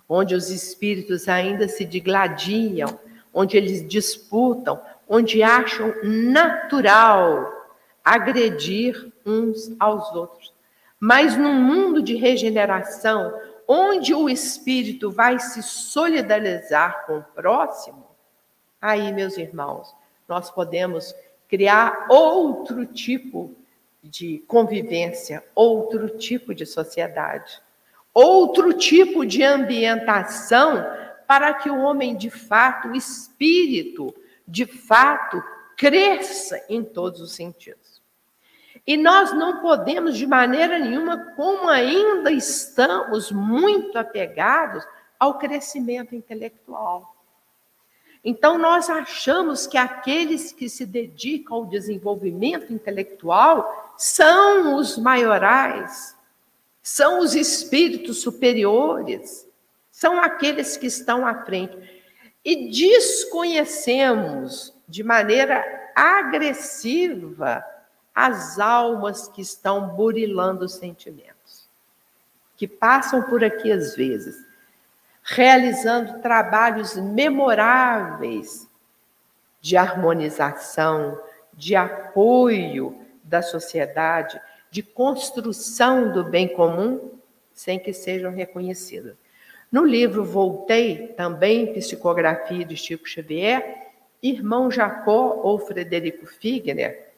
onde 0.07 0.35
os 0.35 0.49
espíritos 0.49 1.27
ainda 1.27 1.67
se 1.67 1.83
digladiam, 1.83 2.99
onde 3.33 3.57
eles 3.57 3.87
disputam, 3.87 4.79
onde 5.09 5.41
acham 5.41 5.93
natural 6.03 7.51
agredir 8.03 9.11
uns 9.25 9.75
aos 9.79 10.11
outros. 10.13 10.53
Mas 11.03 11.35
num 11.35 11.59
mundo 11.59 11.99
de 11.99 12.15
regeneração, 12.15 13.33
onde 13.67 14.13
o 14.13 14.29
espírito 14.29 15.09
vai 15.09 15.39
se 15.39 15.63
solidarizar 15.63 17.07
com 17.07 17.17
o 17.17 17.23
próximo, 17.23 18.05
aí, 18.79 19.11
meus 19.11 19.35
irmãos, 19.35 19.95
nós 20.27 20.51
podemos 20.51 21.15
criar 21.49 22.05
outro 22.07 22.85
tipo 22.85 23.55
de 24.03 24.43
convivência, 24.47 25.43
outro 25.55 26.07
tipo 26.19 26.53
de 26.53 26.67
sociedade, 26.67 27.59
outro 28.13 28.71
tipo 28.71 29.25
de 29.25 29.43
ambientação 29.43 30.85
para 31.25 31.55
que 31.55 31.69
o 31.71 31.79
homem 31.79 32.15
de 32.15 32.29
fato, 32.29 32.89
o 32.89 32.95
espírito 32.95 34.13
de 34.47 34.67
fato, 34.67 35.41
cresça 35.75 36.63
em 36.69 36.83
todos 36.83 37.21
os 37.21 37.31
sentidos. 37.33 37.80
E 38.85 38.97
nós 38.97 39.31
não 39.31 39.61
podemos, 39.61 40.17
de 40.17 40.25
maneira 40.25 40.79
nenhuma, 40.79 41.17
como 41.35 41.69
ainda 41.69 42.31
estamos 42.31 43.31
muito 43.31 43.97
apegados 43.97 44.83
ao 45.19 45.37
crescimento 45.37 46.15
intelectual. 46.15 47.15
Então, 48.23 48.57
nós 48.57 48.89
achamos 48.89 49.67
que 49.67 49.77
aqueles 49.77 50.51
que 50.51 50.67
se 50.69 50.85
dedicam 50.85 51.57
ao 51.57 51.65
desenvolvimento 51.65 52.73
intelectual 52.73 53.93
são 53.97 54.75
os 54.75 54.97
maiorais, 54.97 56.15
são 56.83 57.19
os 57.19 57.35
espíritos 57.35 58.21
superiores, 58.21 59.47
são 59.91 60.19
aqueles 60.19 60.77
que 60.77 60.87
estão 60.87 61.25
à 61.25 61.45
frente. 61.45 61.77
E 62.43 62.69
desconhecemos 62.69 64.73
de 64.87 65.03
maneira 65.03 65.63
agressiva 65.95 67.63
as 68.13 68.59
almas 68.59 69.27
que 69.27 69.41
estão 69.41 69.89
burilando 69.89 70.65
os 70.65 70.73
sentimentos, 70.73 71.69
que 72.57 72.67
passam 72.67 73.23
por 73.23 73.43
aqui 73.43 73.71
às 73.71 73.95
vezes, 73.95 74.35
realizando 75.23 76.21
trabalhos 76.21 76.95
memoráveis 76.95 78.67
de 79.61 79.77
harmonização, 79.77 81.19
de 81.53 81.75
apoio 81.75 82.99
da 83.23 83.41
sociedade, 83.41 84.41
de 84.69 84.81
construção 84.81 86.11
do 86.11 86.23
bem 86.23 86.47
comum, 86.47 87.11
sem 87.53 87.79
que 87.79 87.93
sejam 87.93 88.31
reconhecidas. 88.31 89.15
No 89.71 89.85
livro 89.85 90.25
Voltei, 90.25 91.09
também 91.09 91.73
Psicografia 91.73 92.65
de 92.65 92.75
Chico 92.75 93.07
Xavier, 93.07 93.91
irmão 94.21 94.69
Jacó 94.69 95.39
ou 95.43 95.59
Frederico 95.59 96.25
Figner 96.25 97.10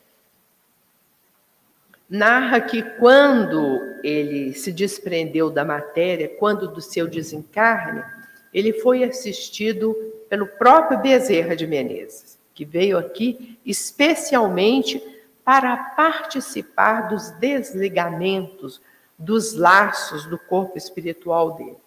narra 2.13 2.61
que 2.61 2.83
quando 2.83 3.81
ele 4.03 4.53
se 4.53 4.71
desprendeu 4.71 5.49
da 5.49 5.65
matéria, 5.65 6.29
quando 6.29 6.67
do 6.67 6.79
seu 6.79 7.07
desencarne, 7.07 8.03
ele 8.53 8.71
foi 8.71 9.03
assistido 9.03 9.95
pelo 10.29 10.45
próprio 10.45 10.99
Bezerra 10.99 11.55
de 11.55 11.65
Menezes, 11.65 12.37
que 12.53 12.63
veio 12.63 12.99
aqui 12.99 13.57
especialmente 13.65 15.01
para 15.43 15.75
participar 15.75 17.09
dos 17.09 17.31
desligamentos, 17.31 18.79
dos 19.17 19.55
laços 19.55 20.27
do 20.27 20.37
corpo 20.37 20.77
espiritual 20.77 21.53
dele. 21.55 21.77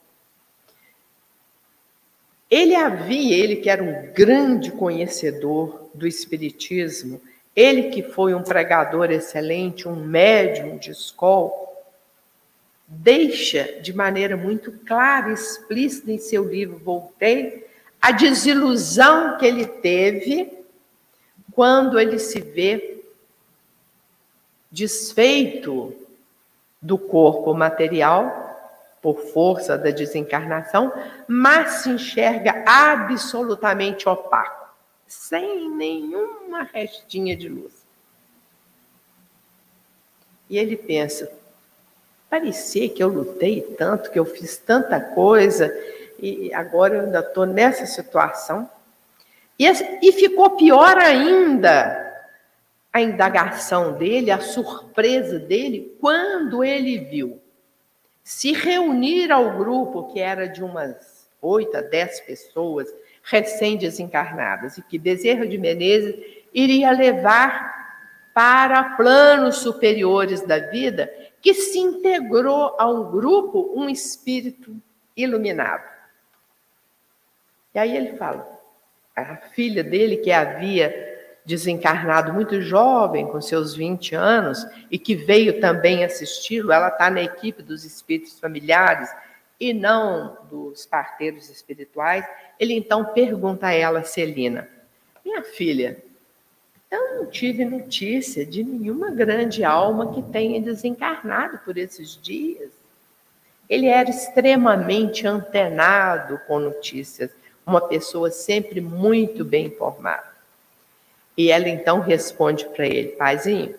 Ele 2.51 2.75
havia, 2.75 3.37
ele 3.37 3.57
que 3.57 3.71
era 3.71 3.83
um 3.83 4.13
grande 4.13 4.73
conhecedor 4.73 5.89
do 5.95 6.05
Espiritismo, 6.05 7.21
ele 7.57 7.85
que 7.85 8.03
foi 8.03 8.35
um 8.35 8.43
pregador 8.43 9.11
excelente, 9.11 9.89
um 9.89 9.97
médium 9.97 10.77
de 10.77 10.91
escola, 10.91 11.51
deixa 12.87 13.81
de 13.81 13.93
maneira 13.93 14.37
muito 14.37 14.71
clara 14.87 15.31
e 15.31 15.35
explícita 15.35 16.13
em 16.13 16.19
seu 16.19 16.45
livro 16.45 16.79
Voltei 16.79 17.67
a 18.01 18.13
desilusão 18.13 19.37
que 19.39 19.47
ele 19.47 19.67
teve 19.67 20.53
quando 21.53 21.99
ele 21.99 22.19
se 22.19 22.41
vê 22.41 23.03
desfeito 24.71 25.95
do 26.81 26.99
corpo 26.99 27.55
material 27.55 28.45
por 29.01 29.19
força 29.33 29.79
da 29.79 29.91
desencarnação, 29.91 30.93
mas 31.27 31.83
se 31.83 31.91
enxerga 31.91 32.63
absolutamente 32.67 34.09
opaco, 34.09 34.66
sem 35.07 35.71
nenhuma 35.71 36.63
restinha 36.63 37.37
de 37.37 37.49
luz. 37.49 37.73
E 40.49 40.59
ele 40.59 40.77
pensa: 40.77 41.31
parecia 42.29 42.89
que 42.89 43.03
eu 43.03 43.09
lutei 43.09 43.61
tanto, 43.61 44.11
que 44.11 44.19
eu 44.19 44.25
fiz 44.25 44.57
tanta 44.57 45.01
coisa, 45.01 45.73
e 46.19 46.53
agora 46.55 46.97
eu 46.97 47.01
ainda 47.03 47.21
estou 47.21 47.47
nessa 47.47 47.87
situação. 47.87 48.69
E, 49.59 49.67
e 49.67 50.13
ficou 50.13 50.51
pior 50.51 50.99
ainda 50.99 52.05
a 52.93 53.01
indagação 53.01 53.93
dele, 53.95 54.31
a 54.31 54.41
surpresa 54.41 55.39
dele, 55.39 55.97
quando 56.01 56.63
ele 56.65 56.99
viu 56.99 57.41
se 58.23 58.53
reunir 58.53 59.31
ao 59.31 59.57
grupo, 59.57 60.13
que 60.13 60.19
era 60.19 60.49
de 60.49 60.63
umas 60.63 61.27
oito 61.41 61.77
a 61.77 61.81
dez 61.81 62.19
pessoas 62.21 62.93
recém-desencarnadas, 63.27 64.79
e 64.79 64.83
que 64.83 64.99
Bezerra 64.99 65.47
de 65.47 65.59
Menezes 65.59 66.15
iria 66.55 66.93
levar 66.93 67.75
para 68.33 68.97
planos 68.97 69.57
superiores 69.57 70.43
da 70.43 70.59
vida, 70.59 71.13
que 71.41 71.53
se 71.53 71.79
integrou 71.79 72.77
a 72.79 72.89
um 72.89 73.11
grupo, 73.11 73.73
um 73.75 73.89
espírito 73.89 74.77
iluminado. 75.17 75.85
E 77.75 77.79
aí 77.79 77.97
ele 77.97 78.17
fala, 78.17 78.47
a 79.15 79.37
filha 79.37 79.83
dele, 79.83 80.19
que 80.19 80.31
havia 80.31 80.95
desencarnado 81.45 82.33
muito 82.33 82.61
jovem, 82.61 83.27
com 83.27 83.41
seus 83.41 83.75
20 83.75 84.15
anos, 84.15 84.65
e 84.91 84.99
que 84.99 85.15
veio 85.17 85.61
também 85.61 86.05
assisti-lo, 86.05 86.73
ela 86.73 86.89
está 86.89 87.11
na 87.11 87.23
equipe 87.23 87.63
dos 87.63 87.85
espíritos 87.85 88.39
familiares 88.39 89.11
e 89.59 89.73
não 89.73 90.37
dos 90.51 90.85
parteiros 90.87 91.49
espirituais. 91.49 92.25
Ele 92.59 92.75
então 92.75 93.05
pergunta 93.05 93.67
a 93.67 93.73
ela, 93.73 94.03
Celina, 94.03 94.69
minha 95.25 95.43
filha, 95.43 96.03
eu 96.91 97.17
não 97.17 97.27
tive 97.27 97.65
notícia 97.65 98.47
de 98.47 98.63
nenhuma 98.63 99.11
grande 99.11 99.65
alma 99.65 100.15
que 100.15 100.23
tenha 100.23 100.61
desencarnado 100.61 101.59
por 101.59 101.77
esses 101.77 102.17
dias. 102.21 102.71
Ele 103.69 103.87
era 103.87 104.09
extremamente 104.09 105.27
antenado 105.27 106.39
com 106.47 106.59
notícias, 106.59 107.31
uma 107.67 107.81
pessoa 107.81 108.31
sempre 108.31 108.81
muito 108.81 109.45
bem 109.45 109.67
informada. 109.67 110.37
E 111.37 111.51
ela 111.51 111.69
então 111.69 112.01
responde 112.01 112.65
para 112.67 112.87
ele: 112.87 113.09
Paizinho, 113.09 113.75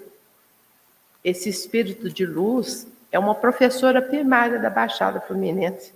esse 1.24 1.50
espírito 1.50 2.10
de 2.10 2.26
luz 2.26 2.86
é 3.12 3.18
uma 3.18 3.34
professora 3.34 4.02
primária 4.02 4.60
da 4.60 4.70
Baixada 4.70 5.20
Fluminense. 5.22 5.94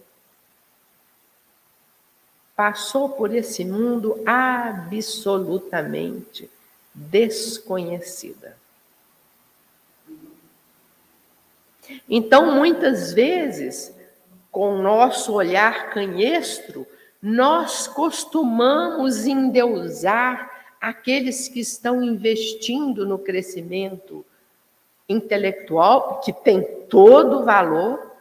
Passou 2.55 3.09
por 3.09 3.33
esse 3.33 3.65
mundo 3.65 4.21
absolutamente 4.25 6.49
desconhecida. 6.93 8.55
Então, 12.09 12.55
muitas 12.55 13.13
vezes, 13.13 13.93
com 14.51 14.75
o 14.75 14.81
nosso 14.81 15.33
olhar 15.33 15.89
canhestro, 15.89 16.87
nós 17.21 17.87
costumamos 17.87 19.25
endeusar 19.25 20.49
aqueles 20.79 21.47
que 21.47 21.59
estão 21.59 22.01
investindo 22.01 23.05
no 23.05 23.19
crescimento 23.19 24.25
intelectual, 25.07 26.19
que 26.21 26.33
tem 26.33 26.63
todo 26.89 27.39
o 27.39 27.45
valor, 27.45 28.11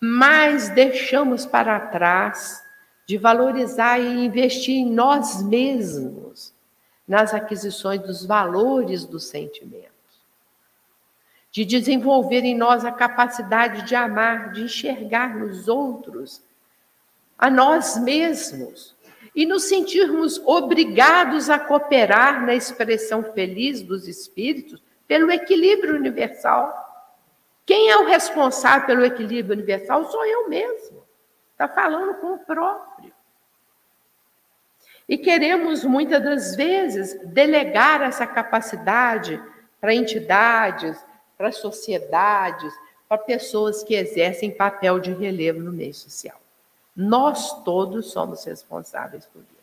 mas 0.00 0.68
deixamos 0.68 1.46
para 1.46 1.80
trás 1.80 2.63
de 3.06 3.18
valorizar 3.18 3.98
e 3.98 4.24
investir 4.24 4.76
em 4.76 4.90
nós 4.90 5.42
mesmos, 5.42 6.54
nas 7.06 7.34
aquisições 7.34 8.00
dos 8.00 8.24
valores 8.24 9.04
dos 9.04 9.24
sentimentos, 9.24 9.90
de 11.50 11.64
desenvolver 11.64 12.44
em 12.44 12.56
nós 12.56 12.84
a 12.84 12.90
capacidade 12.90 13.82
de 13.86 13.94
amar, 13.94 14.52
de 14.52 14.62
enxergar 14.62 15.36
nos 15.36 15.68
outros, 15.68 16.42
a 17.38 17.50
nós 17.50 17.98
mesmos, 17.98 18.94
e 19.34 19.44
nos 19.44 19.64
sentirmos 19.64 20.40
obrigados 20.46 21.50
a 21.50 21.58
cooperar 21.58 22.46
na 22.46 22.54
expressão 22.54 23.22
feliz 23.32 23.82
dos 23.82 24.06
espíritos 24.06 24.80
pelo 25.08 25.30
equilíbrio 25.30 25.96
universal. 25.96 26.72
Quem 27.66 27.90
é 27.90 27.96
o 27.98 28.06
responsável 28.06 28.86
pelo 28.86 29.04
equilíbrio 29.04 29.54
universal 29.54 30.10
sou 30.10 30.24
eu 30.24 30.48
mesmo. 30.48 30.93
Está 31.54 31.68
falando 31.68 32.14
com 32.14 32.34
o 32.34 32.38
próprio. 32.38 33.12
E 35.08 35.16
queremos, 35.16 35.84
muitas 35.84 36.22
das 36.22 36.56
vezes, 36.56 37.18
delegar 37.24 38.02
essa 38.02 38.26
capacidade 38.26 39.40
para 39.80 39.94
entidades, 39.94 40.98
para 41.38 41.52
sociedades, 41.52 42.72
para 43.08 43.18
pessoas 43.18 43.82
que 43.82 43.94
exercem 43.94 44.50
papel 44.50 44.98
de 44.98 45.12
relevo 45.12 45.60
no 45.60 45.72
meio 45.72 45.94
social. 45.94 46.40
Nós 46.96 47.62
todos 47.62 48.10
somos 48.10 48.44
responsáveis 48.44 49.26
por 49.26 49.40
isso. 49.40 49.54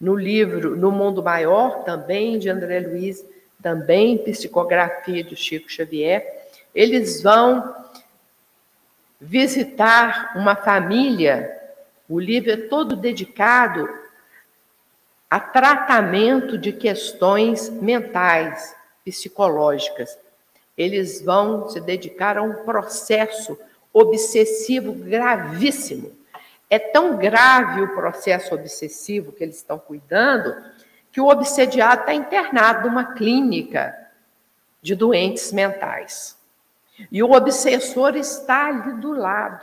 No 0.00 0.16
livro 0.16 0.76
No 0.76 0.90
Mundo 0.90 1.22
Maior, 1.22 1.84
também 1.84 2.38
de 2.38 2.48
André 2.48 2.80
Luiz, 2.80 3.24
também 3.62 4.18
psicografia 4.18 5.22
de 5.22 5.36
Chico 5.36 5.70
Xavier, 5.70 6.48
eles 6.74 7.22
vão 7.22 7.74
visitar 9.20 10.32
uma 10.36 10.54
família. 10.54 11.50
O 12.08 12.20
livro 12.20 12.50
é 12.50 12.56
todo 12.56 12.96
dedicado 12.96 13.88
a 15.28 15.40
tratamento 15.40 16.56
de 16.56 16.72
questões 16.72 17.68
mentais, 17.68 18.74
psicológicas. 19.04 20.18
Eles 20.76 21.22
vão 21.22 21.68
se 21.68 21.80
dedicar 21.80 22.38
a 22.38 22.42
um 22.42 22.64
processo 22.64 23.58
obsessivo 23.92 24.92
gravíssimo 24.92 26.16
é 26.68 26.78
tão 26.78 27.16
grave 27.16 27.80
o 27.82 27.94
processo 27.94 28.54
obsessivo 28.54 29.32
que 29.32 29.42
eles 29.42 29.56
estão 29.56 29.78
cuidando 29.78 30.54
que 31.12 31.20
o 31.20 31.28
obsediado 31.28 32.02
está 32.02 32.12
internado 32.12 32.88
numa 32.88 33.14
clínica 33.14 33.96
de 34.82 34.94
doentes 34.94 35.52
mentais. 35.52 36.35
E 37.10 37.22
o 37.22 37.32
obsessor 37.32 38.16
está 38.16 38.68
ali 38.68 38.94
do 38.94 39.12
lado. 39.12 39.60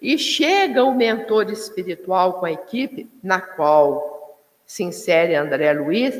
E 0.00 0.18
chega 0.18 0.84
o 0.84 0.94
mentor 0.94 1.50
espiritual 1.50 2.34
com 2.34 2.46
a 2.46 2.52
equipe, 2.52 3.10
na 3.22 3.40
qual 3.40 4.38
se 4.66 4.82
insere 4.82 5.34
André 5.34 5.72
Luiz, 5.72 6.14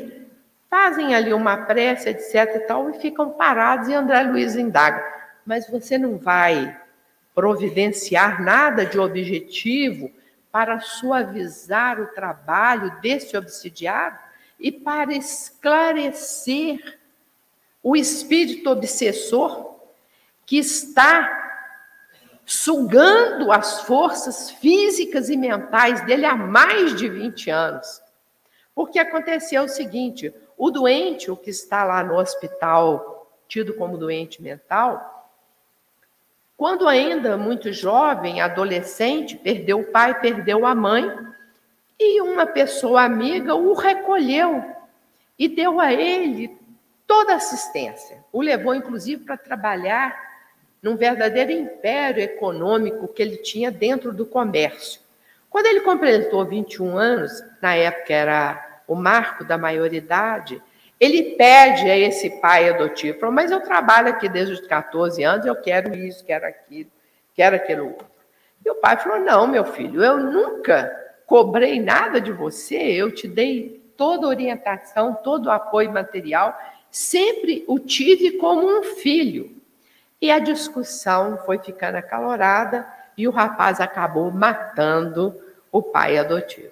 fazem 0.69 1.13
ali 1.13 1.33
uma 1.33 1.57
prece, 1.57 2.09
etc 2.09 2.55
e 2.55 2.59
tal, 2.61 2.89
e 2.89 2.99
ficam 2.99 3.31
parados 3.31 3.87
e 3.87 3.93
André 3.93 4.23
Luiz 4.23 4.55
indaga. 4.55 5.03
Mas 5.45 5.69
você 5.69 5.97
não 5.97 6.17
vai 6.17 6.75
providenciar 7.35 8.41
nada 8.41 8.85
de 8.85 8.99
objetivo 8.99 10.11
para 10.51 10.79
suavizar 10.79 12.01
o 12.01 12.07
trabalho 12.07 12.99
desse 13.01 13.37
obsidiado 13.37 14.17
e 14.59 14.71
para 14.71 15.13
esclarecer 15.13 16.99
o 17.81 17.95
espírito 17.95 18.69
obsessor 18.69 19.70
que 20.51 20.57
está 20.57 21.63
sugando 22.45 23.53
as 23.53 23.83
forças 23.83 24.51
físicas 24.51 25.29
e 25.29 25.37
mentais 25.37 26.05
dele 26.05 26.25
há 26.25 26.35
mais 26.35 26.93
de 26.93 27.07
20 27.07 27.49
anos. 27.49 28.01
Porque 28.75 28.99
aconteceu 28.99 29.63
o 29.63 29.69
seguinte: 29.69 30.35
o 30.57 30.69
doente, 30.69 31.31
o 31.31 31.37
que 31.37 31.49
está 31.49 31.85
lá 31.85 32.03
no 32.03 32.17
hospital, 32.17 33.31
tido 33.47 33.75
como 33.75 33.97
doente 33.97 34.41
mental, 34.41 35.31
quando 36.57 36.85
ainda 36.85 37.37
muito 37.37 37.71
jovem, 37.71 38.41
adolescente, 38.41 39.37
perdeu 39.37 39.79
o 39.79 39.89
pai, 39.89 40.19
perdeu 40.19 40.65
a 40.65 40.75
mãe, 40.75 41.09
e 41.97 42.19
uma 42.19 42.45
pessoa 42.45 43.03
amiga 43.03 43.55
o 43.55 43.71
recolheu 43.73 44.65
e 45.39 45.47
deu 45.47 45.79
a 45.79 45.93
ele 45.93 46.59
toda 47.07 47.31
a 47.31 47.37
assistência. 47.37 48.21
O 48.33 48.41
levou, 48.41 48.75
inclusive, 48.75 49.23
para 49.23 49.37
trabalhar 49.37 50.30
num 50.81 50.95
verdadeiro 50.95 51.51
império 51.51 52.23
econômico 52.23 53.07
que 53.07 53.21
ele 53.21 53.37
tinha 53.37 53.69
dentro 53.69 54.11
do 54.11 54.25
comércio. 54.25 54.99
Quando 55.49 55.67
ele 55.67 55.81
completou 55.81 56.45
21 56.45 56.97
anos, 56.97 57.31
na 57.61 57.75
época 57.75 58.13
era 58.13 58.81
o 58.87 58.95
marco 58.95 59.43
da 59.43 59.57
maioridade, 59.57 60.61
ele 60.99 61.35
pede 61.35 61.89
a 61.89 61.97
esse 61.97 62.29
pai 62.41 62.69
adotivo, 62.69 63.31
mas 63.31 63.51
eu 63.51 63.59
trabalho 63.59 64.09
aqui 64.09 64.29
desde 64.29 64.53
os 64.53 64.67
14 64.67 65.23
anos, 65.23 65.45
eu 65.45 65.55
quero 65.55 65.95
isso, 65.95 66.23
quero 66.23 66.45
aquilo, 66.45 66.89
quero 67.35 67.55
aquilo 67.55 67.87
outro. 67.87 68.07
E 68.63 68.69
o 68.69 68.75
pai 68.75 68.97
falou, 68.97 69.19
não, 69.19 69.47
meu 69.47 69.65
filho, 69.65 70.03
eu 70.03 70.17
nunca 70.17 70.95
cobrei 71.25 71.79
nada 71.79 72.21
de 72.21 72.31
você, 72.31 72.77
eu 72.77 73.11
te 73.11 73.27
dei 73.27 73.81
toda 73.97 74.27
orientação, 74.27 75.13
todo 75.13 75.47
o 75.47 75.51
apoio 75.51 75.91
material, 75.91 76.57
sempre 76.89 77.63
o 77.67 77.79
tive 77.79 78.31
como 78.37 78.67
um 78.67 78.83
filho. 78.83 79.60
E 80.21 80.29
a 80.29 80.37
discussão 80.37 81.39
foi 81.45 81.57
ficando 81.57 81.95
acalorada 81.95 82.85
e 83.17 83.27
o 83.27 83.31
rapaz 83.31 83.81
acabou 83.81 84.31
matando 84.31 85.35
o 85.71 85.81
pai 85.81 86.17
adotivo. 86.17 86.71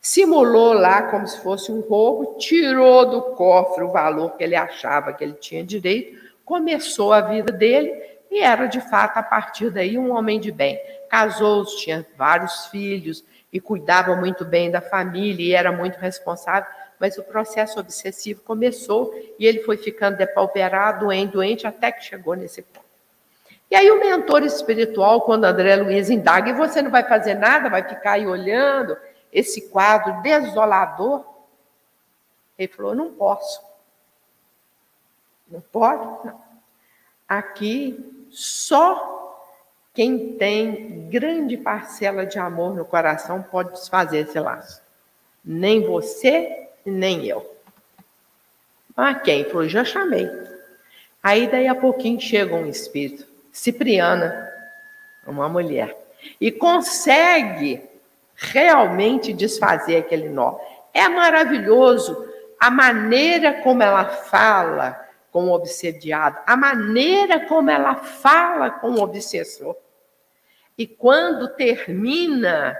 Simulou 0.00 0.72
lá 0.72 1.02
como 1.02 1.26
se 1.26 1.38
fosse 1.40 1.70
um 1.70 1.80
roubo, 1.80 2.38
tirou 2.38 3.04
do 3.04 3.22
cofre 3.34 3.84
o 3.84 3.92
valor 3.92 4.36
que 4.36 4.44
ele 4.44 4.54
achava 4.54 5.12
que 5.12 5.22
ele 5.22 5.34
tinha 5.34 5.62
direito, 5.62 6.18
começou 6.44 7.12
a 7.12 7.20
vida 7.20 7.52
dele 7.52 7.92
e 8.30 8.40
era 8.40 8.66
de 8.66 8.80
fato 8.80 9.18
a 9.18 9.22
partir 9.22 9.70
daí 9.70 9.98
um 9.98 10.12
homem 10.16 10.40
de 10.40 10.50
bem. 10.50 10.80
Casou-se, 11.10 11.78
tinha 11.78 12.06
vários 12.16 12.66
filhos 12.66 13.24
e 13.52 13.60
cuidava 13.60 14.16
muito 14.16 14.44
bem 14.44 14.70
da 14.70 14.80
família 14.80 15.44
e 15.44 15.52
era 15.52 15.70
muito 15.70 15.96
responsável 15.96 16.70
mas 16.98 17.18
o 17.18 17.22
processo 17.22 17.78
obsessivo 17.78 18.42
começou 18.42 19.12
e 19.38 19.46
ele 19.46 19.62
foi 19.64 19.76
ficando 19.76 20.16
depauperado, 20.16 21.04
doente, 21.04 21.32
doente, 21.32 21.66
até 21.66 21.92
que 21.92 22.02
chegou 22.02 22.34
nesse 22.34 22.62
ponto. 22.62 22.85
E 23.70 23.74
aí 23.74 23.90
o 23.90 24.00
mentor 24.00 24.42
espiritual, 24.44 25.22
quando 25.22 25.44
André 25.44 25.76
Luiz 25.76 26.08
indaga, 26.08 26.50
e 26.50 26.54
você 26.54 26.80
não 26.80 26.90
vai 26.90 27.02
fazer 27.02 27.34
nada, 27.34 27.68
vai 27.68 27.82
ficar 27.82 28.12
aí 28.12 28.26
olhando 28.26 28.96
esse 29.32 29.68
quadro 29.68 30.22
desolador? 30.22 31.24
Ele 32.58 32.72
falou, 32.72 32.94
não 32.94 33.12
posso. 33.12 33.60
Não 35.50 35.60
pode? 35.60 36.26
Não. 36.26 36.40
Aqui, 37.28 38.26
só 38.30 39.16
quem 39.92 40.36
tem 40.36 41.08
grande 41.08 41.56
parcela 41.56 42.24
de 42.24 42.38
amor 42.38 42.74
no 42.74 42.84
coração 42.84 43.42
pode 43.42 43.72
desfazer 43.72 44.28
esse 44.28 44.38
laço. 44.38 44.80
Nem 45.44 45.86
você, 45.86 46.68
nem 46.84 47.26
eu. 47.26 47.56
Ah, 48.96 49.14
quem? 49.14 49.44
Falou, 49.44 49.68
já 49.68 49.84
chamei. 49.84 50.28
Aí 51.22 51.50
daí 51.50 51.66
a 51.66 51.74
pouquinho 51.74 52.20
chega 52.20 52.54
um 52.54 52.66
espírito, 52.66 53.26
Cipriana, 53.56 54.52
uma 55.26 55.48
mulher, 55.48 55.96
e 56.38 56.52
consegue 56.52 57.82
realmente 58.34 59.32
desfazer 59.32 59.96
aquele 59.96 60.28
nó. 60.28 60.58
É 60.92 61.08
maravilhoso 61.08 62.28
a 62.60 62.70
maneira 62.70 63.62
como 63.62 63.82
ela 63.82 64.04
fala 64.04 65.08
com 65.32 65.46
o 65.46 65.52
obsediado, 65.52 66.38
a 66.46 66.54
maneira 66.54 67.46
como 67.46 67.70
ela 67.70 67.94
fala 67.94 68.70
com 68.70 68.90
o 68.90 69.00
obsessor. 69.00 69.74
E 70.76 70.86
quando 70.86 71.48
termina 71.48 72.76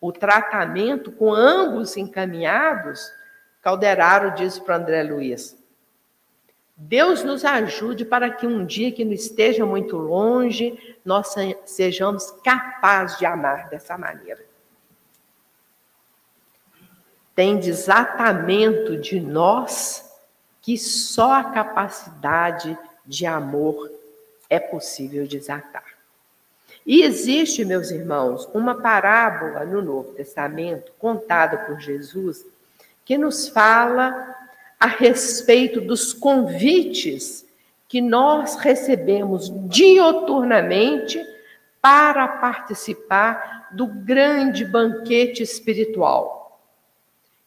o 0.00 0.10
tratamento 0.12 1.12
com 1.12 1.34
ambos 1.34 1.94
encaminhados, 1.94 3.06
Calderaro 3.60 4.34
disse 4.34 4.62
para 4.62 4.76
André 4.76 5.02
Luiz: 5.02 5.62
Deus 6.76 7.24
nos 7.24 7.44
ajude 7.44 8.04
para 8.04 8.28
que 8.28 8.46
um 8.46 8.66
dia 8.66 8.92
que 8.92 9.04
não 9.04 9.12
esteja 9.12 9.64
muito 9.64 9.96
longe, 9.96 10.96
nós 11.02 11.34
sejamos 11.64 12.30
capazes 12.44 13.18
de 13.18 13.24
amar 13.24 13.70
dessa 13.70 13.96
maneira. 13.96 14.44
Tem 17.34 17.58
desatamento 17.58 18.98
de 18.98 19.18
nós 19.20 20.04
que 20.60 20.76
só 20.76 21.32
a 21.32 21.44
capacidade 21.44 22.76
de 23.06 23.24
amor 23.24 23.90
é 24.50 24.58
possível 24.58 25.26
desatar. 25.26 25.96
E 26.84 27.02
existe, 27.02 27.64
meus 27.64 27.90
irmãos, 27.90 28.48
uma 28.52 28.74
parábola 28.74 29.64
no 29.64 29.80
Novo 29.80 30.12
Testamento 30.12 30.92
contada 30.98 31.58
por 31.58 31.80
Jesus 31.80 32.44
que 33.04 33.16
nos 33.16 33.48
fala 33.48 34.35
a 34.78 34.86
respeito 34.86 35.80
dos 35.80 36.12
convites 36.12 37.46
que 37.88 38.00
nós 38.00 38.56
recebemos 38.56 39.50
dioturnamente 39.68 41.24
para 41.80 42.26
participar 42.26 43.68
do 43.72 43.86
grande 43.86 44.64
banquete 44.64 45.42
espiritual, 45.42 46.60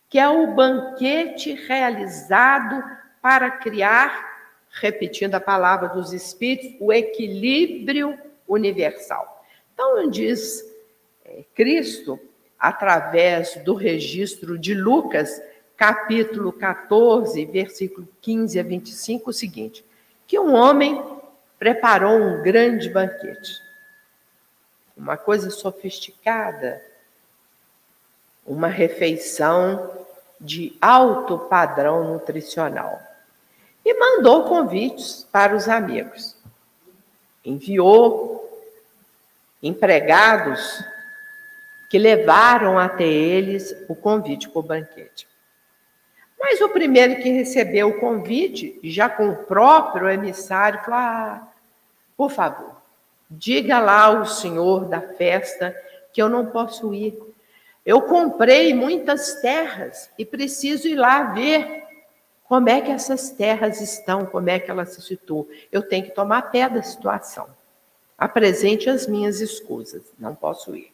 que 0.10 0.18
é 0.18 0.28
o 0.28 0.56
banquete 0.56 1.54
realizado 1.54 2.84
para 3.22 3.52
criar, 3.52 4.28
repetindo 4.72 5.36
a 5.36 5.42
palavra 5.42 5.90
dos 5.90 6.14
Espíritos, 6.14 6.76
o 6.80 6.94
equilíbrio 6.94 8.18
universal. 8.48 9.44
Então, 9.74 10.10
diz 10.10 10.64
é, 11.26 11.44
Cristo, 11.54 12.20
através 12.58 13.56
do 13.64 13.74
registro 13.74 14.58
de 14.58 14.74
Lucas, 14.74 15.42
capítulo 15.80 16.52
14, 16.52 17.46
versículo 17.46 18.06
15 18.22 18.60
a 18.60 18.64
25, 18.64 19.30
o 19.30 19.34
seguinte: 19.34 19.86
que 20.28 20.38
um 20.38 20.54
homem 20.54 21.02
preparou 21.58 22.20
um 22.20 22.44
grande 22.44 22.90
banquete, 22.90 23.62
uma 24.98 25.16
coisa 25.16 25.50
sofisticada, 25.50 26.84
uma 28.46 28.68
refeição 28.68 30.06
de 30.38 30.78
alto 30.82 31.40
padrão 31.40 32.12
nutricional. 32.12 33.02
E 33.86 33.94
mandou 33.94 34.44
convites 34.44 35.26
para 35.32 35.56
os 35.56 35.70
amigos. 35.70 36.36
Enviou 37.44 38.68
empregados 39.64 40.84
que 41.90 41.98
levaram 41.98 42.78
até 42.78 43.06
eles 43.06 43.74
o 43.88 43.96
convite 43.96 44.50
para 44.50 44.60
o 44.60 44.64
banquete. 44.64 45.29
Mas 46.40 46.62
o 46.62 46.70
primeiro 46.70 47.22
que 47.22 47.30
recebeu 47.30 47.90
o 47.90 48.00
convite, 48.00 48.80
já 48.84 49.10
com 49.10 49.30
o 49.30 49.44
próprio 49.44 50.10
emissário, 50.10 50.80
falou: 50.80 51.00
ah, 51.00 51.48
por 52.16 52.32
favor, 52.32 52.76
diga 53.30 53.80
lá 53.80 54.06
ao 54.06 54.26
senhor 54.26 54.86
da 54.86 55.02
festa 55.02 55.76
que 56.14 56.22
eu 56.22 56.30
não 56.30 56.46
posso 56.46 56.94
ir. 56.94 57.18
Eu 57.86 58.02
comprei 58.04 58.74
muitas 58.74 59.42
terras 59.42 60.10
e 60.18 60.26
preciso 60.26 60.88
ir 60.88 60.96
lá 60.96 61.24
ver 61.24 61.84
como 62.44 62.70
é 62.70 62.82
que 62.82 62.92
essas 62.92 63.30
terras 63.30 63.80
estão, 63.82 64.26
como 64.26 64.50
é 64.50 64.60
que 64.60 64.72
elas 64.72 64.94
se 64.94 65.02
situam. 65.02 65.48
Eu 65.72 65.82
tenho 65.82 66.06
que 66.06 66.12
tomar 66.12 66.44
pé 66.52 66.70
da 66.70 66.82
situação. 66.82 67.48
Apresente 68.18 68.90
as 68.90 69.08
minhas 69.08 69.40
escusas, 69.40 70.04
não 70.18 70.36
posso 70.36 70.76
ir. 70.76 70.92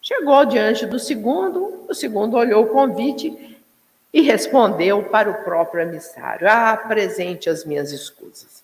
Chegou 0.00 0.44
diante 0.44 0.86
do 0.86 0.98
segundo, 0.98 1.84
o 1.88 1.94
segundo 1.94 2.36
olhou 2.36 2.64
o 2.64 2.68
convite 2.68 3.57
e 4.12 4.22
respondeu 4.22 5.04
para 5.04 5.30
o 5.30 5.44
próprio 5.44 5.82
emissário: 5.82 6.48
Ah, 6.48 6.72
apresente 6.72 7.48
as 7.50 7.64
minhas 7.64 7.92
escusas. 7.92 8.62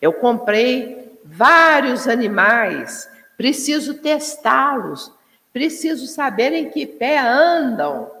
Eu 0.00 0.12
comprei 0.12 1.18
vários 1.24 2.08
animais, 2.08 3.10
preciso 3.36 3.94
testá-los, 3.94 5.12
preciso 5.52 6.06
saber 6.06 6.52
em 6.52 6.70
que 6.70 6.86
pé 6.86 7.18
andam. 7.18 8.18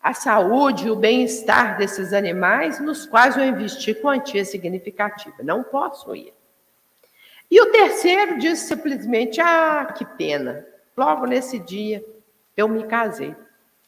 a 0.00 0.14
saúde 0.14 0.86
e 0.86 0.90
o 0.90 0.96
bem-estar 0.96 1.76
desses 1.76 2.12
animais, 2.12 2.80
nos 2.80 3.04
quais 3.04 3.36
eu 3.36 3.44
investi 3.44 3.92
quantia 3.92 4.44
significativa. 4.44 5.42
Não 5.42 5.62
posso 5.62 6.14
ir. 6.14 6.32
E 7.50 7.60
o 7.60 7.70
terceiro 7.72 8.38
disse 8.38 8.68
simplesmente: 8.68 9.40
Ah, 9.40 9.92
que 9.96 10.04
pena. 10.04 10.64
Logo 10.96 11.26
nesse 11.26 11.58
dia 11.58 12.04
eu 12.56 12.68
me 12.68 12.84
casei. 12.84 13.34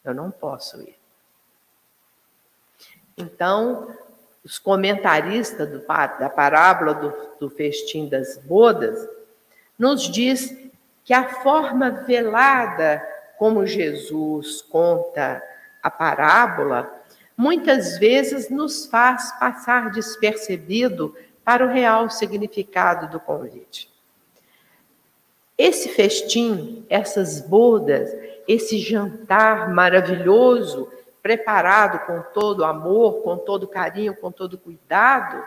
Eu 0.03 0.13
não 0.13 0.31
posso 0.31 0.81
ir. 0.81 1.00
Então, 3.17 3.95
os 4.43 4.57
comentaristas 4.57 5.69
do, 5.69 5.79
da 6.19 6.29
parábola 6.29 6.93
do, 6.93 7.13
do 7.39 7.49
festim 7.49 8.09
das 8.09 8.37
bodas 8.37 9.07
nos 9.77 10.03
diz 10.03 10.55
que 11.03 11.13
a 11.13 11.27
forma 11.41 11.89
velada 11.89 13.05
como 13.37 13.65
Jesus 13.65 14.61
conta 14.61 15.41
a 15.81 15.89
parábola, 15.89 16.91
muitas 17.35 17.97
vezes 17.97 18.49
nos 18.49 18.85
faz 18.85 19.31
passar 19.39 19.91
despercebido 19.91 21.15
para 21.43 21.65
o 21.65 21.69
real 21.69 22.09
significado 22.09 23.09
do 23.09 23.19
convite. 23.19 23.89
Esse 25.57 25.89
festim, 25.89 26.85
essas 26.87 27.41
bodas, 27.41 28.15
esse 28.47 28.77
jantar 28.77 29.73
maravilhoso, 29.73 30.91
preparado 31.21 32.05
com 32.05 32.21
todo 32.33 32.65
amor, 32.65 33.21
com 33.21 33.37
todo 33.37 33.67
carinho, 33.67 34.15
com 34.15 34.31
todo 34.31 34.57
cuidado, 34.57 35.43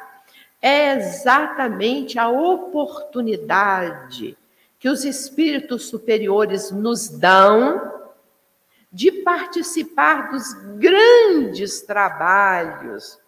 é 0.61 0.95
exatamente 0.95 2.19
a 2.19 2.29
oportunidade 2.29 4.37
que 4.79 4.89
os 4.89 5.05
espíritos 5.05 5.89
superiores 5.89 6.71
nos 6.71 7.09
dão 7.09 7.93
de 8.91 9.11
participar 9.11 10.31
dos 10.31 10.53
grandes 10.79 11.83
trabalhos 11.83 13.19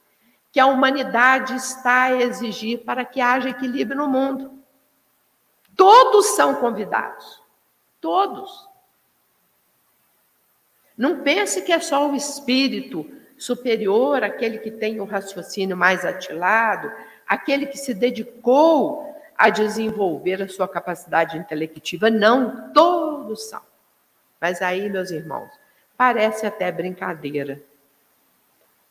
que 0.53 0.61
a 0.61 0.67
humanidade 0.67 1.57
está 1.57 2.05
a 2.05 2.23
exigir 2.23 2.85
para 2.85 3.05
que 3.05 3.21
haja 3.21 3.51
equilíbrio 3.51 3.99
no 3.99 4.09
mundo. 4.09 4.57
Todos 5.77 6.29
são 6.29 6.55
convidados. 6.55 7.43
Todos. 8.01 8.66
Não 10.97 11.21
pense 11.21 11.63
que 11.63 11.73
é 11.73 11.81
só 11.81 12.11
o 12.11 12.17
espírito 12.17 13.11
superior, 13.37 14.23
aquele 14.25 14.59
que 14.59 14.71
tem 14.71 15.01
o 15.01 15.05
raciocínio 15.05 15.77
mais 15.77 16.05
atilado, 16.05 16.91
aquele 17.27 17.67
que 17.67 17.77
se 17.77 17.93
dedicou 17.93 19.15
a 19.37 19.51
desenvolver 19.51 20.43
a 20.43 20.49
sua 20.49 20.67
capacidade 20.67 21.37
intelectiva. 21.37 22.09
Não, 22.09 22.73
todos 22.73 23.49
são. 23.51 23.61
Mas 24.41 24.63
aí, 24.63 24.89
meus 24.89 25.11
irmãos, 25.11 25.51
parece 25.97 26.47
até 26.47 26.73
brincadeira. 26.73 27.61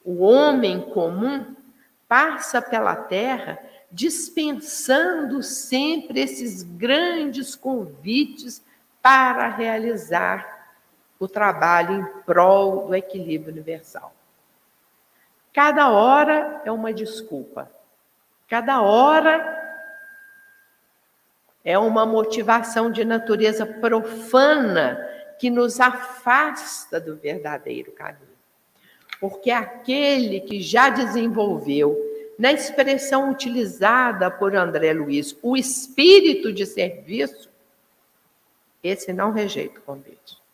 O 0.03 0.24
homem 0.24 0.82
comum 0.82 1.56
passa 2.08 2.62
pela 2.62 2.95
terra 2.95 3.60
dispensando 3.91 5.41
sempre 5.41 6.20
esses 6.20 6.62
grandes 6.62 7.56
convites 7.56 8.64
para 9.01 9.49
realizar 9.49 10.55
o 11.20 11.28
trabalho 11.28 12.01
em 12.01 12.24
prol 12.24 12.88
do 12.88 12.95
equilíbrio 12.95 13.53
universal. 13.53 14.13
Cada 15.53 15.89
hora 15.89 16.61
é 16.66 16.72
uma 16.72 16.93
desculpa. 16.93 17.72
Cada 18.49 18.82
hora 18.82 19.55
é 21.63 21.78
uma 21.80 22.05
motivação 22.05 22.91
de 22.91 23.03
natureza 23.03 23.66
profana 23.66 24.99
que 25.39 25.49
nos 25.49 25.80
afasta 25.80 26.99
do 26.99 27.16
verdadeiro 27.16 27.91
caminho. 27.91 28.36
Porque 29.20 29.49
aquele 29.49 30.41
que 30.41 30.61
já 30.61 30.89
desenvolveu, 30.89 31.97
na 32.38 32.51
expressão 32.51 33.32
utilizada 33.32 34.30
por 34.30 34.55
André 34.55 34.93
Luiz, 34.93 35.36
o 35.41 35.55
espírito 35.55 36.51
de 36.51 36.66
serviço, 36.66 37.49
esse 38.84 39.11
não 39.13 39.32
rejeita 39.32 39.80
o 39.80 39.84
convite. 39.84 40.45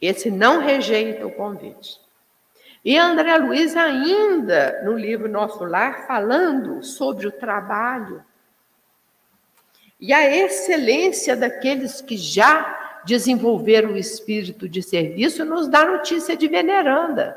Esse 0.00 0.30
não 0.30 0.60
rejeita 0.60 1.26
o 1.26 1.32
convite. 1.32 2.00
E 2.84 2.96
André 2.96 3.36
Luiz, 3.38 3.76
ainda 3.76 4.82
no 4.84 4.96
livro 4.96 5.28
Nosso 5.28 5.64
Lar, 5.64 6.06
falando 6.06 6.82
sobre 6.82 7.26
o 7.26 7.32
trabalho 7.32 8.24
e 9.98 10.12
a 10.12 10.30
excelência 10.30 11.34
daqueles 11.34 12.00
que 12.00 12.16
já 12.16 13.00
desenvolveram 13.04 13.92
o 13.92 13.96
espírito 13.96 14.68
de 14.68 14.82
serviço, 14.82 15.44
nos 15.44 15.68
dá 15.68 15.84
notícia 15.84 16.36
de 16.36 16.46
veneranda. 16.48 17.36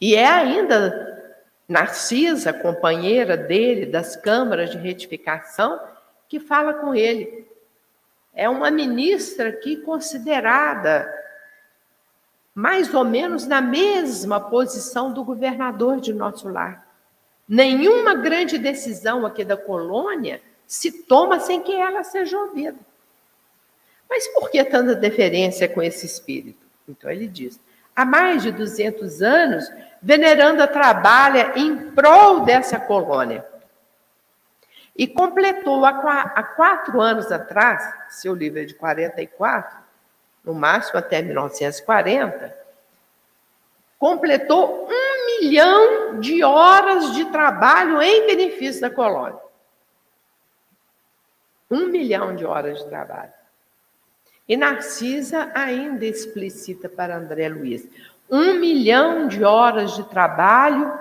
E 0.00 0.14
é 0.14 0.26
ainda 0.26 1.12
Narcisa, 1.68 2.52
companheira 2.52 3.36
dele 3.36 3.86
das 3.86 4.14
câmaras 4.14 4.70
de 4.70 4.78
retificação, 4.78 5.80
que 6.28 6.38
fala 6.38 6.74
com 6.74 6.94
ele. 6.94 7.48
É 8.34 8.48
uma 8.48 8.70
ministra 8.70 9.50
aqui 9.50 9.76
considerada 9.76 11.12
mais 12.54 12.92
ou 12.92 13.04
menos 13.04 13.46
na 13.46 13.60
mesma 13.60 14.38
posição 14.38 15.12
do 15.12 15.24
governador 15.24 16.00
de 16.00 16.12
nosso 16.12 16.48
lar. 16.48 16.86
Nenhuma 17.48 18.14
grande 18.14 18.58
decisão 18.58 19.26
aqui 19.26 19.44
da 19.44 19.56
colônia 19.56 20.40
se 20.66 21.04
toma 21.04 21.40
sem 21.40 21.62
que 21.62 21.74
ela 21.74 22.02
seja 22.04 22.38
ouvida. 22.38 22.78
Mas 24.08 24.26
por 24.28 24.50
que 24.50 24.62
tanta 24.64 24.94
deferência 24.94 25.68
com 25.68 25.82
esse 25.82 26.06
espírito? 26.06 26.66
Então 26.88 27.10
ele 27.10 27.26
diz: 27.26 27.58
há 27.96 28.04
mais 28.04 28.42
de 28.42 28.52
200 28.52 29.22
anos, 29.22 29.70
Veneranda 30.02 30.66
trabalha 30.66 31.52
em 31.56 31.90
prol 31.92 32.40
dessa 32.40 32.78
colônia. 32.78 33.46
E 34.96 35.06
completou 35.06 35.84
há 35.84 36.42
quatro 36.54 37.00
anos 37.00 37.32
atrás, 37.32 37.82
seu 38.10 38.34
livro 38.34 38.60
é 38.60 38.64
de 38.64 38.74
44, 38.74 39.78
no 40.44 40.54
máximo 40.54 40.98
até 40.98 41.22
1940, 41.22 42.54
completou 43.98 44.88
um 44.90 45.40
milhão 45.40 46.20
de 46.20 46.42
horas 46.42 47.14
de 47.14 47.24
trabalho 47.26 48.02
em 48.02 48.26
benefício 48.26 48.80
da 48.80 48.90
colônia. 48.90 49.40
Um 51.70 51.86
milhão 51.86 52.34
de 52.34 52.44
horas 52.44 52.78
de 52.78 52.84
trabalho. 52.86 53.32
E 54.48 54.56
Narcisa 54.56 55.50
ainda 55.54 56.04
explicita 56.04 56.88
para 56.88 57.16
André 57.16 57.48
Luiz: 57.48 57.88
um 58.28 58.54
milhão 58.54 59.28
de 59.28 59.44
horas 59.44 59.94
de 59.94 60.04
trabalho 60.04 60.92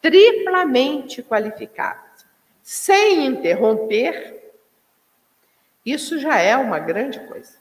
triplamente 0.00 1.22
qualificadas, 1.22 2.09
sem 2.70 3.26
interromper. 3.26 4.54
Isso 5.84 6.20
já 6.20 6.38
é 6.38 6.56
uma 6.56 6.78
grande 6.78 7.18
coisa. 7.18 7.56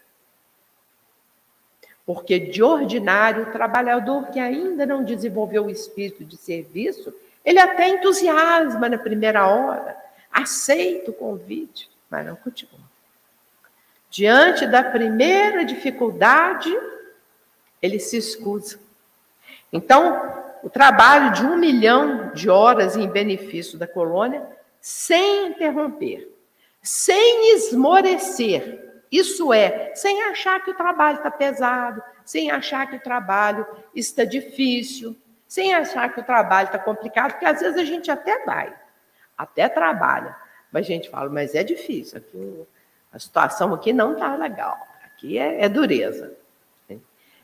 Porque, 2.06 2.38
de 2.38 2.62
ordinário, 2.62 3.42
o 3.42 3.52
trabalhador 3.52 4.28
que 4.28 4.40
ainda 4.40 4.86
não 4.86 5.04
desenvolveu 5.04 5.66
o 5.66 5.70
espírito 5.72 6.24
de 6.24 6.38
serviço, 6.38 7.12
ele 7.44 7.58
até 7.58 7.90
entusiasma 7.90 8.88
na 8.88 9.00
primeira 9.00 9.48
hora, 9.48 9.98
aceita 10.32 11.10
o 11.10 11.16
convite, 11.16 11.90
mas 12.08 12.28
não 12.28 12.36
continua. 12.36 12.80
Diante 14.12 14.68
da 14.68 14.84
primeira 14.84 15.66
dificuldade, 15.66 16.72
ele 17.82 17.98
se 17.98 18.16
escusa. 18.16 18.80
Então, 19.74 20.44
o 20.62 20.70
trabalho 20.70 21.34
de 21.34 21.44
um 21.44 21.58
milhão 21.58 22.32
de 22.36 22.48
horas 22.48 22.96
em 22.96 23.10
benefício 23.10 23.76
da 23.76 23.88
colônia, 23.88 24.59
sem 24.82 25.48
interromper, 25.48 26.32
sem 26.82 27.56
esmorecer, 27.56 29.04
isso 29.12 29.52
é, 29.52 29.94
sem 29.96 30.24
achar 30.24 30.64
que 30.64 30.72
o 30.72 30.76
trabalho 30.76 31.18
está 31.18 31.32
pesado, 31.32 32.02
sem 32.24 32.52
achar 32.52 32.88
que 32.90 32.96
o 32.96 33.02
trabalho 33.02 33.66
está 33.96 34.24
difícil, 34.24 35.16
sem 35.48 35.74
achar 35.74 36.14
que 36.14 36.20
o 36.20 36.24
trabalho 36.24 36.68
está 36.68 36.78
complicado, 36.78 37.32
porque 37.32 37.46
às 37.46 37.60
vezes 37.60 37.78
a 37.78 37.84
gente 37.84 38.12
até 38.12 38.46
vai, 38.46 38.74
até 39.38 39.68
trabalha, 39.68 40.36
mas 40.72 40.86
a 40.86 40.88
gente 40.88 41.10
fala, 41.10 41.30
mas 41.30 41.56
é 41.56 41.64
difícil, 41.64 42.20
aqui, 42.20 42.68
a 43.12 43.18
situação 43.18 43.74
aqui 43.74 43.92
não 43.92 44.14
está 44.14 44.36
legal, 44.36 44.78
aqui 45.04 45.40
é, 45.40 45.64
é 45.64 45.70
dureza. 45.70 46.38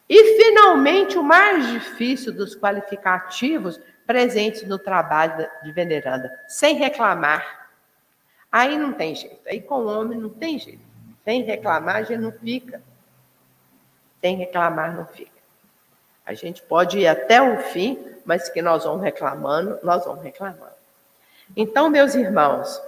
E, 0.08 0.38
finalmente, 0.38 1.18
o 1.18 1.24
mais 1.24 1.68
difícil 1.68 2.32
dos 2.32 2.56
qualificativos 2.56 3.80
presentes 4.06 4.64
no 4.64 4.78
trabalho 4.78 5.48
de 5.64 5.72
veneranda, 5.72 6.32
sem 6.48 6.76
reclamar. 6.76 7.70
Aí 8.52 8.78
não 8.78 8.94
tem 8.94 9.16
jeito, 9.16 9.42
aí 9.48 9.60
com 9.60 9.76
o 9.76 9.88
homem 9.88 10.18
não 10.18 10.30
tem 10.30 10.58
jeito. 10.60 10.86
Sem 11.24 11.44
reclamar, 11.44 11.98
a 11.98 12.04
gente 12.04 12.22
não 12.22 12.32
fica. 12.32 12.82
Sem 14.22 14.38
reclamar, 14.38 14.96
não 14.96 15.06
fica. 15.08 15.32
A 16.26 16.34
gente 16.34 16.62
pode 16.62 17.00
ir 17.00 17.08
até 17.08 17.42
o 17.42 17.58
fim, 17.64 18.00
mas 18.24 18.48
que 18.50 18.62
nós 18.62 18.84
vamos 18.84 19.04
reclamando, 19.04 19.80
nós 19.84 20.06
vamos 20.06 20.24
reclamando. 20.24 20.76
Então, 21.56 21.90
meus 21.90 22.16
irmãos, 22.16 22.82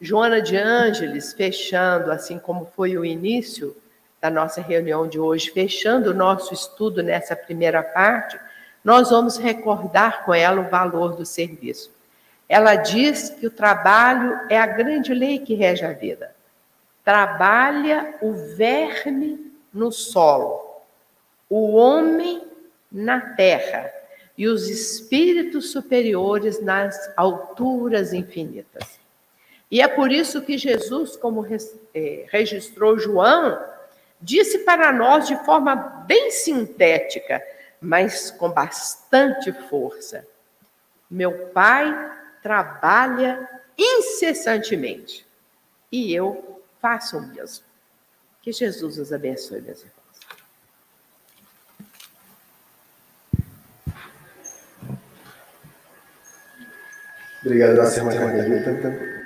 Joana 0.00 0.42
de 0.42 0.56
Ângeles, 0.56 1.32
fechando, 1.32 2.10
assim 2.10 2.38
como 2.38 2.70
foi 2.74 2.98
o 2.98 3.04
início 3.04 3.74
da 4.20 4.28
nossa 4.28 4.60
reunião 4.60 5.08
de 5.08 5.18
hoje, 5.18 5.50
fechando 5.50 6.10
o 6.10 6.14
nosso 6.14 6.52
estudo 6.52 7.02
nessa 7.02 7.36
primeira 7.36 7.82
parte, 7.82 8.38
nós 8.86 9.10
vamos 9.10 9.36
recordar 9.36 10.24
com 10.24 10.32
ela 10.32 10.60
o 10.60 10.70
valor 10.70 11.16
do 11.16 11.26
serviço. 11.26 11.90
Ela 12.48 12.76
diz 12.76 13.30
que 13.30 13.48
o 13.48 13.50
trabalho 13.50 14.38
é 14.48 14.56
a 14.56 14.64
grande 14.64 15.12
lei 15.12 15.40
que 15.40 15.56
rege 15.56 15.84
a 15.84 15.92
vida. 15.92 16.32
Trabalha 17.04 18.14
o 18.22 18.32
verme 18.32 19.52
no 19.74 19.90
solo, 19.90 20.84
o 21.50 21.72
homem 21.72 22.40
na 22.92 23.20
terra 23.34 23.90
e 24.38 24.46
os 24.46 24.68
espíritos 24.68 25.72
superiores 25.72 26.62
nas 26.62 27.10
alturas 27.16 28.12
infinitas. 28.12 29.00
E 29.68 29.82
é 29.82 29.88
por 29.88 30.12
isso 30.12 30.40
que 30.42 30.56
Jesus, 30.56 31.16
como 31.16 31.44
é, 31.92 32.24
registrou 32.28 32.96
João, 33.00 33.60
disse 34.22 34.60
para 34.60 34.92
nós 34.92 35.26
de 35.26 35.34
forma 35.44 35.74
bem 36.06 36.30
sintética, 36.30 37.42
mas 37.80 38.30
com 38.30 38.50
bastante 38.50 39.52
força: 39.68 40.26
Meu 41.10 41.48
Pai 41.48 41.92
trabalha 42.42 43.48
incessantemente 43.76 45.26
e 45.90 46.14
eu 46.14 46.62
faço 46.80 47.18
o 47.18 47.26
mesmo. 47.26 47.64
Que 48.42 48.52
Jesus 48.52 48.98
os 48.98 49.12
abençoe, 49.12 49.60
meus 49.60 49.80
irmãos. 49.80 49.96
Obrigado, 57.44 57.76
nossa 57.76 57.98
irmã 57.98 58.12
Carmelita. 58.12 59.16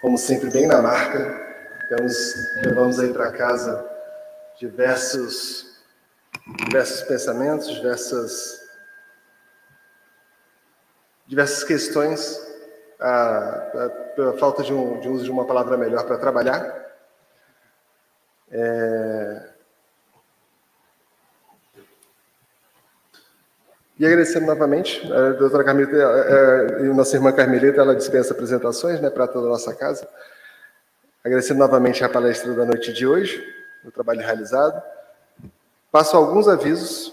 Como 0.00 0.18
sempre, 0.18 0.50
bem 0.50 0.66
na 0.66 0.80
marca. 0.82 1.48
Temos, 1.88 2.34
levamos 2.64 2.98
aí 2.98 3.12
para 3.12 3.32
casa 3.32 3.88
diversos, 4.58 5.69
diversos 6.56 7.02
pensamentos, 7.02 7.68
diversas, 7.68 8.60
diversas 11.26 11.64
questões, 11.64 12.40
pela 14.14 14.36
falta 14.38 14.62
de, 14.62 14.72
um, 14.72 15.00
de 15.00 15.08
uso 15.08 15.24
de 15.24 15.30
uma 15.30 15.46
palavra 15.46 15.76
melhor 15.76 16.04
para 16.04 16.18
trabalhar. 16.18 16.80
É, 18.50 19.50
E 24.00 24.06
agradecendo 24.06 24.46
novamente, 24.46 24.98
a 25.12 25.32
doutora 25.32 25.62
Carmelita 25.62 25.94
e 25.94 26.88
a 26.88 26.94
nossa 26.94 27.14
irmã 27.16 27.30
Carmelita, 27.32 27.82
ela 27.82 27.94
dispensa 27.94 28.32
apresentações, 28.32 28.98
né, 28.98 29.10
para 29.10 29.28
toda 29.28 29.46
a 29.46 29.50
nossa 29.50 29.74
casa. 29.74 30.08
Agradecendo 31.22 31.58
novamente 31.58 32.02
a 32.02 32.08
palestra 32.08 32.54
da 32.54 32.64
noite 32.64 32.94
de 32.94 33.06
hoje, 33.06 33.46
o 33.84 33.90
trabalho 33.90 34.20
realizado. 34.20 34.82
Passo 35.92 36.16
alguns 36.16 36.46
avisos 36.46 37.12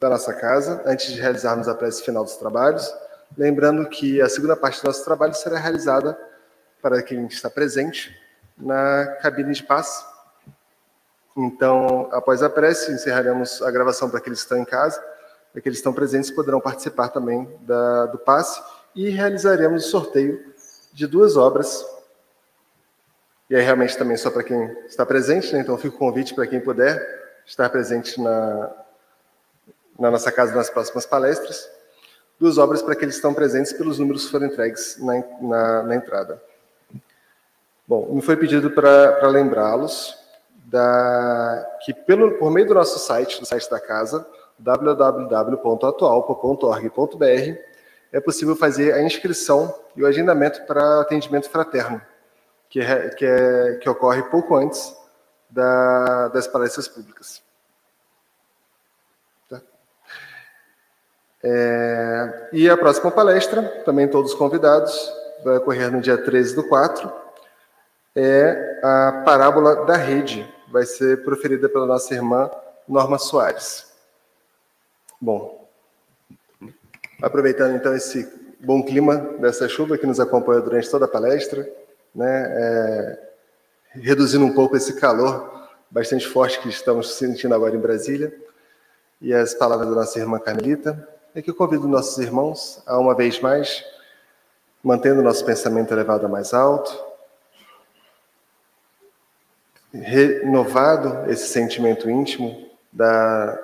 da 0.00 0.10
nossa 0.10 0.34
casa, 0.34 0.82
antes 0.84 1.12
de 1.12 1.20
realizarmos 1.20 1.68
a 1.68 1.74
prece 1.74 2.02
final 2.02 2.24
dos 2.24 2.36
trabalhos. 2.36 2.92
Lembrando 3.36 3.88
que 3.88 4.20
a 4.20 4.28
segunda 4.28 4.56
parte 4.56 4.80
do 4.82 4.86
nosso 4.86 5.04
trabalho 5.04 5.34
será 5.34 5.56
realizada, 5.56 6.18
para 6.82 7.02
quem 7.02 7.26
está 7.26 7.48
presente, 7.48 8.16
na 8.56 9.06
cabine 9.22 9.52
de 9.52 9.62
paz. 9.62 10.04
Então, 11.36 12.08
após 12.10 12.42
a 12.42 12.50
prece, 12.50 12.90
encerraremos 12.90 13.62
a 13.62 13.70
gravação 13.70 14.10
para 14.10 14.18
aqueles 14.18 14.40
que 14.40 14.44
estão 14.46 14.58
em 14.58 14.64
casa 14.64 15.00
aqueles 15.56 15.78
que 15.78 15.80
estão 15.80 15.92
presentes 15.92 16.30
poderão 16.30 16.60
participar 16.60 17.08
também 17.08 17.48
da, 17.60 18.06
do 18.06 18.18
passe 18.18 18.62
e 18.94 19.08
realizaremos 19.10 19.86
o 19.86 19.90
sorteio 19.90 20.54
de 20.92 21.06
duas 21.06 21.36
obras. 21.36 21.84
E 23.50 23.56
aí, 23.56 23.62
realmente, 23.62 23.96
também 23.96 24.16
só 24.16 24.30
para 24.30 24.42
quem 24.42 24.70
está 24.86 25.06
presente, 25.06 25.52
né? 25.52 25.60
então 25.60 25.76
fica 25.78 25.96
o 25.96 25.98
convite 25.98 26.34
para 26.34 26.46
quem 26.46 26.60
puder 26.60 27.27
estar 27.48 27.68
presente 27.70 28.20
na, 28.20 28.70
na 29.98 30.10
nossa 30.10 30.30
casa 30.30 30.54
nas 30.54 30.68
próximas 30.68 31.06
palestras. 31.06 31.66
Duas 32.38 32.58
obras 32.58 32.82
para 32.82 32.92
aqueles 32.92 33.14
que 33.14 33.18
estão 33.18 33.32
presentes 33.34 33.72
pelos 33.72 33.98
números 33.98 34.26
que 34.26 34.30
foram 34.30 34.46
entregues 34.46 34.96
na, 34.98 35.24
na, 35.40 35.82
na 35.82 35.96
entrada. 35.96 36.40
Bom, 37.86 38.06
me 38.12 38.20
foi 38.20 38.36
pedido 38.36 38.70
para 38.70 39.26
lembrá-los 39.28 40.14
que 41.84 41.94
pelo, 41.94 42.32
por 42.32 42.50
meio 42.50 42.68
do 42.68 42.74
nosso 42.74 42.98
site, 42.98 43.40
do 43.40 43.46
site 43.46 43.70
da 43.70 43.80
casa, 43.80 44.26
www.atualpa.org.br, 44.58 47.58
é 48.12 48.20
possível 48.20 48.54
fazer 48.54 48.92
a 48.92 49.02
inscrição 49.02 49.74
e 49.96 50.02
o 50.02 50.06
agendamento 50.06 50.66
para 50.66 51.00
atendimento 51.00 51.48
fraterno, 51.48 52.02
que, 52.68 52.80
é, 52.80 53.08
que, 53.08 53.24
é, 53.24 53.78
que 53.80 53.88
ocorre 53.88 54.22
pouco 54.24 54.54
antes 54.54 54.97
da, 55.50 56.28
das 56.28 56.46
palestras 56.46 56.88
públicas. 56.88 57.42
Tá? 59.48 59.60
É, 61.42 62.48
e 62.52 62.68
a 62.68 62.76
próxima 62.76 63.10
palestra, 63.10 63.62
também 63.84 64.08
todos 64.08 64.34
convidados, 64.34 65.12
vai 65.44 65.56
ocorrer 65.56 65.90
no 65.90 66.00
dia 66.00 66.18
13 66.18 66.54
do 66.54 66.68
4, 66.68 67.12
é 68.14 68.80
a 68.82 69.22
parábola 69.24 69.86
da 69.86 69.96
rede, 69.96 70.52
vai 70.70 70.84
ser 70.84 71.24
proferida 71.24 71.68
pela 71.68 71.86
nossa 71.86 72.14
irmã 72.14 72.50
Norma 72.86 73.18
Soares. 73.18 73.86
Bom, 75.20 75.68
aproveitando 77.22 77.76
então 77.76 77.94
esse 77.94 78.28
bom 78.60 78.82
clima 78.82 79.16
dessa 79.38 79.68
chuva 79.68 79.96
que 79.96 80.06
nos 80.06 80.18
acompanhou 80.18 80.62
durante 80.62 80.90
toda 80.90 81.04
a 81.04 81.08
palestra, 81.08 81.68
né, 82.14 82.46
é, 82.48 83.27
reduzindo 83.90 84.44
um 84.44 84.54
pouco 84.54 84.76
esse 84.76 84.94
calor 84.94 85.68
bastante 85.90 86.26
forte 86.26 86.60
que 86.60 86.68
estamos 86.68 87.14
sentindo 87.14 87.54
agora 87.54 87.74
em 87.74 87.80
Brasília, 87.80 88.34
e 89.20 89.32
as 89.32 89.54
palavras 89.54 89.88
da 89.88 89.94
nossa 89.94 90.18
irmã 90.18 90.38
Carmelita, 90.38 91.08
é 91.34 91.42
que 91.42 91.50
eu 91.50 91.54
convido 91.54 91.88
nossos 91.88 92.18
irmãos 92.18 92.82
a 92.86 92.98
uma 92.98 93.14
vez 93.14 93.40
mais, 93.40 93.84
mantendo 94.82 95.22
nosso 95.22 95.44
pensamento 95.44 95.92
elevado 95.92 96.26
a 96.26 96.28
mais 96.28 96.52
alto, 96.52 97.06
renovado 99.92 101.30
esse 101.30 101.48
sentimento 101.48 102.08
íntimo 102.08 102.68
da 102.92 103.58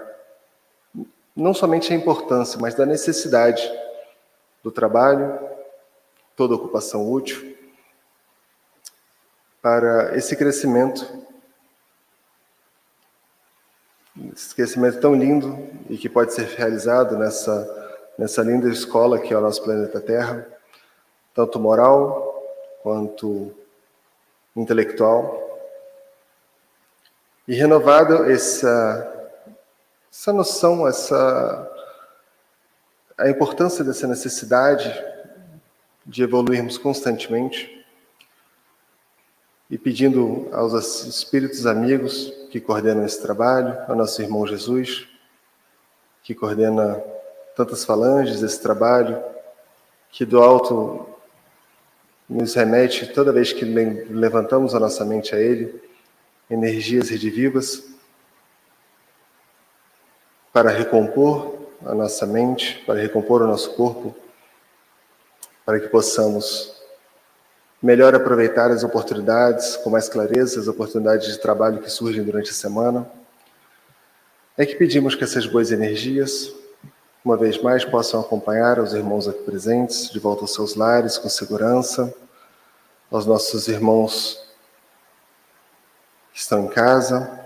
não 1.37 1.53
somente 1.53 1.93
a 1.93 1.97
importância, 1.97 2.59
mas 2.61 2.75
da 2.75 2.87
necessidade 2.87 3.62
do 4.62 4.70
trabalho, 4.70 5.37
toda 6.37 6.55
ocupação 6.55 7.11
útil, 7.11 7.54
para 9.65 10.15
esse 10.15 10.37
crescimento, 10.37 11.25
esse 14.31 14.55
crescimento 14.55 15.01
tão 15.01 15.15
lindo 15.15 15.59
e 15.89 15.97
que 15.97 16.07
pode 16.07 16.35
ser 16.35 16.45
realizado 16.49 17.16
nessa, 17.16 18.05
nessa 18.19 18.43
linda 18.43 18.69
escola 18.69 19.19
que 19.19 19.32
é 19.32 19.39
o 19.39 19.41
nosso 19.41 19.65
planeta 19.65 20.03
Terra, 20.03 20.47
tanto 21.32 21.59
moral 21.59 22.45
quanto 22.82 23.55
intelectual. 24.55 25.43
E 27.49 27.55
renovado 27.55 28.31
essa 28.31 29.32
essa 30.12 30.31
noção, 30.31 30.86
essa 30.86 31.70
a 33.16 33.31
importância 33.31 33.82
dessa 33.82 34.07
necessidade 34.07 34.93
de 36.05 36.23
evoluirmos 36.23 36.77
constantemente 36.77 37.74
e 39.70 39.78
pedindo 39.78 40.49
aos 40.53 40.73
espíritos 41.05 41.66
amigos 41.66 42.32
que 42.51 42.61
coordenam 42.61 43.05
esse 43.05 43.20
trabalho, 43.20 43.77
ao 43.89 43.97
nosso 43.97 44.20
irmão 44.20 44.47
Jesus, 44.47 45.09
que 46.23 46.35
coordena 46.35 47.03
tantas 47.57 47.85
falanges 47.85 48.41
desse 48.41 48.61
trabalho, 48.61 49.23
que 50.11 50.24
do 50.24 50.43
alto 50.43 51.07
nos 52.28 52.55
remete 52.55 53.07
toda 53.12 53.32
vez 53.32 53.53
que 53.53 53.65
levantamos 53.65 54.74
a 54.74 54.81
nossa 54.81 55.05
mente 55.05 55.35
a 55.35 55.39
Ele, 55.39 55.82
energias 56.49 57.09
redivivas 57.09 57.85
para 60.53 60.70
recompor 60.70 61.59
a 61.85 61.95
nossa 61.95 62.27
mente, 62.27 62.82
para 62.86 63.01
recompor 63.01 63.43
o 63.43 63.47
nosso 63.47 63.74
corpo, 63.74 64.15
para 65.66 65.81
que 65.81 65.89
possamos 65.89 66.74
melhor 67.85 68.15
aproveitar 68.15 68.70
as 68.70 68.82
oportunidades, 68.82 69.77
com 69.77 69.90
mais 69.90 70.09
clareza, 70.09 70.59
as 70.59 70.69
oportunidades 70.69 71.28
de 71.28 71.39
trabalho 71.39 71.82
que 71.82 71.90
surgem 71.90 72.24
durante 72.24 72.51
a 72.51 72.55
semana. 72.55 73.06
É 74.56 74.65
que 74.65 74.74
pedimos 74.74 75.15
que 75.15 75.23
essas 75.23 75.47
boas 75.47 75.70
energias, 75.70 76.51
uma 77.23 77.36
vez 77.36 77.61
mais, 77.61 77.85
possam 77.85 78.20
acompanhar 78.20 78.78
os 78.78 78.94
irmãos 78.94 79.28
aqui 79.28 79.43
presentes 79.43 80.11
de 80.11 80.19
volta 80.19 80.44
aos 80.44 80.55
seus 80.55 80.74
lares 80.74 81.19
com 81.19 81.28
segurança, 81.28 82.15
aos 83.11 83.27
nossos 83.27 83.69
irmãos 83.69 84.43
que 86.32 86.40
estão 86.40 86.65
em 86.65 86.69
casa, 86.69 87.39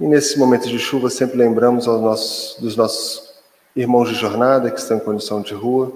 e 0.00 0.06
nesse 0.06 0.38
momento 0.38 0.66
de 0.66 0.78
chuva, 0.78 1.10
sempre 1.10 1.36
lembramos 1.36 1.84
nossos, 1.84 2.58
dos 2.58 2.74
nossos 2.74 3.34
irmãos 3.76 4.08
de 4.08 4.14
jornada 4.14 4.70
que 4.70 4.80
estão 4.80 4.96
em 4.96 5.00
condição 5.00 5.42
de 5.42 5.52
rua, 5.52 5.92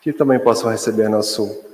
que 0.00 0.12
também 0.12 0.40
possam 0.40 0.68
receber 0.68 1.08
nosso 1.08 1.73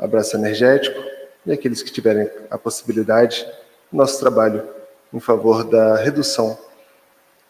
abraço 0.00 0.36
energético 0.36 1.00
e 1.46 1.52
aqueles 1.52 1.82
que 1.82 1.92
tiverem 1.92 2.30
a 2.50 2.58
possibilidade, 2.58 3.46
nosso 3.92 4.18
trabalho 4.18 4.66
em 5.12 5.20
favor 5.20 5.64
da 5.64 5.96
redução 5.96 6.58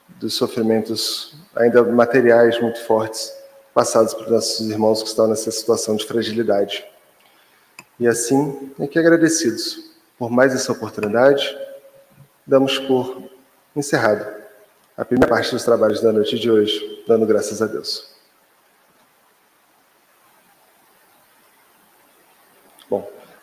dos 0.09 0.35
sofrimentos 0.35 1.37
ainda 1.55 1.83
materiais 1.83 2.61
muito 2.61 2.85
fortes 2.85 3.33
passados 3.73 4.13
por 4.13 4.29
nossos 4.29 4.69
irmãos 4.69 5.03
que 5.03 5.09
estão 5.09 5.27
nessa 5.29 5.51
situação 5.51 5.97
de 5.97 6.07
fragilidade. 6.07 6.85
E 7.99 8.09
assim, 8.09 8.73
aqui 8.81 8.99
agradecidos 8.99 9.91
por 10.19 10.31
mais 10.31 10.55
essa 10.55 10.73
oportunidade, 10.73 11.57
damos 12.47 12.79
por 12.79 13.23
encerrado 13.75 14.27
a 14.95 15.03
primeira 15.03 15.35
parte 15.35 15.51
dos 15.51 15.65
trabalhos 15.65 16.03
da 16.03 16.13
noite 16.13 16.39
de 16.39 16.51
hoje, 16.51 17.03
dando 17.09 17.25
graças 17.25 17.63
a 17.63 17.67
Deus. 17.67 18.10